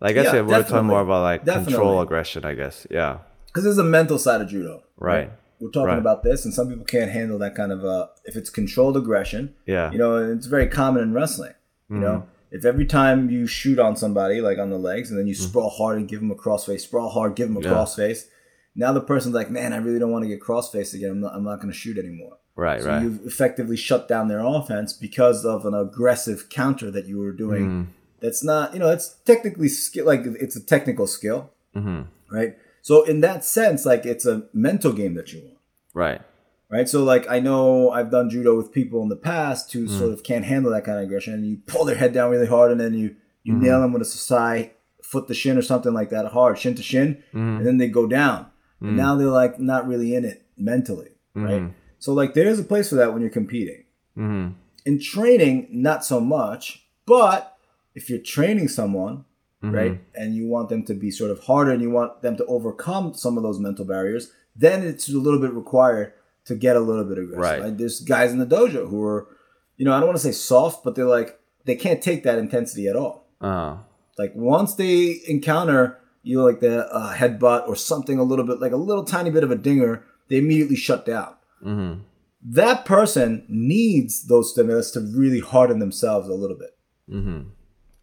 Like 0.00 0.16
I 0.16 0.22
Yeah, 0.22 0.30
said, 0.30 0.46
we're 0.46 0.62
talking 0.62 0.86
more 0.86 1.00
about 1.00 1.22
like 1.22 1.44
control 1.44 2.00
aggression, 2.00 2.44
I 2.44 2.54
guess. 2.54 2.86
Yeah. 2.90 3.18
Because 3.46 3.64
there's 3.64 3.78
a 3.78 3.84
mental 3.98 4.18
side 4.18 4.40
of 4.40 4.48
judo. 4.48 4.84
Right. 4.96 5.30
We're 5.60 5.70
talking 5.70 5.88
Right. 5.88 5.98
about 5.98 6.22
this, 6.22 6.44
and 6.44 6.54
some 6.54 6.68
people 6.68 6.84
can't 6.84 7.10
handle 7.10 7.36
that 7.40 7.54
kind 7.56 7.72
of 7.72 7.84
uh 7.84 8.06
if 8.24 8.36
it's 8.36 8.48
controlled 8.48 8.96
aggression. 8.96 9.54
Yeah. 9.66 9.90
You 9.92 9.98
know, 9.98 10.10
it's 10.32 10.46
very 10.46 10.68
common 10.68 11.02
in 11.02 11.12
wrestling. 11.12 11.54
You 11.90 11.98
know, 11.98 12.16
if 12.50 12.64
every 12.64 12.86
time 12.86 13.30
you 13.30 13.46
shoot 13.46 13.78
on 13.78 13.96
somebody, 13.96 14.40
like 14.40 14.58
on 14.58 14.70
the 14.70 14.78
legs, 14.78 15.10
and 15.10 15.18
then 15.18 15.26
you 15.26 15.34
sprawl 15.34 15.70
hard 15.70 15.98
and 15.98 16.08
give 16.08 16.20
them 16.20 16.30
a 16.30 16.34
crossface, 16.34 16.80
sprawl 16.80 17.10
hard, 17.10 17.34
give 17.34 17.48
them 17.48 17.56
a 17.56 17.60
Yeah. 17.60 17.70
crossface. 17.70 18.26
Now 18.74 18.92
the 18.92 19.00
person's 19.00 19.34
like, 19.34 19.50
man, 19.50 19.72
I 19.72 19.78
really 19.78 19.98
don't 19.98 20.10
want 20.12 20.24
to 20.24 20.28
get 20.28 20.40
crossface 20.40 20.94
again. 20.94 21.10
I'm 21.10 21.20
not, 21.20 21.34
I'm 21.34 21.44
not 21.44 21.56
going 21.56 21.72
to 21.72 21.76
shoot 21.78 21.98
anymore. 21.98 22.38
Right. 22.56 22.74
Right. 22.74 22.82
So 22.82 22.88
right. 22.88 23.02
you've 23.02 23.26
effectively 23.26 23.76
shut 23.76 24.08
down 24.08 24.28
their 24.28 24.40
offense 24.40 24.92
because 24.92 25.44
of 25.44 25.64
an 25.64 25.74
aggressive 25.74 26.48
counter 26.48 26.90
that 26.90 27.06
you 27.06 27.18
were 27.18 27.32
doing. 27.32 27.66
Mm. 27.68 27.86
That's 28.20 28.42
not, 28.42 28.72
you 28.74 28.80
know, 28.80 28.90
it's 28.90 29.14
technically 29.24 29.68
skill, 29.68 30.06
like 30.06 30.22
it's 30.24 30.56
a 30.56 30.60
technical 30.64 31.06
skill, 31.06 31.50
hmm 31.74 32.02
right? 32.30 32.56
So 32.82 33.04
in 33.04 33.20
that 33.20 33.44
sense, 33.44 33.86
like 33.86 34.04
it's 34.06 34.26
a 34.26 34.48
mental 34.52 34.92
game 34.92 35.14
that 35.14 35.32
you 35.32 35.40
want, 35.42 35.58
Right. 35.94 36.20
Right? 36.70 36.88
So 36.88 37.02
like 37.02 37.28
I 37.30 37.40
know 37.40 37.90
I've 37.90 38.10
done 38.10 38.28
judo 38.30 38.56
with 38.56 38.72
people 38.72 39.02
in 39.02 39.08
the 39.08 39.16
past 39.16 39.72
who 39.72 39.86
Mm. 39.86 39.98
sort 39.98 40.12
of 40.12 40.22
can't 40.22 40.44
handle 40.44 40.70
that 40.72 40.84
kind 40.84 40.98
of 40.98 41.04
aggression, 41.04 41.34
and 41.34 41.46
you 41.46 41.58
pull 41.66 41.84
their 41.86 41.96
head 41.96 42.12
down 42.12 42.30
really 42.30 42.46
hard, 42.46 42.70
and 42.72 42.80
then 42.80 42.94
you 42.94 43.16
you 43.44 43.54
Mm-hmm. 43.54 43.62
nail 43.62 43.80
them 43.80 43.92
with 43.94 44.02
a 44.02 44.04
sasae, 44.04 44.70
foot 45.02 45.26
to 45.28 45.34
shin 45.34 45.56
or 45.56 45.62
something 45.62 45.94
like 45.94 46.10
that, 46.10 46.26
hard 46.32 46.58
shin 46.58 46.74
to 46.74 46.82
shin, 46.82 47.16
Mm-hmm. 47.32 47.56
and 47.58 47.66
then 47.66 47.78
they 47.78 47.88
go 47.88 48.06
down, 48.06 48.46
Mm. 48.82 48.88
and 48.88 48.96
now 48.96 49.14
they're 49.16 49.28
like 49.42 49.58
not 49.58 49.88
really 49.88 50.14
in 50.14 50.24
it 50.26 50.42
mentally, 50.58 51.10
right? 51.34 51.62
Mhm. 51.62 51.72
So 51.98 52.12
like 52.12 52.34
there 52.34 52.48
is 52.48 52.58
a 52.60 52.64
place 52.64 52.90
for 52.90 52.96
that 52.96 53.12
when 53.12 53.22
you're 53.22 53.30
competing. 53.30 53.84
hmm 54.14 54.48
In 54.84 54.98
training, 55.00 55.68
not 55.70 56.04
so 56.04 56.20
much, 56.20 56.86
but 57.06 57.56
if 57.94 58.08
you're 58.10 58.18
training 58.36 58.68
someone, 58.68 59.24
right, 59.62 60.00
and 60.14 60.34
you 60.36 60.46
want 60.46 60.68
them 60.68 60.82
to 60.84 60.94
be 60.94 61.10
sort 61.10 61.30
of 61.30 61.40
harder 61.40 61.70
and 61.72 61.82
you 61.82 61.90
want 61.90 62.22
them 62.22 62.36
to 62.36 62.44
overcome 62.46 63.14
some 63.14 63.36
of 63.36 63.42
those 63.42 63.58
mental 63.58 63.84
barriers, 63.84 64.30
then 64.54 64.82
it's 64.82 65.08
a 65.08 65.18
little 65.18 65.40
bit 65.40 65.52
required 65.52 66.12
to 66.48 66.54
get 66.54 66.76
a 66.76 66.80
little 66.80 67.04
bit 67.04 67.18
aggressive. 67.18 67.38
Right. 67.40 67.62
Like, 67.62 67.76
there's 67.78 68.00
guys 68.00 68.32
in 68.32 68.38
the 68.38 68.46
dojo 68.46 68.88
who 68.88 69.02
are, 69.04 69.28
you 69.76 69.84
know, 69.84 69.92
I 69.94 69.98
don't 70.00 70.08
want 70.08 70.18
to 70.18 70.22
say 70.24 70.32
soft, 70.32 70.84
but 70.84 70.94
they're 70.94 71.04
like 71.04 71.38
they 71.64 71.76
can't 71.76 72.02
take 72.02 72.24
that 72.24 72.38
intensity 72.38 72.88
at 72.88 72.96
all. 72.96 73.28
Uh, 73.40 73.78
Like 74.18 74.32
once 74.34 74.74
they 74.74 75.20
encounter 75.28 75.98
you 76.24 76.36
know, 76.36 76.44
like 76.44 76.60
the 76.60 76.86
uh, 76.92 77.14
headbutt 77.14 77.68
or 77.68 77.76
something 77.76 78.18
a 78.18 78.22
little 78.22 78.44
bit 78.44 78.60
like 78.60 78.72
a 78.72 78.76
little 78.76 79.04
tiny 79.04 79.30
bit 79.30 79.44
of 79.44 79.50
a 79.50 79.56
dinger, 79.56 80.04
they 80.28 80.38
immediately 80.38 80.76
shut 80.76 81.06
down. 81.06 81.34
hmm 81.62 81.94
That 82.42 82.84
person 82.84 83.44
needs 83.48 84.26
those 84.26 84.50
stimulus 84.52 84.90
to 84.92 85.00
really 85.00 85.40
harden 85.40 85.78
themselves 85.78 86.28
a 86.28 86.34
little 86.34 86.56
bit 86.56 86.70
hmm 87.08 87.40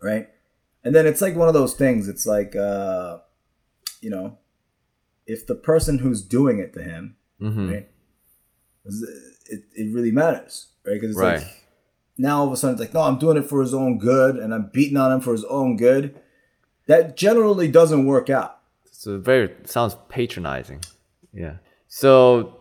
right? 0.02 0.30
And 0.84 0.94
then 0.96 1.06
it's 1.08 1.22
like 1.22 1.36
one 1.36 1.48
of 1.48 1.54
those 1.56 1.74
things. 1.74 2.08
It's 2.08 2.26
like, 2.28 2.56
uh, 2.56 3.18
you 4.02 4.10
know, 4.12 4.38
if 5.26 5.48
the 5.48 5.56
person 5.56 5.98
who's 6.00 6.22
doing 6.24 6.60
it 6.60 6.74
to 6.74 6.84
him, 6.84 7.16
hmm 7.40 7.70
right, 7.72 7.90
it, 8.86 9.64
it 9.76 9.94
really 9.94 10.12
matters, 10.12 10.68
right? 10.86 10.94
Because 10.94 11.12
it's 11.12 11.20
Right. 11.20 11.40
like 11.40 11.48
now 12.18 12.40
all 12.40 12.48
of 12.48 12.54
a 12.54 12.58
sudden 12.58 12.74
it's 12.76 12.82
like, 12.82 12.94
no, 12.94 13.02
I'm 13.02 13.18
doing 13.20 13.38
it 13.38 13.44
for 13.46 13.62
his 13.62 13.74
own 13.74 13.98
good, 13.98 14.38
and 14.38 14.54
I'm 14.54 14.70
beating 14.74 14.98
on 14.98 15.12
him 15.12 15.22
for 15.22 15.32
his 15.34 15.44
own 15.46 15.76
good. 15.78 16.16
That 16.88 17.18
generally 17.18 17.68
doesn't 17.68 18.06
work 18.06 18.30
out. 18.30 18.60
So 18.92 19.18
very 19.18 19.52
sounds 19.66 19.98
patronizing. 20.10 20.82
Yeah. 21.34 21.56
So 21.88 22.60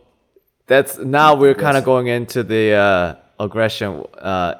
that's 0.67 0.99
now 0.99 1.35
we're 1.35 1.55
kind 1.55 1.77
of 1.77 1.85
going 1.85 2.07
into 2.09 2.43
the 2.43 2.73
uh, 2.73 3.15
aggression. 3.39 4.05
Uh, 4.19 4.55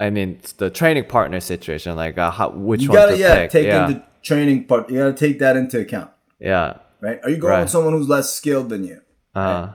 I 0.00 0.10
mean, 0.10 0.40
the 0.56 0.70
training 0.70 1.04
partner 1.04 1.40
situation, 1.40 1.94
like 1.94 2.18
uh, 2.18 2.30
how 2.30 2.50
which 2.50 2.82
You 2.82 2.88
gotta 2.88 3.12
to 3.12 3.18
yeah 3.18 3.34
pick. 3.42 3.50
take 3.50 3.66
yeah. 3.66 3.86
into 3.88 4.02
training 4.22 4.64
part. 4.64 4.90
You 4.90 4.98
gotta 4.98 5.12
take 5.12 5.38
that 5.40 5.56
into 5.56 5.78
account, 5.80 6.10
yeah. 6.40 6.78
right? 7.00 7.20
Are 7.22 7.30
you 7.30 7.36
going 7.36 7.52
Right. 7.52 7.60
with 7.60 7.70
someone 7.70 7.92
who's 7.92 8.08
less 8.08 8.32
skilled 8.32 8.68
than 8.70 8.82
you? 8.84 9.00
Uh, 9.34 9.68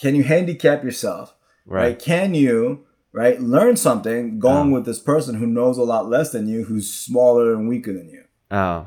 Can 0.00 0.14
you 0.14 0.22
handicap 0.24 0.82
yourself? 0.84 1.34
right. 1.66 1.82
right? 1.82 1.98
Can 1.98 2.34
you 2.34 2.86
right 3.12 3.40
learn 3.40 3.76
something 3.76 4.38
going 4.38 4.68
Uh-huh. 4.68 4.74
with 4.76 4.84
this 4.86 4.98
person 5.00 5.36
who 5.36 5.46
knows 5.46 5.78
a 5.78 5.82
lot 5.82 6.08
less 6.08 6.30
than 6.32 6.48
you, 6.48 6.64
who's 6.64 6.92
smaller 6.92 7.52
and 7.54 7.68
weaker 7.68 7.92
than 7.92 8.08
you? 8.08 8.24
Oh, 8.50 8.86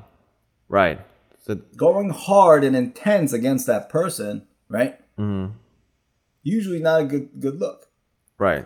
right. 0.69 0.99
So 1.45 1.55
Going 1.75 2.09
hard 2.09 2.63
and 2.63 2.75
intense 2.75 3.33
against 3.33 3.67
that 3.67 3.89
person, 3.89 4.47
right? 4.69 4.97
mhm. 5.17 5.51
Usually 6.41 6.79
not 6.79 7.01
a 7.01 7.05
good 7.05 7.29
good 7.39 7.59
look, 7.59 7.87
right. 8.37 8.65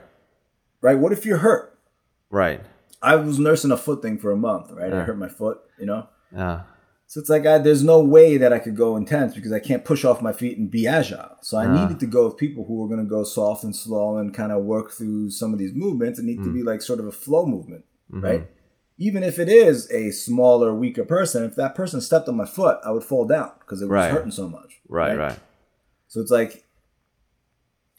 right? 0.81 0.97
What 0.97 1.11
if 1.11 1.25
you're 1.25 1.37
hurt? 1.39 1.77
Right. 2.29 2.61
I 3.01 3.15
was 3.15 3.37
nursing 3.39 3.71
a 3.71 3.77
foot 3.77 4.01
thing 4.01 4.17
for 4.17 4.31
a 4.31 4.37
month, 4.37 4.71
right? 4.71 4.91
I 4.91 5.03
hurt 5.03 5.17
my 5.19 5.29
foot, 5.29 5.59
you 5.79 5.85
know. 5.85 6.07
Uh, 6.35 6.61
So 7.09 7.21
it's 7.21 7.29
like 7.29 7.45
I, 7.45 7.57
there's 7.57 7.83
no 7.85 8.01
way 8.03 8.35
that 8.35 8.51
I 8.51 8.59
could 8.59 8.75
go 8.75 8.97
intense 8.97 9.33
because 9.33 9.53
I 9.53 9.59
can't 9.59 9.85
push 9.85 10.03
off 10.03 10.21
my 10.21 10.33
feet 10.33 10.57
and 10.57 10.69
be 10.69 10.85
agile. 10.87 11.37
So 11.41 11.57
I 11.57 11.65
Uh. 11.65 11.71
needed 11.81 11.99
to 12.01 12.05
go 12.05 12.25
with 12.25 12.35
people 12.37 12.65
who 12.65 12.75
were 12.75 12.87
going 12.87 12.99
to 12.99 13.09
go 13.09 13.23
soft 13.23 13.63
and 13.63 13.73
slow 13.73 14.17
and 14.17 14.33
kind 14.33 14.51
of 14.51 14.63
work 14.65 14.91
through 14.91 15.31
some 15.31 15.53
of 15.53 15.59
these 15.59 15.73
movements. 15.73 16.19
It 16.19 16.25
need 16.25 16.39
Mm. 16.39 16.43
to 16.45 16.53
be 16.53 16.63
like 16.63 16.81
sort 16.81 16.99
of 16.99 17.07
a 17.07 17.11
flow 17.13 17.45
movement, 17.45 17.85
Mm-hmm. 18.11 18.23
right? 18.25 18.47
Even 18.97 19.23
if 19.23 19.39
it 19.39 19.47
is 19.47 19.89
a 19.91 20.11
smaller, 20.11 20.73
weaker 20.73 21.05
person, 21.05 21.43
if 21.45 21.55
that 21.55 21.75
person 21.75 22.01
stepped 22.01 22.27
on 22.27 22.35
my 22.35 22.45
foot, 22.45 22.77
I 22.83 22.91
would 22.91 23.03
fall 23.05 23.25
down 23.25 23.51
because 23.59 23.81
it 23.81 23.85
was 23.85 23.91
Right. 23.91 24.11
hurting 24.11 24.31
so 24.31 24.49
much. 24.49 24.81
right. 24.89 25.17
Right. 25.17 25.39
So 26.09 26.19
it's 26.19 26.31
like 26.31 26.65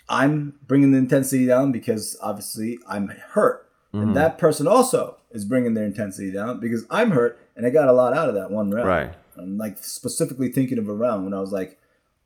I'm 0.08 0.54
bringing 0.66 0.92
the 0.92 0.98
intensity 0.98 1.46
down 1.46 1.70
because 1.72 2.16
obviously 2.22 2.78
I'm 2.88 3.08
hurt. 3.08 3.68
Mm-hmm. 3.94 4.08
And 4.08 4.16
that 4.16 4.38
person 4.38 4.66
also 4.66 5.16
is 5.30 5.44
bringing 5.44 5.74
their 5.74 5.84
intensity 5.84 6.30
down 6.32 6.60
because 6.60 6.84
I'm 6.90 7.10
hurt 7.12 7.38
and 7.58 7.66
I 7.66 7.70
got 7.70 7.88
a 7.88 7.92
lot 7.92 8.14
out 8.16 8.28
of 8.28 8.36
that 8.36 8.50
one 8.50 8.70
round. 8.70 8.88
Right. 8.88 9.14
I'm 9.36 9.58
like 9.58 9.78
specifically 9.78 10.50
thinking 10.50 10.78
of 10.78 10.88
a 10.88 10.94
round 10.94 11.24
when 11.24 11.34
I 11.34 11.40
was 11.40 11.52
like 11.52 11.78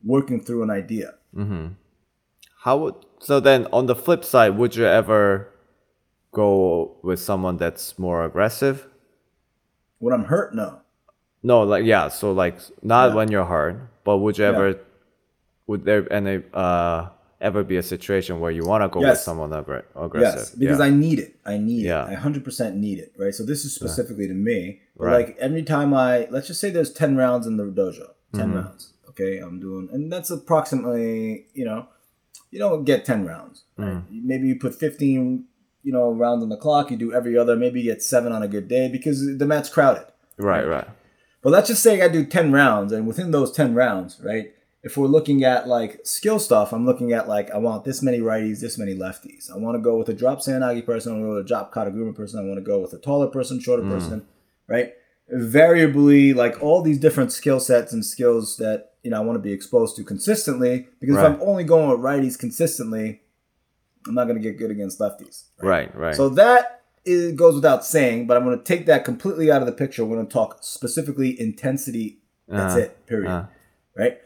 working 0.04 0.40
through 0.40 0.62
an 0.62 0.70
idea. 0.70 1.14
Mm-hmm. 1.34 1.68
How 2.64 2.76
would 2.78 2.94
so 3.18 3.40
then 3.40 3.66
on 3.72 3.86
the 3.86 3.96
flip 3.96 4.24
side, 4.24 4.56
would 4.58 4.76
you 4.76 4.84
ever 4.86 5.48
go 6.32 6.96
with 7.02 7.18
someone 7.18 7.56
that's 7.56 7.98
more 7.98 8.24
aggressive? 8.24 8.86
When 9.98 10.12
I'm 10.14 10.24
hurt, 10.24 10.54
no. 10.54 10.80
No, 11.42 11.62
like 11.62 11.84
yeah, 11.84 12.08
so 12.08 12.32
like 12.32 12.58
not 12.82 13.10
Yeah. 13.10 13.14
when 13.16 13.30
you're 13.30 13.44
hurt, 13.46 13.88
but 14.04 14.18
would 14.18 14.38
you 14.38 14.44
ever 14.44 14.78
would 15.66 15.84
there 15.84 16.10
any 16.12 16.42
uh 16.52 17.08
ever 17.42 17.62
be 17.62 17.76
a 17.76 17.82
situation 17.82 18.40
where 18.40 18.50
you 18.50 18.62
want 18.64 18.82
to 18.84 18.88
go 18.88 19.00
with 19.00 19.18
someone 19.18 19.50
aggra- 19.50 19.84
aggressive? 19.94 20.38
Yes, 20.40 20.50
because 20.54 20.78
yeah. 20.78 20.84
I 20.86 20.90
need 20.90 21.18
it. 21.18 21.36
I 21.44 21.58
need 21.58 21.84
Yeah. 21.84 22.06
it. 22.08 22.12
I 22.12 22.14
100% 22.20 22.76
need 22.76 22.98
it, 22.98 23.12
right? 23.18 23.34
So 23.34 23.44
this 23.44 23.64
is 23.66 23.74
specifically 23.74 24.26
to 24.28 24.34
me. 24.34 24.80
But 24.96 25.04
Right. 25.06 25.26
like 25.28 25.36
every 25.38 25.62
time 25.62 25.92
I, 25.92 26.28
let's 26.30 26.46
just 26.46 26.60
say 26.60 26.70
there's 26.70 26.92
10 26.92 27.16
rounds 27.16 27.46
in 27.46 27.56
the 27.58 27.64
dojo, 27.64 28.08
10 28.34 28.48
Mm-hmm. 28.48 28.56
rounds. 28.56 28.92
Okay, 29.10 29.38
I'm 29.38 29.60
doing, 29.60 29.88
and 29.92 30.10
that's 30.10 30.30
approximately, 30.30 31.46
you 31.52 31.64
know, 31.66 31.86
you 32.50 32.58
don't 32.58 32.84
get 32.84 33.04
10 33.04 33.26
rounds, 33.26 33.64
right? 33.76 33.88
Mm. 34.10 34.24
Maybe 34.24 34.46
you 34.48 34.56
put 34.58 34.74
15, 34.74 35.44
you 35.82 35.92
know, 35.92 36.10
rounds 36.12 36.42
on 36.42 36.48
the 36.48 36.56
clock, 36.56 36.90
you 36.90 36.96
do 36.96 37.12
every 37.12 37.36
other, 37.36 37.56
maybe 37.56 37.80
you 37.80 37.90
get 37.92 38.02
seven 38.02 38.32
on 38.32 38.42
a 38.42 38.48
good 38.48 38.68
day 38.68 38.88
because 38.88 39.36
the 39.38 39.46
mat's 39.46 39.68
crowded. 39.68 40.06
right, 40.38 40.66
right, 40.66 40.88
But 41.42 41.50
let's 41.52 41.68
just 41.68 41.82
say 41.82 42.00
I 42.00 42.08
do 42.08 42.24
10 42.24 42.52
rounds, 42.52 42.90
and 42.92 43.06
within 43.06 43.32
those 43.32 43.52
10 43.52 43.74
rounds, 43.74 44.18
right? 44.22 44.54
If 44.84 44.96
we're 44.96 45.06
looking 45.06 45.44
at 45.44 45.68
like 45.68 46.00
skill 46.04 46.38
stuff, 46.40 46.72
I'm 46.72 46.84
looking 46.84 47.12
at 47.12 47.28
like 47.28 47.50
I 47.52 47.58
want 47.58 47.84
this 47.84 48.02
many 48.02 48.18
righties, 48.18 48.60
this 48.60 48.78
many 48.78 48.94
lefties. 48.96 49.50
I 49.52 49.56
want 49.56 49.76
to 49.76 49.80
go 49.80 49.96
with 49.96 50.08
a 50.08 50.12
drop 50.14 50.40
Seoinage 50.40 50.84
person, 50.84 51.12
I 51.12 51.14
want 51.16 51.24
to 51.24 51.28
go 51.28 51.34
with 51.36 51.44
a 51.44 51.48
drop 51.48 51.72
Kataguruma 51.72 52.14
person, 52.16 52.40
I 52.40 52.42
want 52.44 52.56
to 52.58 52.62
go 52.64 52.80
with 52.80 52.92
a 52.92 52.98
taller 52.98 53.28
person, 53.28 53.60
shorter 53.60 53.84
person, 53.84 54.26
right? 54.66 54.92
Variably, 55.32 56.34
like 56.34 56.60
all 56.62 56.82
these 56.82 56.98
different 56.98 57.32
skill 57.32 57.60
sets 57.60 57.92
and 57.92 58.04
skills 58.04 58.56
that 58.56 58.92
you 59.02 59.10
know 59.10 59.18
I 59.18 59.20
want 59.20 59.36
to 59.36 59.42
be 59.42 59.52
exposed 59.52 59.96
to 59.96 60.04
consistently. 60.04 60.88
Because 61.00 61.16
Right. 61.16 61.30
if 61.32 61.40
I'm 61.40 61.42
only 61.48 61.64
going 61.64 61.88
with 61.90 62.00
righties 62.00 62.38
consistently, 62.38 63.20
I'm 64.06 64.14
not 64.14 64.24
going 64.24 64.36
to 64.36 64.42
get 64.42 64.58
good 64.58 64.70
against 64.70 64.98
lefties. 64.98 65.44
right, 65.60 65.94
right. 65.96 66.14
So 66.14 66.28
that 66.30 66.82
is, 67.04 67.32
goes 67.34 67.54
without 67.54 67.84
saying, 67.84 68.26
but 68.26 68.36
I'm 68.36 68.44
going 68.44 68.58
to 68.58 68.64
take 68.64 68.86
that 68.86 69.04
completely 69.04 69.50
out 69.50 69.60
of 69.62 69.66
the 69.66 69.72
picture. 69.72 70.04
We're 70.04 70.16
going 70.16 70.26
to 70.28 70.32
talk 70.32 70.58
specifically 70.62 71.40
intensity. 71.40 72.18
That's 72.48 72.74
Uh, 72.74 72.78
it, 72.80 73.06
period. 73.06 73.30
uh. 73.30 73.44
right? 73.96 74.18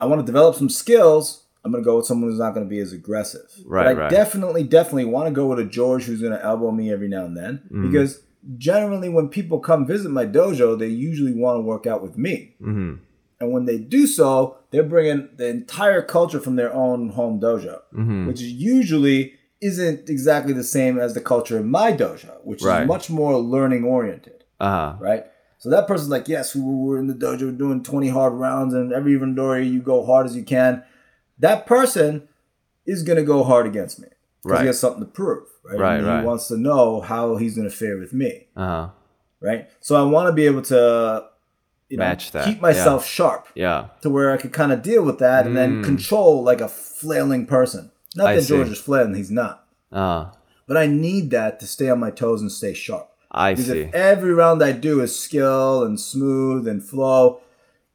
I 0.00 0.06
want 0.06 0.20
to 0.20 0.26
develop 0.26 0.54
some 0.56 0.68
skills. 0.68 1.44
I'm 1.64 1.72
going 1.72 1.82
to 1.82 1.86
go 1.86 1.96
with 1.96 2.06
someone 2.06 2.30
who's 2.30 2.38
not 2.38 2.54
going 2.54 2.64
to 2.64 2.70
be 2.70 2.78
as 2.78 2.92
aggressive. 2.92 3.50
Right, 3.66 3.84
but 3.84 3.96
I 3.96 4.00
right. 4.02 4.10
definitely, 4.10 4.62
definitely 4.62 5.04
want 5.06 5.26
to 5.26 5.32
go 5.32 5.46
with 5.46 5.58
a 5.58 5.64
George 5.64 6.04
who's 6.04 6.20
going 6.20 6.32
to 6.32 6.42
elbow 6.42 6.70
me 6.70 6.92
every 6.92 7.08
now 7.08 7.24
and 7.24 7.36
then. 7.36 7.62
Mm. 7.70 7.90
Because 7.90 8.20
generally, 8.56 9.08
when 9.08 9.28
people 9.28 9.58
come 9.58 9.86
visit 9.86 10.10
my 10.10 10.24
dojo, 10.24 10.78
they 10.78 10.86
usually 10.86 11.32
want 11.34 11.56
to 11.58 11.62
work 11.62 11.86
out 11.86 12.02
with 12.02 12.16
me. 12.16 12.54
hmm 12.60 12.94
And 13.40 13.52
when 13.52 13.66
they 13.66 13.78
do 13.78 14.06
so, 14.06 14.56
they're 14.70 14.82
bringing 14.84 15.28
the 15.36 15.48
entire 15.48 16.00
culture 16.02 16.40
from 16.40 16.56
their 16.56 16.72
own 16.72 17.10
home 17.10 17.40
dojo, 17.40 17.80
hmm 17.92 18.26
which 18.26 18.40
is 18.40 18.52
usually 18.52 19.34
isn't 19.60 20.08
exactly 20.08 20.52
the 20.52 20.62
same 20.64 21.00
as 21.00 21.14
the 21.14 21.20
culture 21.20 21.58
in 21.58 21.68
my 21.68 21.92
dojo, 21.92 22.32
which 22.44 22.62
Right. 22.62 22.82
is 22.82 22.88
much 22.88 23.10
more 23.10 23.36
learning 23.38 23.82
oriented, 23.84 24.44
Uh-huh. 24.60 24.94
right? 25.00 25.26
So 25.58 25.70
that 25.70 25.86
person's 25.88 26.08
like, 26.08 26.28
yes, 26.28 26.54
we 26.54 26.62
were 26.62 26.98
in 26.98 27.08
the 27.08 27.14
dojo 27.14 27.56
doing 27.56 27.82
20 27.82 28.08
hard 28.08 28.32
rounds, 28.34 28.74
and 28.74 28.92
every 28.92 29.14
Randori 29.18 29.68
you 29.70 29.80
go 29.80 30.04
hard 30.06 30.26
as 30.26 30.36
you 30.36 30.44
can. 30.44 30.84
That 31.40 31.66
person 31.66 32.28
is 32.86 33.02
gonna 33.02 33.22
go 33.24 33.42
hard 33.44 33.66
against 33.66 33.98
me. 34.00 34.08
because 34.42 34.52
Right. 34.52 34.60
he 34.62 34.66
has 34.68 34.78
something 34.78 35.00
to 35.04 35.10
prove, 35.10 35.48
right? 35.64 35.78
Right. 35.80 36.20
He 36.20 36.26
wants 36.26 36.46
to 36.48 36.56
know 36.56 37.00
how 37.00 37.36
he's 37.36 37.56
going 37.56 37.68
to 37.68 37.74
fare 37.74 37.98
with 37.98 38.12
me, 38.12 38.46
Uh 38.56 38.66
huh. 38.66 38.88
right? 39.40 39.68
So 39.80 39.96
I 39.96 40.08
want 40.08 40.28
to 40.28 40.32
be 40.32 40.46
able 40.46 40.62
to, 40.62 41.24
you 41.88 41.96
know, 41.96 42.04
Match 42.04 42.30
that, 42.30 42.44
keep 42.44 42.60
myself 42.60 43.04
sharp 43.04 43.48
Yeah. 43.56 43.88
to 44.02 44.08
where 44.08 44.30
I 44.30 44.36
could 44.36 44.52
kind 44.52 44.70
of 44.72 44.80
deal 44.80 45.02
with 45.02 45.18
that 45.18 45.44
and 45.44 45.56
then 45.56 45.82
control 45.82 46.44
like 46.44 46.60
a 46.60 46.68
flailing 46.68 47.46
person. 47.46 47.90
Not 48.14 48.26
Mm. 48.26 48.30
I 48.30 48.34
that 48.36 48.42
see. 48.42 48.48
George 48.54 48.68
is 48.68 48.78
flailing; 48.78 49.14
he's 49.14 49.30
not. 49.32 49.66
Uh, 49.92 50.26
But 50.68 50.76
I 50.76 50.86
need 50.86 51.30
that 51.32 51.58
to 51.60 51.66
stay 51.66 51.90
on 51.90 51.98
my 51.98 52.10
toes 52.12 52.40
and 52.40 52.50
stay 52.52 52.74
sharp. 52.74 53.10
I 53.38 53.52
Because 53.54 53.66
see. 53.70 53.80
if 53.82 53.94
every 53.94 54.32
round 54.34 54.62
I 54.62 54.72
do 54.72 55.00
is 55.00 55.18
skill 55.18 55.84
and 55.84 55.98
smooth 55.98 56.66
and 56.66 56.82
flow, 56.82 57.40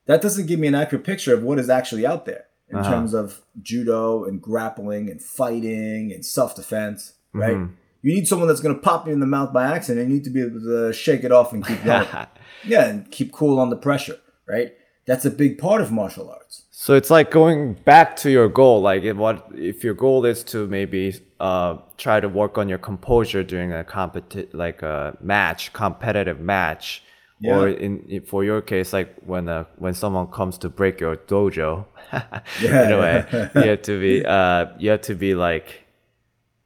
that 0.06 0.22
doesn't 0.22 0.48
give 0.48 0.60
me 0.60 0.68
an 0.68 0.76
accurate 0.76 1.04
picture 1.06 1.34
of 1.34 1.44
what 1.44 1.60
is 1.60 1.70
actually 1.70 2.06
out 2.06 2.26
there 2.26 2.46
in 2.70 2.78
Uh-huh. 2.78 2.90
terms 2.92 3.14
of 3.14 3.42
judo 3.62 4.24
and 4.24 4.42
grappling 4.42 5.10
and 5.10 5.22
fighting 5.22 6.12
and 6.14 6.26
self 6.26 6.56
defense, 6.56 7.14
right? 7.34 7.56
Mm-hmm. 7.56 7.74
You 8.02 8.14
need 8.16 8.28
someone 8.28 8.48
that's 8.50 8.60
going 8.60 8.76
to 8.76 8.82
pop 8.82 9.08
you 9.08 9.14
in 9.14 9.20
the 9.22 9.26
mouth 9.26 9.54
by 9.54 9.66
accident. 9.66 10.08
You 10.10 10.14
need 10.16 10.24
to 10.26 10.30
be 10.30 10.42
able 10.42 10.60
to 10.62 10.92
shake 10.92 11.24
it 11.24 11.32
off 11.32 11.54
and 11.54 11.66
keep 11.66 11.82
going. 11.84 12.08
yeah, 12.66 12.86
and 12.90 13.10
keep 13.12 13.32
cool 13.32 13.60
under 13.60 13.78
pressure, 13.78 14.18
right? 14.48 14.74
That's 15.06 15.24
a 15.26 15.30
big 15.32 15.58
part 15.58 15.82
of 15.82 15.92
martial 15.92 16.30
arts. 16.30 16.64
So 16.72 16.96
it's 16.96 17.10
like 17.10 17.32
going 17.32 17.74
back 17.86 18.16
to 18.18 18.30
your 18.30 18.50
goal. 18.50 18.82
Like 18.82 19.04
if 19.04 19.16
what 19.18 19.48
if 19.56 19.84
your 19.86 19.94
goal 19.94 20.26
is 20.26 20.44
to 20.46 20.68
maybe 20.68 21.14
uh, 21.44 21.78
try 21.98 22.22
to 22.22 22.30
work 22.30 22.58
on 22.58 22.70
your 22.70 22.78
composure 22.78 23.44
during 23.44 23.74
a 23.74 23.84
competi- 23.84 24.48
like 24.54 24.82
a 24.82 25.18
match, 25.20 25.74
competitive 25.74 26.40
match, 26.40 27.04
or 27.46 27.68
in, 27.68 28.00
in 28.08 28.22
for 28.22 28.46
your 28.46 28.62
case, 28.62 28.94
like 28.94 29.14
when 29.26 29.50
uh, 29.50 29.66
when 29.76 29.94
someone 29.94 30.28
comes 30.28 30.58
to 30.60 30.70
break 30.70 31.02
your 31.02 31.18
dojo. 31.18 31.86
Yeah, 32.62 32.86
in 32.86 32.92
a 32.92 33.00
way, 33.00 33.26
yeah. 33.34 33.50
you 33.56 33.70
have 33.72 33.82
to 33.82 34.00
be 34.00 34.26
uh, 34.38 34.68
you 34.80 34.92
have 34.92 35.02
to 35.02 35.16
be 35.16 35.36
like, 35.36 35.84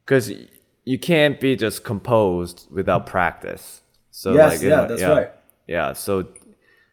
because 0.06 0.32
you 0.86 1.00
can't 1.00 1.40
be 1.40 1.56
just 1.56 1.84
composed 1.84 2.68
without 2.70 3.08
practice. 3.08 3.82
So 4.12 4.34
Yes, 4.34 4.54
like, 4.54 4.62
yeah, 4.62 4.70
know, 4.70 4.88
that's 4.88 5.02
yeah, 5.02 5.10
right. 5.10 5.32
Yeah, 5.68 5.94
so 5.94 6.28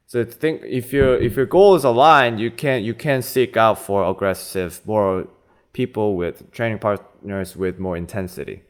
so 0.07 0.25
think 0.25 0.63
if 0.65 0.91
your 0.91 1.21
if 1.21 1.37
your 1.37 1.47
goal 1.47 1.75
is 1.75 1.85
aligned, 1.85 2.41
you 2.41 2.51
can 2.51 2.83
you 2.83 2.95
can 2.95 3.21
seek 3.21 3.59
out 3.59 3.79
for 3.79 4.09
aggressive, 4.09 4.81
more 4.87 5.27
people 5.75 6.17
with 6.17 6.51
training 6.53 6.79
partners 7.25 7.57
with 7.57 7.79
more 7.79 7.97
intensity, 7.97 8.63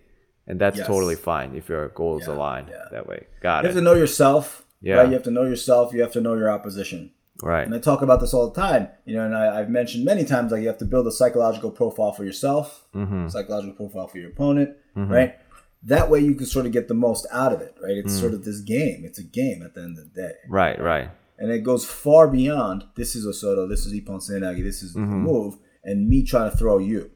and 0.47 0.61
that's 0.61 0.79
Yes. 0.79 0.87
totally 0.87 1.17
fine 1.17 1.55
if 1.55 1.69
your 1.69 1.89
goals 1.89 2.23
is 2.23 2.29
Yeah, 2.29 2.35
aligned 2.35 2.69
yeah. 2.71 2.85
that 2.93 3.07
way. 3.07 3.27
Got 3.43 3.65
it. 3.65 3.69
You 3.69 3.69
have 3.75 3.77
to 3.77 3.83
know 3.85 3.95
yourself. 3.95 4.65
Yeah. 4.81 4.97
Right? 4.97 5.09
You 5.09 5.15
have 5.15 5.23
to 5.25 5.31
know 5.31 5.45
yourself. 5.45 5.93
You 5.95 6.03
have 6.03 6.13
to 6.13 6.21
know 6.21 6.35
your 6.35 6.51
opposition. 6.51 7.11
Right. 7.43 7.67
And 7.67 7.75
I 7.75 7.79
talk 7.79 8.03
about 8.03 8.21
this 8.21 8.33
all 8.35 8.49
the 8.51 8.61
time, 8.61 8.89
you 9.07 9.17
know, 9.17 9.25
and 9.25 9.35
I, 9.37 9.59
I've 9.61 9.69
mentioned 9.71 10.05
many 10.05 10.25
times 10.25 10.53
like 10.53 10.61
you 10.63 10.69
have 10.69 10.79
to 10.79 10.85
build 10.85 11.07
a 11.07 11.11
psychological 11.11 11.71
profile 11.71 12.13
for 12.13 12.25
yourself, 12.25 12.87
Mm-hmm. 12.95 13.29
psychological 13.29 13.75
profile 13.75 14.07
for 14.07 14.19
your 14.19 14.31
opponent, 14.31 14.71
right? 14.95 15.35
That 15.83 16.09
way 16.11 16.21
you 16.21 16.35
can 16.35 16.47
sort 16.47 16.65
of 16.67 16.73
get 16.73 16.89
the 16.89 16.95
most 16.95 17.27
out 17.33 17.53
of 17.53 17.61
it, 17.61 17.75
right? 17.83 17.97
Mm. 17.97 18.05
It's 18.05 18.19
sort 18.19 18.33
of 18.35 18.45
this 18.45 18.61
game. 18.61 19.05
It's 19.05 19.19
a 19.19 19.25
game 19.25 19.63
at 19.63 19.75
the 19.75 19.83
end 19.83 19.99
of 19.99 20.05
the 20.15 20.21
day. 20.23 20.33
Right. 20.49 20.81
Right. 20.81 21.11
And 21.39 21.51
it 21.51 21.63
goes 21.65 21.85
far 21.85 22.29
beyond 22.29 22.85
this 22.95 23.15
is 23.17 23.27
Osoto, 23.27 23.69
this 23.69 23.85
is 23.85 23.93
Ippon 23.93 24.21
Seoinage, 24.27 24.63
this 24.63 24.83
is 24.83 24.95
Mm-hmm. 24.95 25.11
the 25.11 25.17
move, 25.17 25.59
and 25.83 26.09
me 26.09 26.23
trying 26.23 26.51
to 26.51 26.57
throw 26.57 26.79
you. 26.79 27.11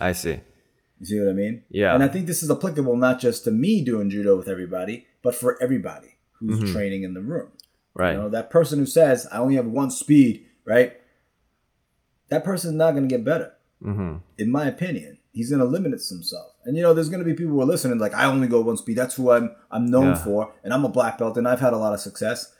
I 0.00 0.12
see. 0.12 0.40
You 1.00 1.06
see 1.06 1.20
what 1.20 1.28
I 1.28 1.32
mean? 1.32 1.62
Yeah. 1.68 1.94
And 1.94 2.02
I 2.02 2.08
think 2.08 2.26
this 2.26 2.42
is 2.42 2.50
applicable 2.50 2.96
not 2.96 3.20
just 3.20 3.44
to 3.44 3.50
me 3.50 3.84
doing 3.84 4.08
judo 4.10 4.36
with 4.36 4.48
everybody, 4.48 5.06
but 5.22 5.34
for 5.34 5.60
everybody 5.62 6.16
who's 6.38 6.58
Mm-hmm. 6.60 6.72
training 6.72 7.02
in 7.02 7.14
the 7.14 7.20
room. 7.22 7.50
Right. 7.94 8.12
You 8.12 8.18
know, 8.18 8.28
that 8.30 8.50
person 8.50 8.78
who 8.78 8.86
says, 8.86 9.26
I 9.32 9.38
only 9.38 9.56
have 9.56 9.66
one 9.66 9.90
speed, 9.90 10.46
right? 10.64 10.94
That 12.28 12.44
person's 12.44 12.74
not 12.74 12.92
going 12.92 13.08
to 13.08 13.14
get 13.14 13.24
better. 13.24 13.52
Mm-hmm. 13.82 14.16
In 14.38 14.50
my 14.50 14.66
opinion, 14.66 15.18
he's 15.32 15.50
going 15.50 15.60
to 15.60 15.66
limit 15.66 15.92
himself. 15.92 16.52
And 16.64 16.76
you 16.76 16.82
know, 16.82 16.92
there's 16.94 17.08
going 17.08 17.20
to 17.20 17.24
be 17.24 17.34
people 17.34 17.52
who 17.52 17.60
are 17.60 17.66
listening 17.66 17.98
like, 17.98 18.14
I 18.14 18.24
only 18.24 18.48
go 18.48 18.60
one 18.62 18.76
speed. 18.76 18.96
That's 18.96 19.14
who 19.14 19.30
I'm 19.30 19.54
I'm 19.70 19.86
known 19.86 20.08
Yeah. 20.08 20.24
for, 20.24 20.52
and 20.64 20.72
I'm 20.74 20.84
a 20.84 20.88
black 20.88 21.18
belt, 21.18 21.36
and 21.38 21.46
I've 21.46 21.60
had 21.60 21.72
a 21.72 21.78
lot 21.78 21.92
of 21.94 22.00
success. 22.00 22.52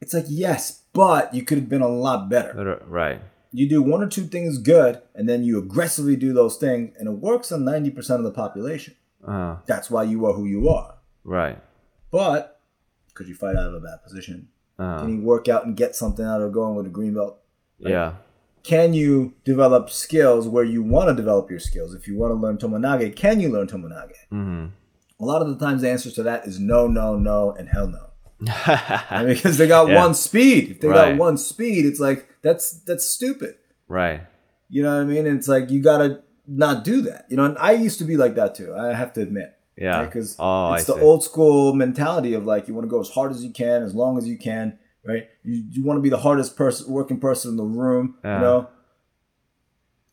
It's 0.00 0.12
like 0.12 0.26
yes, 0.28 0.82
but 0.92 1.32
you 1.32 1.42
could 1.44 1.58
have 1.58 1.68
been 1.68 1.80
a 1.82 1.88
lot 1.88 2.28
better. 2.28 2.82
Right. 2.86 3.20
You 3.52 3.68
do 3.68 3.82
one 3.82 4.02
or 4.02 4.08
two 4.08 4.24
things 4.24 4.58
good, 4.58 5.02
and 5.14 5.28
then 5.28 5.44
you 5.44 5.58
aggressively 5.58 6.16
do 6.16 6.32
those 6.32 6.56
things, 6.56 6.94
and 6.98 7.06
it 7.08 7.12
works 7.12 7.52
on 7.52 7.64
ninety 7.64 7.90
percent 7.90 8.18
of 8.20 8.24
the 8.24 8.30
population. 8.32 8.94
Uh, 9.26 9.56
That's 9.66 9.90
why 9.90 10.02
you 10.04 10.24
are 10.26 10.32
who 10.32 10.46
you 10.46 10.68
are. 10.68 10.94
right. 11.24 11.58
But 12.10 12.60
could 13.14 13.28
you 13.28 13.34
fight 13.34 13.56
out 13.56 13.68
of 13.68 13.74
a 13.74 13.80
bad 13.80 14.02
position? 14.04 14.48
Uh, 14.78 15.00
Can 15.00 15.08
you 15.16 15.22
work 15.22 15.48
out 15.48 15.64
and 15.66 15.76
get 15.76 15.94
something 15.94 16.24
out 16.24 16.40
of 16.42 16.52
going 16.52 16.74
with 16.76 16.86
a 16.86 16.90
green 16.90 17.14
belt? 17.14 17.38
yeah. 17.78 18.14
can 18.64 18.94
you 18.94 19.34
develop 19.44 19.90
skills 19.90 20.46
where 20.48 20.64
you 20.64 20.82
want 20.82 21.08
to 21.08 21.14
develop 21.14 21.50
your 21.50 21.58
skills? 21.60 21.94
If 21.94 22.06
you 22.08 22.16
want 22.16 22.30
to 22.30 22.34
learn 22.34 22.56
Tomoenage, 22.58 23.14
can 23.16 23.38
you 23.40 23.48
learn 23.50 23.66
Tomoenage? 23.66 24.12
Mm-hmm. 24.32 24.66
A 25.20 25.24
lot 25.24 25.42
of 25.42 25.48
the 25.48 25.64
times 25.64 25.82
the 25.82 25.90
answer 25.90 26.10
to 26.10 26.22
that 26.24 26.46
is 26.46 26.58
no, 26.58 26.86
no, 26.86 27.16
no, 27.18 27.52
and 27.52 27.68
hell 27.68 27.86
no. 27.88 28.06
Because 29.26 29.58
they 29.58 29.66
got 29.68 29.88
Yeah. 29.88 29.98
one 30.02 30.14
speed. 30.14 30.70
If 30.70 30.80
they 30.80 30.88
Right. 30.88 31.10
got 31.10 31.18
one 31.18 31.36
speed, 31.36 31.86
it's 31.86 32.00
like 32.00 32.28
that's 32.42 32.72
that's 32.84 33.04
stupid. 33.06 33.56
right. 33.88 34.22
You 34.68 34.82
know 34.82 34.94
what 34.94 35.02
I 35.02 35.04
mean? 35.04 35.26
And 35.26 35.38
it's 35.38 35.48
like 35.48 35.70
you 35.70 35.82
gotta 35.82 36.22
not 36.46 36.82
do 36.82 37.02
that. 37.02 37.26
You 37.28 37.36
know, 37.36 37.44
and 37.44 37.58
I 37.58 37.72
used 37.72 37.98
to 37.98 38.04
be 38.04 38.16
like 38.16 38.34
that 38.36 38.54
too. 38.54 38.74
I 38.74 38.94
have 38.94 39.12
to 39.14 39.20
admit. 39.20 39.54
Yeah. 39.76 40.04
Because 40.04 40.34
Oh, 40.38 40.72
it's 40.74 40.88
I 40.88 40.94
the 40.94 40.98
see. 41.00 41.04
old 41.04 41.22
school 41.24 41.74
mentality 41.74 42.32
of 42.34 42.46
like 42.46 42.68
you 42.68 42.74
want 42.74 42.86
to 42.86 42.90
go 42.90 43.00
as 43.00 43.10
hard 43.10 43.32
as 43.32 43.44
you 43.44 43.50
can, 43.52 43.82
as 43.82 43.94
long 43.94 44.16
as 44.18 44.26
you 44.26 44.38
can, 44.38 44.78
right? 45.04 45.28
You, 45.44 45.62
you 45.70 45.84
want 45.84 45.98
to 45.98 46.02
be 46.02 46.08
the 46.08 46.18
hardest 46.18 46.56
person, 46.56 46.90
working 46.90 47.20
person 47.20 47.50
in 47.52 47.56
the 47.58 47.64
room. 47.64 48.16
Yeah. 48.24 48.36
You 48.36 48.40
know, 48.40 48.68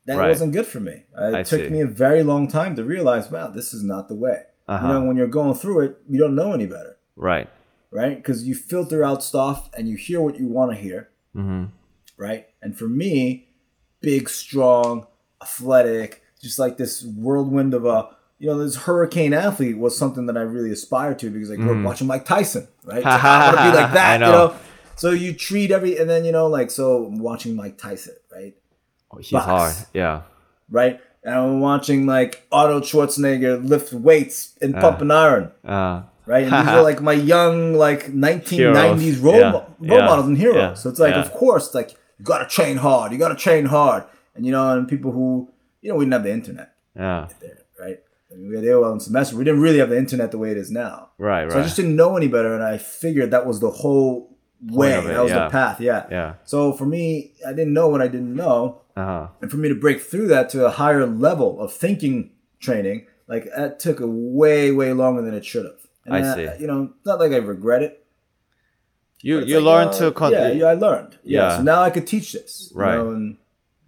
that 0.05 0.17
Right. 0.17 0.29
wasn't 0.29 0.53
good 0.53 0.65
for 0.65 0.79
me. 0.79 1.03
It 1.17 1.35
I 1.35 1.43
took 1.43 1.61
see. 1.61 1.69
me 1.69 1.81
a 1.81 1.87
very 1.87 2.23
long 2.23 2.47
time 2.47 2.75
to 2.75 2.83
realize, 2.83 3.29
wow, 3.31 3.47
this 3.47 3.73
is 3.73 3.83
not 3.83 4.07
the 4.07 4.15
way. 4.15 4.43
Uh-huh. 4.67 4.87
You 4.87 4.93
know, 4.93 5.05
when 5.05 5.17
you're 5.17 5.27
going 5.27 5.53
through 5.55 5.81
it, 5.81 5.97
you 6.09 6.19
don't 6.19 6.35
know 6.35 6.53
any 6.53 6.65
better, 6.65 6.97
Right. 7.15 7.49
right? 7.91 8.15
Because 8.17 8.43
you 8.47 8.55
filter 8.55 9.03
out 9.03 9.23
stuff 9.23 9.69
and 9.77 9.87
you 9.87 9.95
hear 9.97 10.19
what 10.21 10.37
you 10.39 10.47
want 10.47 10.71
to 10.71 10.77
hear, 10.77 11.09
Mm-hmm. 11.35 11.65
Right? 12.19 12.45
And 12.61 12.77
for 12.77 12.87
me, 12.87 13.47
big, 14.01 14.29
strong, 14.29 15.07
athletic, 15.41 16.21
just 16.41 16.59
like 16.59 16.77
this 16.77 17.03
whirlwind 17.03 17.73
of 17.73 17.85
a, 17.85 18.09
you 18.37 18.47
know, 18.47 18.57
this 18.57 18.75
hurricane 18.75 19.33
athlete 19.33 19.77
was 19.77 19.97
something 19.97 20.25
that 20.27 20.37
I 20.37 20.41
really 20.41 20.71
aspired 20.71 21.19
to 21.19 21.29
because 21.29 21.49
I 21.51 21.55
grew 21.55 21.77
up 21.79 21.83
watching 21.83 22.07
Mike 22.07 22.25
Tyson, 22.25 22.67
right? 22.85 23.03
So 23.03 23.09
I 23.09 23.45
want 23.47 23.57
to 23.57 23.71
be 23.71 23.77
like 23.77 23.93
that, 23.93 24.19
Mm. 24.21 24.23
I 24.23 24.25
you 24.27 24.31
know. 24.31 24.47
know. 24.49 24.55
So 24.95 25.11
you 25.11 25.33
treat 25.33 25.71
every, 25.71 25.97
and 25.97 26.09
then 26.09 26.23
you 26.25 26.31
know, 26.31 26.47
like 26.47 26.69
so, 26.71 27.05
I'm 27.05 27.19
watching 27.19 27.55
Mike 27.55 27.77
Tyson, 27.77 28.15
right? 28.31 28.53
He's 29.19 29.31
Box. 29.31 29.45
hard. 29.45 29.75
Yeah. 29.93 30.21
Right, 30.69 30.99
and 31.23 31.33
I'm 31.33 31.59
watching 31.61 32.05
like 32.05 32.45
Arnold 32.51 32.83
Schwarzenegger 32.83 33.67
lift 33.67 33.91
weights 33.91 34.53
and 34.61 34.75
pump 34.75 35.01
an 35.01 35.09
iron, 35.11 35.51
Uh, 35.65 36.03
right? 36.27 36.43
And 36.43 36.51
these 36.53 36.73
are 36.73 36.83
like 36.83 37.01
my 37.01 37.13
young 37.13 37.73
like 37.73 38.07
1990s 38.13 38.99
Heroes. 38.99 39.17
role, 39.19 39.35
Yeah. 39.39 39.51
role 39.51 39.65
Yeah. 39.81 40.05
models 40.05 40.27
and 40.27 40.37
heroes. 40.37 40.55
Yeah. 40.55 40.73
So 40.75 40.89
it's 40.89 40.99
like, 40.99 41.15
of 41.15 41.31
course, 41.31 41.73
like 41.73 41.95
you 42.19 42.25
gotta 42.25 42.45
train 42.47 42.77
hard. 42.77 43.11
You 43.11 43.17
gotta 43.17 43.35
train 43.35 43.65
hard, 43.65 44.03
and 44.35 44.45
you 44.45 44.51
know, 44.51 44.77
and 44.77 44.87
people 44.87 45.11
who 45.11 45.49
you 45.81 45.89
know 45.89 45.95
we 45.95 46.05
didn't 46.05 46.13
have 46.13 46.23
the 46.23 46.33
internet 46.33 46.73
yeah. 46.95 47.27
there, 47.39 47.63
right? 47.79 47.99
I 48.31 48.35
mean, 48.35 48.49
we 48.49 48.55
had 48.55 48.65
AOL 48.65 48.91
and 48.91 49.01
semester. 49.01 49.35
We 49.35 49.43
didn't 49.43 49.61
really 49.61 49.79
have 49.79 49.89
the 49.89 49.97
internet 49.97 50.31
the 50.31 50.37
way 50.37 50.51
it 50.51 50.57
is 50.57 50.69
now. 50.69 51.09
Right. 51.17 51.43
Right. 51.43 51.51
So 51.51 51.59
I 51.59 51.63
just 51.63 51.75
didn't 51.75 51.95
know 51.95 52.15
any 52.15 52.27
better, 52.27 52.53
and 52.53 52.63
I 52.63 52.77
figured 52.77 53.31
that 53.31 53.45
was 53.47 53.59
the 53.59 53.71
whole 53.71 54.37
way. 54.61 54.93
it, 54.93 55.03
that 55.05 55.23
was 55.23 55.31
yeah. 55.31 55.45
the 55.45 55.49
path. 55.49 55.81
Yeah. 55.81 56.05
yeah. 56.11 56.33
So 56.43 56.73
for 56.73 56.85
me, 56.85 57.33
I 57.47 57.53
didn't 57.53 57.73
know 57.73 57.87
what 57.87 58.01
I 58.01 58.07
didn't 58.07 58.35
know, 58.35 58.81
Uh 58.95 59.05
huh. 59.05 59.27
and 59.41 59.49
for 59.49 59.57
me 59.57 59.69
to 59.69 59.75
break 59.75 60.01
through 60.01 60.27
that 60.27 60.49
to 60.49 60.65
a 60.65 60.69
higher 60.69 61.05
level 61.07 61.59
of 61.59 61.73
thinking 61.73 62.31
training, 62.59 63.07
like 63.27 63.45
that 63.55 63.79
took 63.79 63.99
a 63.99 64.07
way, 64.07 64.71
way 64.71 64.93
longer 64.93 65.21
than 65.21 65.33
it 65.33 65.45
should 65.45 65.65
have. 65.65 65.87
And 66.05 66.15
I 66.15 66.21
that- 66.21 66.57
see. 66.57 66.61
You 66.61 66.67
know, 66.67 66.93
not 67.05 67.19
like 67.19 67.31
I 67.31 67.37
regret 67.37 67.81
it. 67.81 68.05
You 69.21 69.39
you 69.41 69.59
like, 69.59 69.65
learn 69.65 69.87
uh, 69.89 69.93
to 69.99 70.11
con- 70.11 70.31
yeah, 70.31 70.51
yeah, 70.51 70.65
I 70.65 70.73
learned. 70.75 71.17
Yeah. 71.23 71.39
Yeah. 71.49 71.57
So 71.57 71.63
now 71.63 71.81
I 71.83 71.89
could 71.89 72.07
teach 72.07 72.31
this. 72.33 72.71
you 72.73 72.79
Right. 72.81 72.95
know, 72.97 73.11
and 73.11 73.37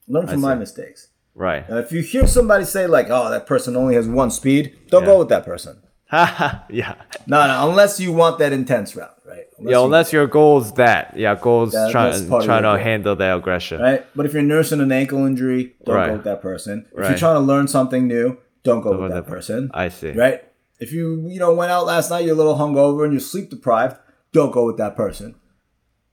learn 0.07 0.27
from 0.27 0.41
my 0.41 0.55
mistakes. 0.55 1.07
right. 1.35 1.67
Now, 1.69 1.77
if 1.77 1.91
you 1.91 2.01
hear 2.01 2.27
somebody 2.27 2.65
say 2.65 2.85
like, 2.87 3.07
"Oh, 3.09 3.29
that 3.31 3.45
person 3.47 3.75
only 3.77 3.95
has 3.95 4.07
one 4.07 4.31
speed," 4.31 4.73
don't 4.89 5.03
Yeah. 5.03 5.11
go 5.11 5.19
with 5.19 5.29
that 5.29 5.45
person. 5.45 5.77
yeah. 6.11 6.95
No, 7.25 7.47
no, 7.47 7.69
unless 7.69 7.99
you 7.99 8.11
want 8.11 8.37
that 8.39 8.51
intense 8.51 8.95
route, 8.97 9.15
right? 9.25 9.45
Yeah, 9.59 9.77
you- 9.77 9.85
unless 9.85 10.11
your 10.11 10.27
goal 10.27 10.59
is 10.61 10.73
that. 10.73 11.13
Yeah, 11.15 11.35
goals 11.35 11.71
That- 11.71 11.91
trying 11.91 12.11
that's 12.11 12.25
part 12.25 12.41
of 12.43 12.47
trying 12.47 12.63
to 12.63 12.77
handle 12.83 13.15
the 13.15 13.33
aggression. 13.33 13.79
right? 13.81 14.05
But 14.13 14.25
if 14.25 14.33
you're 14.33 14.43
nursing 14.43 14.81
an 14.81 14.91
ankle 14.91 15.25
injury, 15.25 15.75
don't 15.85 15.95
Right. 15.95 16.07
go 16.07 16.13
with 16.13 16.25
that 16.25 16.41
person. 16.41 16.85
If 16.91 16.97
Right. 16.99 17.09
you're 17.11 17.17
trying 17.17 17.35
to 17.35 17.39
learn 17.51 17.69
something 17.69 18.07
new, 18.07 18.37
don't 18.65 18.81
go 18.81 18.91
with 18.91 18.99
with 19.03 19.11
that 19.13 19.25
that 19.25 19.31
person. 19.31 19.71
I 19.73 19.87
see. 19.87 20.11
Right? 20.11 20.43
If 20.81 20.91
you 20.91 21.25
you 21.29 21.39
know 21.39 21.53
went 21.53 21.71
out 21.71 21.85
last 21.85 22.09
night, 22.09 22.25
you're 22.25 22.33
a 22.35 22.37
little 22.37 22.55
hungover 22.57 23.05
and 23.05 23.13
you're 23.13 23.21
sleep 23.21 23.49
deprived, 23.49 23.95
don't 24.33 24.51
go 24.51 24.65
with 24.65 24.77
that 24.77 24.95
person. 24.95 25.35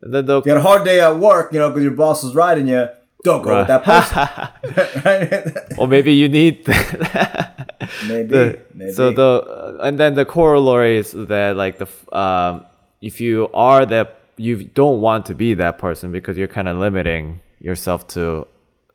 Then 0.00 0.26
the, 0.26 0.38
If 0.38 0.46
you 0.46 0.52
had 0.52 0.58
a 0.58 0.62
hard 0.62 0.84
day 0.84 1.00
at 1.00 1.18
work, 1.18 1.52
you 1.52 1.58
know, 1.58 1.70
because 1.70 1.82
your 1.82 1.92
boss 1.92 2.22
is 2.22 2.34
riding 2.34 2.68
you, 2.68 2.88
don't 3.24 3.42
go 3.42 3.58
with 3.58 3.66
that 3.66 3.82
person. 3.84 5.02
right? 5.04 5.78
or 5.78 5.88
maybe 5.88 6.12
you 6.12 6.28
need 6.28 6.66
maybe, 8.06 8.28
the 8.28 8.60
maybe. 8.74 8.92
so 8.92 9.10
the 9.10 9.22
uh, 9.22 9.78
and 9.82 9.98
then 9.98 10.14
the 10.14 10.24
corollary 10.24 10.98
is 10.98 11.12
that 11.12 11.56
like 11.56 11.78
the 11.78 11.88
um 12.16 12.64
if 13.00 13.20
you 13.20 13.48
are 13.54 13.84
that 13.86 14.20
you 14.36 14.62
don't 14.62 15.00
want 15.00 15.26
to 15.26 15.34
be 15.34 15.54
that 15.54 15.78
person 15.78 16.12
because 16.12 16.36
you're 16.38 16.46
kind 16.46 16.68
of 16.68 16.76
limiting 16.76 17.40
yourself 17.60 18.06
to 18.06 18.46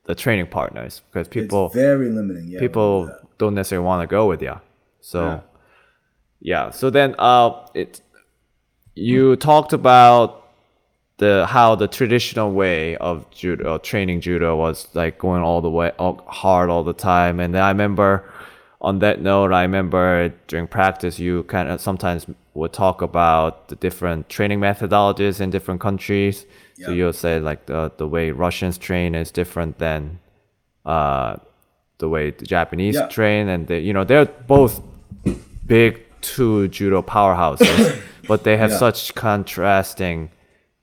the 0.06 0.16
training 0.16 0.48
partners 0.48 1.02
because 1.12 1.28
people 1.28 1.66
it's 1.66 1.76
very 1.76 2.10
limiting. 2.10 2.48
Yeah, 2.48 2.60
people 2.60 3.08
do 3.08 3.14
don't 3.40 3.56
necessarily 3.56 3.86
want 3.86 4.02
to 4.04 4.08
go 4.08 4.26
with 4.26 4.42
you. 4.42 4.56
So 5.02 5.20
Yeah. 5.26 5.40
yeah. 6.40 6.70
So 6.72 6.90
then 6.90 7.16
uh 7.20 7.66
it 7.74 8.00
you 8.96 9.36
talked 9.36 9.74
about 9.74 10.40
the 11.18 11.46
how 11.48 11.76
the 11.76 11.88
traditional 11.88 12.52
way 12.52 12.98
of 12.98 13.30
judo 13.32 13.78
training 13.78 14.20
judo 14.20 14.56
was 14.56 14.88
like 14.94 15.18
going 15.20 15.42
all 15.44 15.62
the 15.62 15.70
way 15.70 15.92
all, 16.00 16.24
hard 16.28 16.70
all 16.70 16.84
the 16.84 16.94
time. 16.94 17.40
And 17.40 17.54
then 17.54 17.62
I 17.64 17.70
remember 17.70 18.30
on 18.82 19.00
that 19.00 19.22
note 19.22 19.52
I 19.54 19.62
remember 19.62 20.34
during 20.48 20.68
practice 20.68 21.20
you 21.20 21.44
kind 21.44 21.70
of 21.70 21.80
sometimes 21.82 22.26
would 22.56 22.74
talk 22.74 23.02
about 23.02 23.68
the 23.70 23.76
different 23.76 24.28
training 24.30 24.60
methodologies 24.60 25.40
in 25.40 25.50
different 25.50 25.80
countries. 25.82 26.46
So 26.82 26.92
you'll 26.92 27.14
say 27.14 27.40
like 27.40 27.66
the 27.68 27.92
the 27.98 28.08
way 28.08 28.32
Russians 28.32 28.78
train 28.78 29.16
is 29.16 29.32
different 29.32 29.78
than 29.80 30.20
uh 30.86 31.38
the 32.00 32.10
way 32.10 32.32
the 32.32 32.46
Japanese 32.46 32.96
Yeah. 32.96 33.08
train. 33.08 33.48
And 33.48 33.68
they, 33.68 33.80
you 33.80 33.94
know 33.94 34.04
they're 34.04 34.26
both 34.26 34.82
big 35.66 36.02
two 36.22 36.68
judo 36.70 37.02
powerhouses, 37.02 38.02
but 38.28 38.44
they 38.44 38.58
have 38.58 38.72
Yeah. 38.72 38.78
such 38.78 39.16
contrasting 39.16 40.30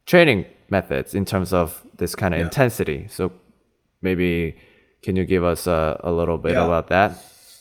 training 0.06 0.46
methods 0.68 1.14
in 1.14 1.24
terms 1.24 1.52
of 1.52 1.82
this 1.96 2.14
kind 2.14 2.34
of 2.34 2.38
Yeah. 2.40 2.44
intensity. 2.46 3.06
So 3.10 3.32
maybe 4.02 4.56
can 5.02 5.16
you 5.16 5.24
give 5.24 5.44
us 5.44 5.66
a, 5.66 5.98
a 6.04 6.12
little 6.12 6.38
bit 6.38 6.52
Yeah. 6.52 6.64
about 6.66 6.88
that? 6.88 7.12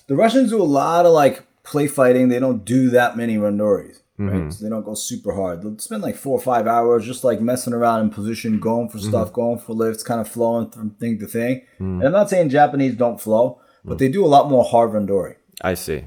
The 0.07 0.15
Russians 0.15 0.49
do 0.49 0.61
a 0.61 0.63
lot 0.63 1.05
of 1.05 1.11
like 1.13 1.43
play 1.63 1.87
fighting. 1.87 2.29
They 2.29 2.39
don't 2.39 2.65
do 2.65 2.89
that 2.91 3.15
many 3.17 3.37
randoris, 3.37 3.97
Mm-hmm. 4.19 4.27
right? 4.29 4.53
So 4.53 4.63
they 4.63 4.69
don't 4.69 4.83
go 4.83 4.95
super 4.95 5.33
hard. 5.33 5.61
They'll 5.61 5.77
spend 5.79 6.01
like 6.03 6.15
four 6.15 6.33
or 6.37 6.41
five 6.41 6.67
hours 6.67 7.05
just 7.05 7.23
like 7.23 7.39
messing 7.41 7.73
around 7.73 8.01
in 8.01 8.09
position, 8.09 8.59
going 8.59 8.89
for 8.89 8.97
Mm-hmm. 8.97 9.09
stuff, 9.09 9.31
going 9.33 9.59
for 9.59 9.73
lifts, 9.73 10.03
kind 10.03 10.19
of 10.19 10.27
flowing 10.27 10.69
from 10.71 10.91
thing 10.99 11.19
to 11.19 11.27
thing. 11.27 11.61
Mm. 11.79 11.99
And 11.99 12.03
I'm 12.05 12.11
not 12.11 12.29
saying 12.29 12.49
Japanese 12.49 12.95
don't 12.95 13.19
flow, 13.21 13.59
but 13.85 13.97
they 13.99 14.09
do 14.09 14.25
a 14.25 14.27
lot 14.35 14.49
more 14.49 14.63
hard 14.63 14.91
randori. 14.91 15.35
I 15.61 15.73
see. 15.75 16.05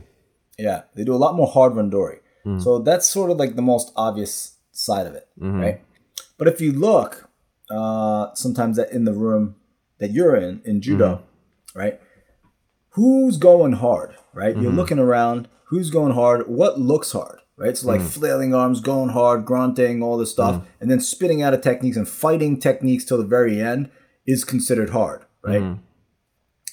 Yeah, 0.58 0.82
they 0.94 1.04
do 1.04 1.14
a 1.14 1.22
lot 1.24 1.34
more 1.36 1.46
hard 1.46 1.72
randori. 1.74 2.18
Mm. 2.46 2.62
So 2.62 2.78
that's 2.80 3.06
sort 3.08 3.30
of 3.30 3.36
like 3.38 3.54
the 3.56 3.62
most 3.62 3.92
obvious 3.96 4.56
side 4.72 5.06
of 5.06 5.14
it, 5.14 5.28
Mm-hmm. 5.40 5.60
right? 5.60 5.80
But 6.38 6.48
if 6.48 6.60
you 6.60 6.72
look, 6.72 7.28
uh, 7.70 8.34
sometimes 8.34 8.76
that 8.76 8.90
in 8.92 9.04
the 9.04 9.12
room 9.12 9.56
that 9.98 10.10
you're 10.10 10.34
in 10.36 10.60
in 10.64 10.80
judo, 10.80 11.16
Mm-hmm. 11.16 11.78
right? 11.78 12.00
Who's 12.90 13.36
going 13.38 13.72
hard, 13.74 14.14
right? 14.34 14.52
Mm-hmm. 14.54 14.62
You're 14.62 14.72
looking 14.72 14.98
around. 14.98 15.48
Who's 15.66 15.90
going 15.90 16.12
hard? 16.12 16.48
What 16.48 16.78
looks 16.78 17.12
hard, 17.12 17.38
right? 17.56 17.76
So 17.76 17.86
like 17.88 18.02
Mm. 18.02 18.08
flailing 18.10 18.54
arms, 18.54 18.80
going 18.80 19.10
hard, 19.10 19.46
grunting, 19.46 20.02
all 20.02 20.18
this 20.18 20.30
stuff, 20.30 20.66
and 20.80 20.90
then 20.90 21.00
spitting 21.00 21.42
out 21.42 21.54
of 21.54 21.62
techniques 21.62 21.96
and 21.96 22.06
fighting 22.06 22.58
techniques 22.58 23.04
till 23.04 23.16
the 23.18 23.24
very 23.24 23.58
end 23.60 23.90
is 24.26 24.44
considered 24.44 24.90
hard, 24.90 25.24
right? 25.42 25.78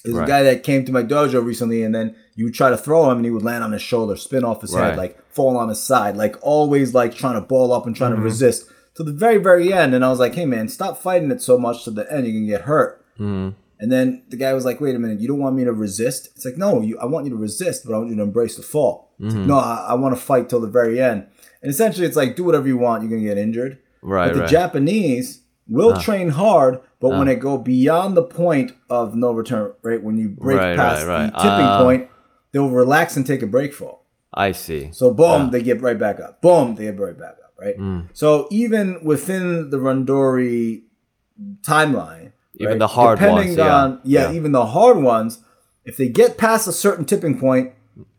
There's 0.04 0.16
Right. 0.16 0.24
a 0.24 0.26
guy 0.26 0.42
that 0.44 0.62
came 0.62 0.84
to 0.84 0.92
my 0.92 1.02
dojo 1.02 1.44
recently, 1.44 1.82
and 1.82 1.94
then 1.94 2.14
you 2.34 2.44
would 2.46 2.54
try 2.54 2.70
to 2.70 2.76
throw 2.76 3.10
him, 3.10 3.18
and 3.18 3.24
he 3.24 3.30
would 3.30 3.42
land 3.42 3.62
on 3.62 3.72
his 3.72 3.82
shoulder, 3.82 4.16
spin 4.16 4.44
off 4.44 4.62
his 4.62 4.74
Right. 4.74 4.90
head, 4.90 4.96
like 4.96 5.18
fall 5.30 5.56
on 5.56 5.68
his 5.68 5.80
side, 5.80 6.16
like 6.16 6.36
always 6.40 6.94
like 6.94 7.14
trying 7.14 7.34
to 7.34 7.40
ball 7.40 7.72
up 7.72 7.86
and 7.86 7.94
trying 7.94 8.12
to 8.12 8.16
mm-hmm. 8.16 8.24
resist 8.24 8.66
to 8.94 9.02
the 9.02 9.12
very, 9.12 9.36
very 9.36 9.72
end. 9.72 9.94
And 9.94 10.04
I 10.04 10.10
was 10.10 10.18
like, 10.18 10.34
hey 10.34 10.46
man, 10.46 10.68
stop 10.68 10.98
fighting 10.98 11.30
it 11.30 11.42
so 11.42 11.58
much 11.58 11.84
to 11.84 11.90
the 11.90 12.10
end, 12.12 12.26
you 12.26 12.32
can 12.32 12.46
get 12.46 12.62
hurt. 12.62 13.04
Mm-hmm. 13.18 13.50
And 13.80 13.90
then 13.90 14.22
the 14.28 14.36
guy 14.36 14.52
was 14.52 14.66
like, 14.66 14.80
wait 14.80 14.94
a 14.94 14.98
minute, 14.98 15.20
you 15.20 15.28
don't 15.28 15.38
want 15.38 15.56
me 15.56 15.64
to 15.64 15.72
resist? 15.72 16.28
It's 16.36 16.44
like, 16.44 16.58
no, 16.58 16.82
you, 16.82 16.98
I 16.98 17.06
want 17.06 17.24
you 17.24 17.30
to 17.30 17.36
resist, 17.36 17.86
but 17.86 17.94
I 17.94 17.98
want 17.98 18.10
you 18.10 18.16
to 18.16 18.22
embrace 18.22 18.56
the 18.56 18.62
fall. 18.62 19.10
It's 19.18 19.32
like, 19.32 19.40
mm-hmm. 19.40 19.48
no, 19.48 19.58
I, 19.58 19.86
I 19.90 19.94
want 19.94 20.14
to 20.14 20.20
fight 20.20 20.50
till 20.50 20.60
the 20.60 20.66
very 20.66 21.00
end. 21.00 21.26
And 21.62 21.70
essentially, 21.70 22.06
it's 22.06 22.16
like, 22.16 22.36
do 22.36 22.44
whatever 22.44 22.68
you 22.68 22.76
want, 22.76 23.02
you're 23.02 23.10
going 23.10 23.22
to 23.22 23.28
get 23.28 23.38
injured. 23.38 23.78
Right, 24.02 24.28
But 24.28 24.34
the 24.34 24.40
right. 24.42 24.50
Japanese 24.50 25.40
will 25.70 25.96
train 26.00 26.28
hard, 26.30 26.80
but 27.00 27.10
when 27.10 27.28
it 27.28 27.36
go 27.36 27.56
beyond 27.56 28.16
the 28.16 28.22
point 28.22 28.72
of 28.90 29.14
no 29.14 29.32
return, 29.32 29.72
right? 29.82 30.02
When 30.02 30.18
you 30.18 30.28
break 30.28 30.58
Right, 30.58 30.76
past 30.76 31.06
right, 31.06 31.22
right. 31.24 31.32
the 31.32 31.38
tipping 31.38 31.64
Ah. 31.66 31.82
point, 31.82 32.08
they'll 32.52 32.68
relax 32.68 33.16
and 33.16 33.26
take 33.26 33.42
a 33.42 33.46
break 33.46 33.72
fall. 33.72 34.04
I 34.34 34.52
see. 34.52 34.90
So 34.92 35.12
boom, 35.14 35.50
they 35.50 35.62
get 35.62 35.80
right 35.80 35.98
back 35.98 36.20
up. 36.20 36.42
Boom, 36.42 36.74
they 36.74 36.84
get 36.84 36.98
right 36.98 37.18
back 37.18 37.36
up. 37.44 37.52
Right. 37.58 37.78
Mm. 37.78 38.08
So 38.12 38.48
even 38.50 38.98
within 39.04 39.70
the 39.70 39.76
Randori 39.78 40.82
timeline, 41.62 42.32
Even 42.58 42.78
the 42.78 42.86
hard 42.88 43.18
depending 43.18 43.48
ones, 43.48 43.56
yeah. 43.56 43.96
yeah, 44.04 44.30
Yeah. 44.30 44.32
even 44.36 44.52
the 44.52 44.66
hard 44.66 44.98
ones, 44.98 45.38
if 45.84 45.96
they 45.96 46.08
get 46.08 46.36
past 46.36 46.66
a 46.68 46.72
certain 46.72 47.04
tipping 47.04 47.38
point, 47.38 47.72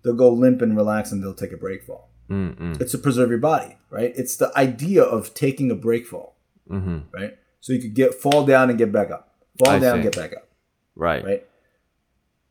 they'll 0.03 0.13
go 0.15 0.29
limp 0.31 0.61
and 0.61 0.75
relax 0.75 1.11
and 1.11 1.23
they'll 1.23 1.33
take 1.33 1.51
a 1.51 1.57
break 1.57 1.83
fall. 1.83 2.09
Mm-mm. 2.29 2.79
It's 2.81 2.91
to 2.93 2.97
preserve 2.97 3.29
your 3.29 3.39
body, 3.39 3.77
right? 3.89 4.13
It's 4.15 4.35
the 4.37 4.51
idea 4.57 5.03
of 5.03 5.33
taking 5.33 5.69
a 5.69 5.75
break 5.75 6.07
fall, 6.07 6.35
Mm-hmm. 6.71 6.97
right? 7.13 7.37
So 7.59 7.73
you 7.73 7.79
could 7.81 7.93
get 7.93 8.13
fall 8.15 8.45
down 8.45 8.69
and 8.69 8.77
get 8.77 8.91
back 8.91 9.11
up, 9.11 9.35
fall 9.59 9.73
I 9.75 9.79
down, 9.79 9.97
see. 9.97 10.03
get 10.03 10.15
back 10.15 10.33
up, 10.33 10.47
Right. 10.95 11.23
right? 11.23 11.47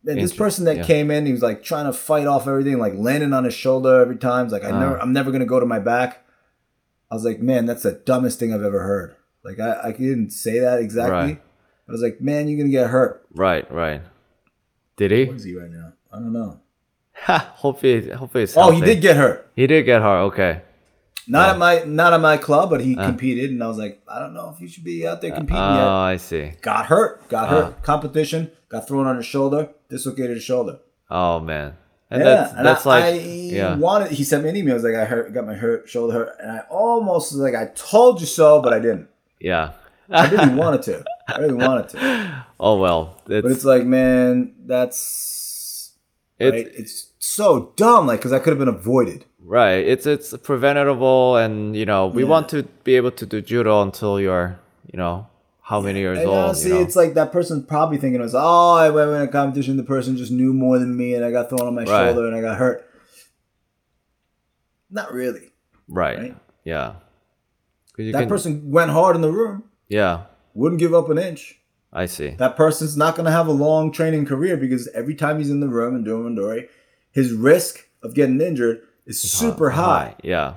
And 0.07 0.19
this 0.21 0.33
person 0.33 0.65
that 0.65 0.79
yeah. 0.79 0.83
came 0.85 1.11
in, 1.11 1.27
he 1.27 1.33
was 1.33 1.43
like 1.43 1.63
trying 1.63 1.85
to 1.87 1.93
fight 1.93 2.27
off 2.27 2.47
everything, 2.47 2.79
like 2.79 2.95
landing 2.95 3.33
on 3.33 3.45
his 3.45 3.53
shoulder 3.55 4.01
every 4.01 4.17
time. 4.17 4.47
He's 4.47 4.53
like, 4.53 4.65
I 4.65 4.71
Uh. 4.71 4.81
never, 4.81 5.03
I'm 5.03 5.13
never 5.13 5.31
gonna 5.31 5.45
go 5.47 5.61
to 5.61 5.67
my 5.67 5.79
back. 5.79 6.25
I 7.11 7.15
was 7.15 7.25
like, 7.25 7.41
man, 7.41 7.67
that's 7.67 7.83
the 7.83 7.93
dumbest 7.93 8.39
thing 8.39 8.55
I've 8.55 8.63
ever 8.63 8.81
heard. 8.83 9.17
Like, 9.45 9.59
I, 9.59 9.89
I 9.89 9.93
didn't 9.93 10.31
say 10.31 10.61
that 10.61 10.79
exactly. 10.81 11.13
Right. 11.35 11.43
I 11.89 11.93
was 11.93 12.03
like, 12.03 12.21
man, 12.21 12.47
you're 12.49 12.57
gonna 12.59 12.71
get 12.71 12.89
hurt. 12.89 13.27
Right. 13.35 13.71
Right. 13.71 14.03
Did 14.97 15.11
he? 15.11 15.25
Where 15.25 15.35
is 15.37 15.45
he 15.45 15.57
right 15.57 15.71
now? 15.71 15.93
I 16.13 16.17
don't 16.19 16.33
know. 16.33 16.61
Ha, 17.25 17.53
hopefully, 17.57 18.09
hopefully 18.11 18.45
it's 18.45 18.57
Oh, 18.57 18.71
he 18.71 18.81
did 18.81 19.03
get 19.03 19.15
hurt. 19.17 19.51
He 19.55 19.67
did 19.67 19.83
get 19.83 20.01
hurt. 20.01 20.21
Okay. 20.29 20.63
Not 21.31 21.51
at 21.51 21.59
my, 21.59 21.83
not 21.87 22.13
at 22.13 22.21
my 22.21 22.37
club, 22.37 22.71
but 22.71 22.81
he 22.81 22.95
competed, 22.97 23.51
and 23.51 23.63
I 23.63 23.69
was 23.69 23.79
like, 23.79 24.03
I 24.09 24.19
don't 24.19 24.35
know 24.35 24.53
if 24.55 24.61
you 24.61 24.69
should 24.69 24.85
be 24.85 25.07
out 25.07 25.21
there 25.21 25.31
competing 25.33 25.63
Oh, 25.63 25.75
yet. 25.75 25.87
I 25.87 26.17
see. 26.17 26.53
Got 26.61 26.87
hurt. 26.87 27.29
Got 27.29 27.49
Uh. 27.49 27.51
hurt. 27.51 27.83
Competition. 27.83 28.51
Got 28.69 28.87
thrown 28.89 29.07
on 29.07 29.17
his 29.17 29.27
shoulder. 29.27 29.69
Dislocated 29.89 30.37
his 30.37 30.45
shoulder. 30.45 30.79
Oh 31.11 31.41
man. 31.41 31.75
And 32.13 32.23
yeah, 32.23 32.29
that's 32.35 32.53
and 32.55 32.67
that's 32.67 32.87
I, 32.87 32.89
like 32.89 33.05
I 33.05 33.11
yeah. 33.19 33.77
wanted. 33.77 34.11
He 34.13 34.25
sent 34.25 34.43
me 34.43 34.51
an 34.51 34.57
email. 34.57 34.71
He 34.73 34.75
was 34.75 34.85
like, 34.85 34.95
I 34.97 35.05
hurt, 35.05 35.33
got 35.33 35.47
my 35.47 35.55
hurt 35.55 35.89
shoulder 35.89 36.13
hurt, 36.15 36.37
and 36.41 36.51
I 36.51 36.61
almost 36.71 37.33
was 37.33 37.41
like, 37.41 37.55
I 37.55 37.67
told 37.75 38.21
you 38.21 38.27
so, 38.27 38.61
but 38.61 38.73
I 38.73 38.79
didn't. 38.81 39.09
Yeah. 39.41 39.73
I 40.13 40.29
didn't 40.29 40.49
really 40.49 40.59
wanted 40.61 40.83
to. 40.83 41.05
I 41.29 41.39
really 41.39 41.55
wanted 41.55 41.89
to, 41.91 42.47
Oh 42.59 42.79
well. 42.79 43.17
It's 43.29 43.43
but 43.43 43.53
it's 43.53 43.65
like, 43.65 43.85
man, 43.85 44.55
that's 44.67 45.93
it's 46.41 46.53
right. 46.53 46.67
It's 46.77 47.13
so 47.21 47.73
dumb. 47.77 48.09
Like, 48.09 48.19
because 48.19 48.33
I 48.33 48.41
could 48.41 48.51
have 48.51 48.59
been 48.59 48.67
avoided. 48.69 49.25
Right. 49.45 49.85
It's 49.87 50.07
it's 50.07 50.37
preventable 50.39 51.37
and 51.37 51.77
you 51.77 51.87
know, 51.87 52.07
we 52.09 52.23
Yeah. 52.23 52.29
want 52.29 52.49
to 52.51 52.63
be 52.85 52.97
able 52.97 53.11
to 53.13 53.27
do 53.27 53.41
judo 53.41 53.83
until 53.83 54.21
you're, 54.21 54.59
you 54.93 54.97
know, 54.99 55.27
how 55.63 55.81
many 55.81 56.01
years 56.01 56.19
And 56.19 56.29
old, 56.29 56.37
honestly, 56.39 56.71
you 56.71 56.77
know. 56.77 56.83
it's 56.83 56.97
like 56.97 57.15
that 57.15 57.31
person's 57.33 57.65
probably 57.67 57.97
thinking 57.99 58.21
it 58.21 58.25
was, 58.25 58.35
oh, 58.35 58.75
I 58.75 58.91
went 58.91 59.11
in 59.11 59.23
a 59.23 59.29
competition. 59.29 59.77
The 59.77 59.85
person 59.85 60.17
just 60.17 60.33
knew 60.33 60.53
more 60.53 60.79
than 60.81 60.97
me, 60.97 61.15
and 61.15 61.25
I 61.25 61.31
got 61.31 61.49
thrown 61.49 61.63
on 61.63 61.75
my 61.77 61.85
Right. 61.85 62.13
shoulder, 62.13 62.27
and 62.27 62.35
I 62.35 62.41
got 62.41 62.59
hurt. 62.59 62.85
Not 64.91 65.13
really. 65.13 65.53
right. 65.89 66.19
right? 66.19 66.37
Yeah. 66.65 66.95
That 67.97 68.13
can- 68.13 68.29
person 68.29 68.71
went 68.71 68.91
hard 68.91 69.15
in 69.17 69.23
the 69.23 69.31
room. 69.33 69.65
Yeah. 69.89 70.23
Wouldn't 70.55 70.81
give 70.81 70.95
up 70.95 71.09
an 71.11 71.19
inch. 71.19 71.57
I 71.93 72.07
see. 72.07 72.31
that 72.39 72.57
person's 72.57 72.97
not 72.97 73.17
going 73.17 73.27
to 73.27 73.33
have 73.33 73.49
a 73.49 73.53
long 73.53 73.91
training 73.91 74.25
career 74.25 74.57
because 74.57 74.87
every 74.95 75.15
time 75.17 75.39
he's 75.39 75.51
in 75.51 75.59
the 75.59 75.67
room 75.69 75.97
and 75.97 76.05
doing 76.05 76.37
Randori, 76.37 76.69
his 77.11 77.33
risk 77.33 77.85
of 78.01 78.15
getting 78.15 78.41
injured 78.41 78.81
is 79.11 79.21
super 79.21 79.71
high 79.71 80.15
Yeah. 80.23 80.55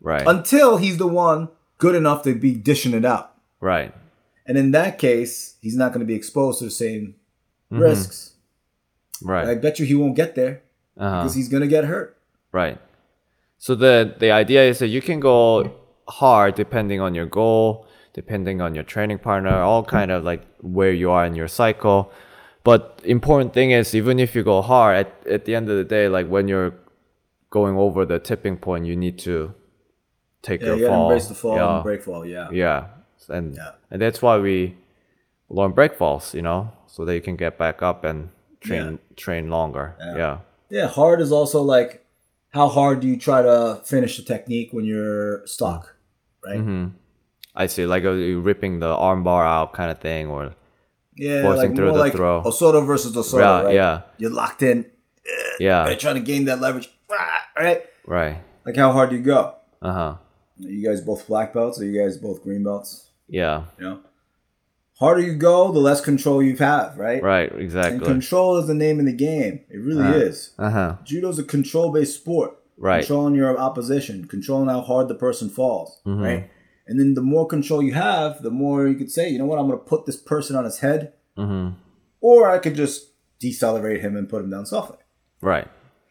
Right. 0.00 0.26
until 0.26 0.76
he's 0.76 0.98
the 0.98 1.06
one 1.06 1.48
good 1.78 1.94
enough 1.94 2.22
to 2.24 2.34
be 2.34 2.52
dishing 2.54 2.94
it 2.94 3.04
out. 3.04 3.26
right. 3.60 3.92
And 4.46 4.58
in 4.58 4.72
that 4.72 4.98
case, 4.98 5.56
he's 5.62 5.74
not 5.74 5.88
going 5.92 6.00
to 6.00 6.10
be 6.14 6.14
exposed 6.14 6.58
to 6.58 6.64
the 6.66 6.70
same 6.86 7.14
Mm-hmm. 7.72 7.82
risks. 7.82 8.18
Right. 9.22 9.48
I 9.48 9.54
bet 9.54 9.78
you 9.78 9.86
he 9.86 9.94
won't 9.94 10.16
get 10.16 10.34
there 10.34 10.60
uh-huh. 10.98 11.22
because 11.22 11.34
he's 11.34 11.48
going 11.48 11.62
to 11.62 11.72
get 11.76 11.84
hurt. 11.84 12.08
Right. 12.52 12.78
So 13.58 13.74
the 13.74 14.14
the 14.18 14.30
idea 14.42 14.62
is 14.70 14.78
that 14.80 14.88
you 14.88 15.00
can 15.00 15.18
go 15.18 15.42
hard 16.08 16.54
depending 16.56 17.00
on 17.00 17.14
your 17.14 17.24
goal, 17.26 17.86
depending 18.12 18.60
on 18.60 18.74
your 18.74 18.84
training 18.84 19.18
partner, 19.18 19.56
all 19.68 19.82
kind 19.82 20.10
of 20.10 20.24
like 20.24 20.42
where 20.60 20.92
you 20.92 21.10
are 21.10 21.24
in 21.24 21.34
your 21.34 21.48
cycle. 21.48 22.12
But 22.64 23.00
important 23.04 23.54
thing 23.54 23.70
is 23.70 23.94
even 23.94 24.18
if 24.18 24.34
you 24.34 24.42
go 24.42 24.60
hard 24.62 24.92
at, 25.06 25.08
at 25.36 25.44
the 25.46 25.54
end 25.54 25.70
of 25.70 25.76
the 25.78 25.84
day, 25.96 26.08
like 26.08 26.28
when 26.28 26.48
you're 26.48 26.74
going 27.58 27.76
over 27.86 28.00
the 28.12 28.18
tipping 28.18 28.56
point, 28.66 28.82
you 28.90 28.96
need 29.04 29.16
to 29.30 29.54
take 30.42 30.60
Yeah, 30.60 30.68
your 30.68 30.76
you 30.78 30.86
fall. 30.88 31.02
embrace 31.10 31.26
the 31.32 31.34
fall 31.42 31.56
yeah. 31.56 31.74
and 31.76 31.84
break 31.88 32.02
fall. 32.02 32.22
Yeah. 32.36 32.48
Yeah. 32.52 32.80
And 33.36 33.54
Yeah. 33.56 33.72
and 33.90 33.98
that's 34.02 34.20
why 34.24 34.34
we 34.48 34.56
learn 35.48 35.70
break 35.78 35.94
falls, 36.00 36.34
you 36.34 36.42
know, 36.48 36.60
so 36.86 37.04
that 37.06 37.14
you 37.14 37.20
can 37.28 37.36
get 37.36 37.56
back 37.58 37.76
up 37.90 38.04
and 38.04 38.28
train 38.60 38.98
train 39.16 39.44
longer. 39.50 39.86
Yeah. 40.00 40.16
yeah. 40.22 40.36
Yeah. 40.78 40.86
Hard 40.98 41.20
is 41.20 41.30
also 41.32 41.62
like 41.62 41.90
how 42.58 42.68
hard 42.68 43.00
do 43.02 43.06
you 43.12 43.16
try 43.28 43.40
to 43.50 43.80
finish 43.84 44.16
the 44.18 44.22
technique 44.34 44.68
when 44.74 44.84
you're 44.84 45.46
stuck, 45.46 45.82
right? 46.46 46.58
Mm-hmm. 46.60 46.84
I 47.62 47.66
see, 47.66 47.86
like 47.86 48.04
uh, 48.04 48.12
you 48.12 48.40
ripping 48.40 48.80
the 48.80 48.92
arm 49.08 49.22
bar 49.22 49.44
out 49.46 49.72
kind 49.78 49.90
of 49.94 49.98
thing, 50.08 50.26
or 50.34 50.54
Yeah, 51.16 51.42
Forcing 51.42 51.70
like 51.70 51.76
through 51.76 51.88
more 51.90 51.98
the 51.98 52.04
like 52.06 52.12
throw. 52.18 52.42
Osoto 52.42 52.80
versus 52.86 53.14
Osoto, 53.16 53.38
Yeah, 53.40 53.62
right? 53.62 53.74
yeah. 53.74 53.94
You're 54.18 54.34
locked 54.42 54.62
in, 54.62 54.86
yeah, 55.60 55.82
right? 55.86 55.98
Trying 55.98 56.16
to 56.22 56.26
gain 56.32 56.44
that 56.46 56.58
leverage, 56.60 56.88
right? 57.58 57.82
right, 58.06 58.36
Like 58.66 58.76
how 58.76 58.92
hard 58.92 59.10
do 59.10 59.16
you 59.16 59.22
go? 59.22 59.54
uh 59.82 59.92
huh, 59.92 60.16
you 60.58 60.86
guys 60.88 61.00
both 61.00 61.26
black 61.26 61.52
belts? 61.52 61.80
Or 61.80 61.84
you 61.84 62.00
guys 62.00 62.16
both 62.16 62.42
green 62.42 62.62
belts? 62.64 63.08
yeah, 63.28 63.64
You 63.78 63.84
know, 63.84 64.00
harder 64.98 65.20
you 65.20 65.34
go, 65.34 65.72
the 65.72 65.78
less 65.80 66.00
control 66.00 66.42
you 66.42 66.56
have, 66.56 66.96
right? 66.98 67.22
Right, 67.22 67.50
And 67.52 67.60
exactly. 67.60 68.04
control 68.06 68.58
is 68.58 68.66
the 68.66 68.74
name 68.74 69.00
of 69.00 69.06
the 69.06 69.12
game. 69.12 69.60
It 69.70 69.78
really 69.78 70.08
is. 70.22 70.54
Uh 70.58 70.70
huh. 70.70 70.96
Judo's 71.04 71.38
a 71.38 71.44
control 71.44 71.92
based 71.92 72.16
sport. 72.16 72.58
Right. 72.76 73.00
Controlling 73.06 73.34
your 73.36 73.56
opposition, 73.56 74.26
controlling 74.26 74.68
how 74.68 74.80
hard 74.80 75.06
the 75.08 75.14
person 75.14 75.48
falls, 75.48 76.00
Mm-hmm. 76.06 76.22
right? 76.22 76.50
And 76.86 76.98
then 77.00 77.14
the 77.14 77.22
more 77.22 77.46
control 77.46 77.82
you 77.82 77.94
have, 77.94 78.42
the 78.42 78.50
more 78.50 78.86
you 78.88 78.94
could 78.96 79.10
say, 79.10 79.28
you 79.30 79.38
know 79.38 79.46
what, 79.46 79.58
I'm 79.58 79.66
going 79.68 79.78
to 79.78 79.84
put 79.84 80.04
this 80.06 80.16
person 80.20 80.54
on 80.56 80.64
his 80.64 80.78
head, 80.80 81.12
Mm-hmm. 81.38 81.76
or 82.20 82.48
I 82.50 82.58
could 82.58 82.74
just 82.74 83.10
decelerate 83.40 84.00
him 84.00 84.16
and 84.16 84.28
put 84.28 84.42
him 84.42 84.50
down 84.50 84.66
softly, 84.66 84.98
Right. 85.40 85.66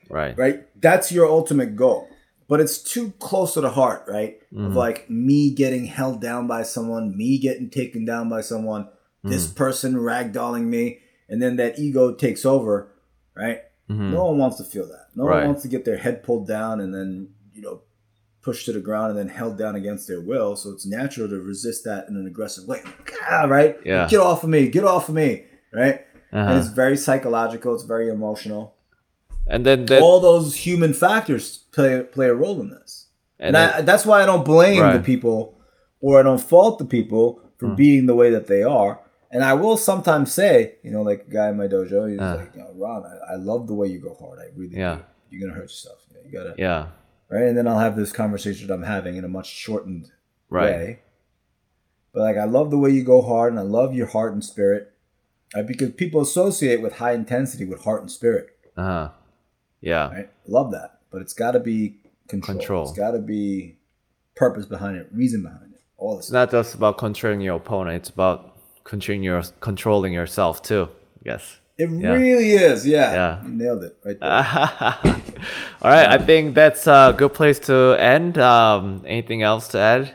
Right. 0.10 0.38
right? 0.38 0.68
That's 0.82 1.12
your 1.12 1.28
ultimate 1.28 1.76
goal. 1.76 2.08
But 2.50 2.60
it's 2.60 2.78
too 2.78 3.14
close 3.20 3.54
to 3.56 3.62
the 3.62 3.70
heart, 3.70 4.04
right? 4.08 4.40
Mm-hmm. 4.54 4.66
Of 4.66 4.76
like 4.76 5.10
me 5.10 5.52
getting 5.52 5.86
held 5.86 6.22
down 6.22 6.46
by 6.48 6.64
someone, 6.64 7.16
me 7.18 7.38
getting 7.40 7.70
taken 7.70 8.06
down 8.06 8.30
by 8.30 8.42
someone, 8.42 8.90
this 9.24 9.48
Mm. 9.48 9.56
person 9.56 9.96
ragdolling 9.96 10.66
me, 10.66 11.00
and 11.30 11.42
then 11.42 11.56
that 11.56 11.80
ego 11.80 12.14
takes 12.14 12.46
over, 12.46 12.92
right? 13.36 13.62
No 13.90 14.26
one 14.26 14.38
wants 14.40 14.58
to 14.58 14.64
feel 14.64 14.88
that. 14.88 15.08
No 15.16 15.24
Mm-hmm. 15.24 15.30
Right. 15.32 15.38
one 15.40 15.48
wants 15.48 15.62
to 15.64 15.68
get 15.68 15.86
their 15.86 15.98
head 15.98 16.24
pulled 16.24 16.48
down 16.48 16.80
and 16.82 16.94
then, 16.94 17.30
you 17.54 17.62
know, 17.62 17.82
pushed 18.42 18.66
to 18.66 18.74
the 18.74 18.80
ground 18.82 19.12
and 19.12 19.18
then 19.20 19.30
held 19.34 19.58
down 19.58 19.76
against 19.76 20.08
their 20.08 20.20
will. 20.20 20.56
So 20.56 20.72
it's 20.72 20.86
natural 20.86 21.30
to 21.30 21.40
resist 21.40 21.86
that 21.86 22.08
in 22.10 22.16
an 22.18 22.26
aggressive 22.28 22.68
way. 22.68 22.82
Ah, 23.30 23.44
right? 23.46 23.78
Yeah. 23.86 24.08
Get 24.10 24.20
off 24.20 24.44
of 24.44 24.50
me. 24.50 24.68
Get 24.68 24.84
off 24.84 25.08
of 25.10 25.16
me. 25.16 25.46
Right? 25.74 26.02
Uh-huh. 26.34 26.50
And 26.50 26.58
it's 26.60 26.68
very 26.70 26.98
psychological. 26.98 27.74
It's 27.76 27.84
very 27.84 28.10
emotional. 28.10 28.73
And 29.48 29.66
then 29.66 29.86
that. 29.88 30.02
All 30.02 30.20
those 30.20 30.56
human 30.56 30.94
factors 30.94 31.60
play 31.72 32.02
play 32.04 32.28
a 32.28 32.34
role 32.34 32.62
in 32.62 32.70
this. 32.70 33.08
and 33.40 33.48
And, 33.48 33.56
then, 33.56 33.74
I, 33.74 33.82
that's 33.82 34.06
why 34.06 34.22
I 34.24 34.26
don't 34.26 34.46
blame 34.46 34.78
the 34.78 34.84
Right. 34.84 34.98
Hmm. 34.98 35.04
people 35.04 35.60
or 36.02 36.20
I 36.20 36.24
don't 36.24 36.42
fault 36.42 36.80
the 36.80 36.86
people 36.86 37.40
for 37.58 37.70
being 37.76 38.06
the 38.08 38.16
way 38.16 38.30
that 38.32 38.48
they 38.48 38.64
are. 38.64 39.00
And 39.32 39.44
I 39.44 39.54
will 39.54 39.78
sometimes 39.78 40.32
say, 40.34 40.76
you 40.84 40.92
know, 40.92 41.02
like 41.02 41.26
a 41.28 41.32
guy 41.32 41.50
in 41.50 41.58
my 41.58 41.68
dojo, 41.68 42.10
he's 42.10 42.20
Uh. 42.20 42.36
like, 42.40 42.54
you 42.56 42.62
know, 42.62 42.72
Ron, 42.76 43.04
I, 43.06 43.34
I 43.34 43.36
love 43.36 43.68
the 43.68 43.74
way 43.74 43.88
you 43.88 44.00
go 44.00 44.14
hard. 44.20 44.40
I 44.40 44.48
really 44.56 44.78
Yeah. 44.78 44.96
do. 44.96 45.02
You're 45.30 45.42
going 45.42 45.54
to 45.54 45.56
hurt 45.60 45.64
yourself. 45.70 46.00
You 46.26 46.32
gotta, 46.32 46.56
yeah. 46.58 46.88
right? 47.30 47.44
And 47.44 47.58
then 47.58 47.68
I'll 47.68 47.80
have 47.80 47.96
this 47.96 48.12
conversation 48.12 48.68
that 48.68 48.74
I'm 48.74 48.84
having 48.84 49.16
in 49.18 49.24
a 49.24 49.28
much 49.28 49.48
shortened 49.50 50.12
Right. 50.50 50.64
way. 50.72 51.00
But 52.14 52.22
like, 52.22 52.38
I 52.38 52.44
love 52.46 52.70
the 52.70 52.78
way 52.78 52.92
you 52.92 53.04
go 53.04 53.22
hard 53.22 53.52
and 53.54 53.60
I 53.60 53.64
love 53.64 53.94
your 53.96 54.08
heart 54.08 54.34
and 54.34 54.44
spirit 54.44 54.92
right? 55.56 55.66
because 55.66 55.92
people 55.92 56.22
associate 56.22 56.82
with 56.82 56.94
high 56.94 57.14
intensity 57.14 57.66
with 57.66 57.84
heart 57.84 58.02
and 58.02 58.12
spirit. 58.12 58.50
Uh 58.78 58.84
huh. 58.84 59.10
Yeah. 59.84 60.10
Right? 60.10 60.30
Love 60.48 60.72
that. 60.72 61.00
But 61.12 61.22
it's 61.22 61.34
got 61.34 61.52
to 61.52 61.60
be 61.60 61.98
control. 62.28 62.58
Control. 62.58 62.84
It's 62.90 62.98
got 62.98 63.12
to 63.12 63.20
be 63.20 63.76
purpose 64.36 64.66
behind 64.66 64.98
it, 64.98 65.08
reason 65.12 65.44
behind 65.44 65.74
it, 65.74 65.82
all 65.98 66.16
this 66.18 66.26
It's 66.26 66.32
not 66.32 66.50
just 66.50 66.74
about 66.74 66.98
controlling 66.98 67.42
your 67.42 67.58
opponent. 67.58 67.98
It's 67.98 68.10
about 68.10 68.56
controlling 68.84 69.24
your 69.24 69.44
controlling 69.60 70.14
yourself 70.14 70.62
too. 70.64 70.90
Yes. 71.24 71.60
It 71.78 71.90
Yeah. 71.90 72.14
really 72.14 72.52
is. 72.52 72.88
Yeah. 72.88 73.14
Yeah. 73.14 73.44
You 73.44 73.50
nailed 73.50 73.84
it 73.84 73.98
right 74.06 74.20
there. 74.20 74.30
All 75.82 75.92
right. 75.92 76.08
I 76.08 76.18
think 76.18 76.56
that's 76.56 76.88
a 76.88 77.14
good 77.18 77.34
place 77.34 77.60
to 77.68 77.96
end. 78.00 78.38
Um, 78.38 79.04
anything 79.06 79.42
else 79.44 79.68
to 79.70 79.80
add? 79.80 80.14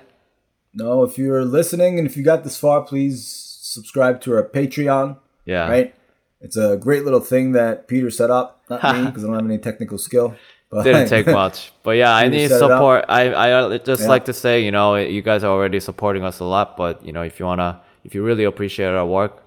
no, 0.75 1.03
if 1.03 1.19
you're 1.19 1.45
listening 1.45 1.99
and 1.99 2.07
if 2.07 2.17
you 2.17 2.23
got 2.23 2.45
this 2.45 2.57
far, 2.57 2.83
please 2.83 3.27
subscribe 3.27 4.21
to 4.21 4.33
our 4.35 4.45
Patreon. 4.49 5.17
Yeah. 5.45 5.69
Right? 5.69 5.95
It's 6.41 6.57
a 6.57 6.77
great 6.77 7.05
little 7.05 7.21
thing 7.21 7.53
that 7.53 7.89
Peter 7.89 8.11
set 8.11 8.31
up. 8.31 8.63
Not 8.71 8.83
me, 8.95 9.07
because 9.07 9.25
I 9.25 9.27
don't 9.27 9.37
have 9.37 9.45
any 9.45 9.59
technical 9.59 9.99
skill. 9.99 10.35
But 10.71 10.85
Didn't 10.85 11.09
take 11.09 11.27
much, 11.27 11.73
but 11.83 11.93
yeah, 11.93 12.15
I 12.15 12.29
need 12.29 12.49
set 12.49 12.57
it 12.59 12.63
up. 12.63 12.71
support. 12.73 13.05
I 13.09 13.33
I 13.35 13.79
just 13.79 14.03
Yeah. 14.03 14.09
like 14.09 14.27
to 14.27 14.35
say, 14.35 14.61
you 14.63 14.71
know, 14.71 14.97
you 14.97 15.23
guys 15.23 15.43
are 15.43 15.51
already 15.51 15.81
supporting 15.81 16.23
us 16.25 16.41
a 16.41 16.45
lot, 16.45 16.77
but 16.77 17.05
you 17.05 17.11
know, 17.13 17.23
if 17.23 17.41
you 17.41 17.47
wanna, 17.47 17.81
if 18.05 18.15
you 18.15 18.23
really 18.23 18.45
appreciate 18.45 18.89
our 18.95 19.07
work, 19.07 19.43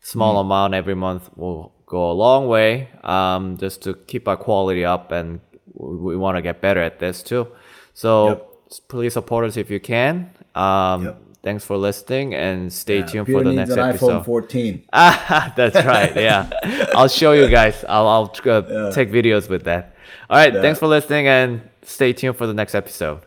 small 0.00 0.34
Mm-hmm. 0.34 0.46
amount 0.50 0.74
every 0.74 0.96
month 0.96 1.30
will 1.36 1.72
go 1.86 2.10
a 2.10 2.16
long 2.24 2.48
way. 2.48 2.88
Um, 3.04 3.56
just 3.56 3.82
to 3.82 3.94
keep 3.94 4.26
our 4.26 4.36
quality 4.36 4.84
up, 4.84 5.12
and 5.12 5.38
we, 5.74 5.96
we 5.96 6.16
want 6.16 6.36
to 6.38 6.42
get 6.42 6.60
better 6.60 6.80
at 6.82 6.98
this 6.98 7.22
too. 7.22 7.46
So 7.94 8.26
Yep. 8.28 8.50
please 8.88 9.12
support 9.12 9.44
us 9.46 9.56
if 9.56 9.70
you 9.70 9.78
can. 9.78 10.30
Um, 10.56 11.04
Yep. 11.04 11.22
Thanks 11.44 11.64
for 11.64 11.76
listening, 11.76 12.34
and 12.34 12.72
stay 12.72 12.98
Yeah, 12.98 13.06
tuned 13.06 13.26
Peter 13.26 13.38
for 13.38 13.44
the 13.44 13.52
next 13.52 13.70
an 13.70 13.78
episode. 13.78 14.22
iPhone 14.22 14.24
14. 14.24 14.84
Ah, 14.92 15.52
that's 15.56 15.76
right. 15.86 16.14
Yeah, 16.16 16.50
I'll 16.96 17.08
show 17.08 17.32
you 17.32 17.48
guys. 17.48 17.84
I'll 17.88 18.08
I'll 18.08 18.32
uh, 18.46 18.90
take 18.90 19.10
videos 19.12 19.48
with 19.48 19.64
that. 19.64 19.94
All 20.28 20.36
right. 20.38 20.52
Thanks 20.52 20.78
for 20.80 20.86
listening 20.88 21.28
and 21.28 21.60
stay 21.82 22.12
tuned 22.12 22.36
for 22.36 22.46
the 22.46 22.54
next 22.54 22.74
episode. 22.74 23.20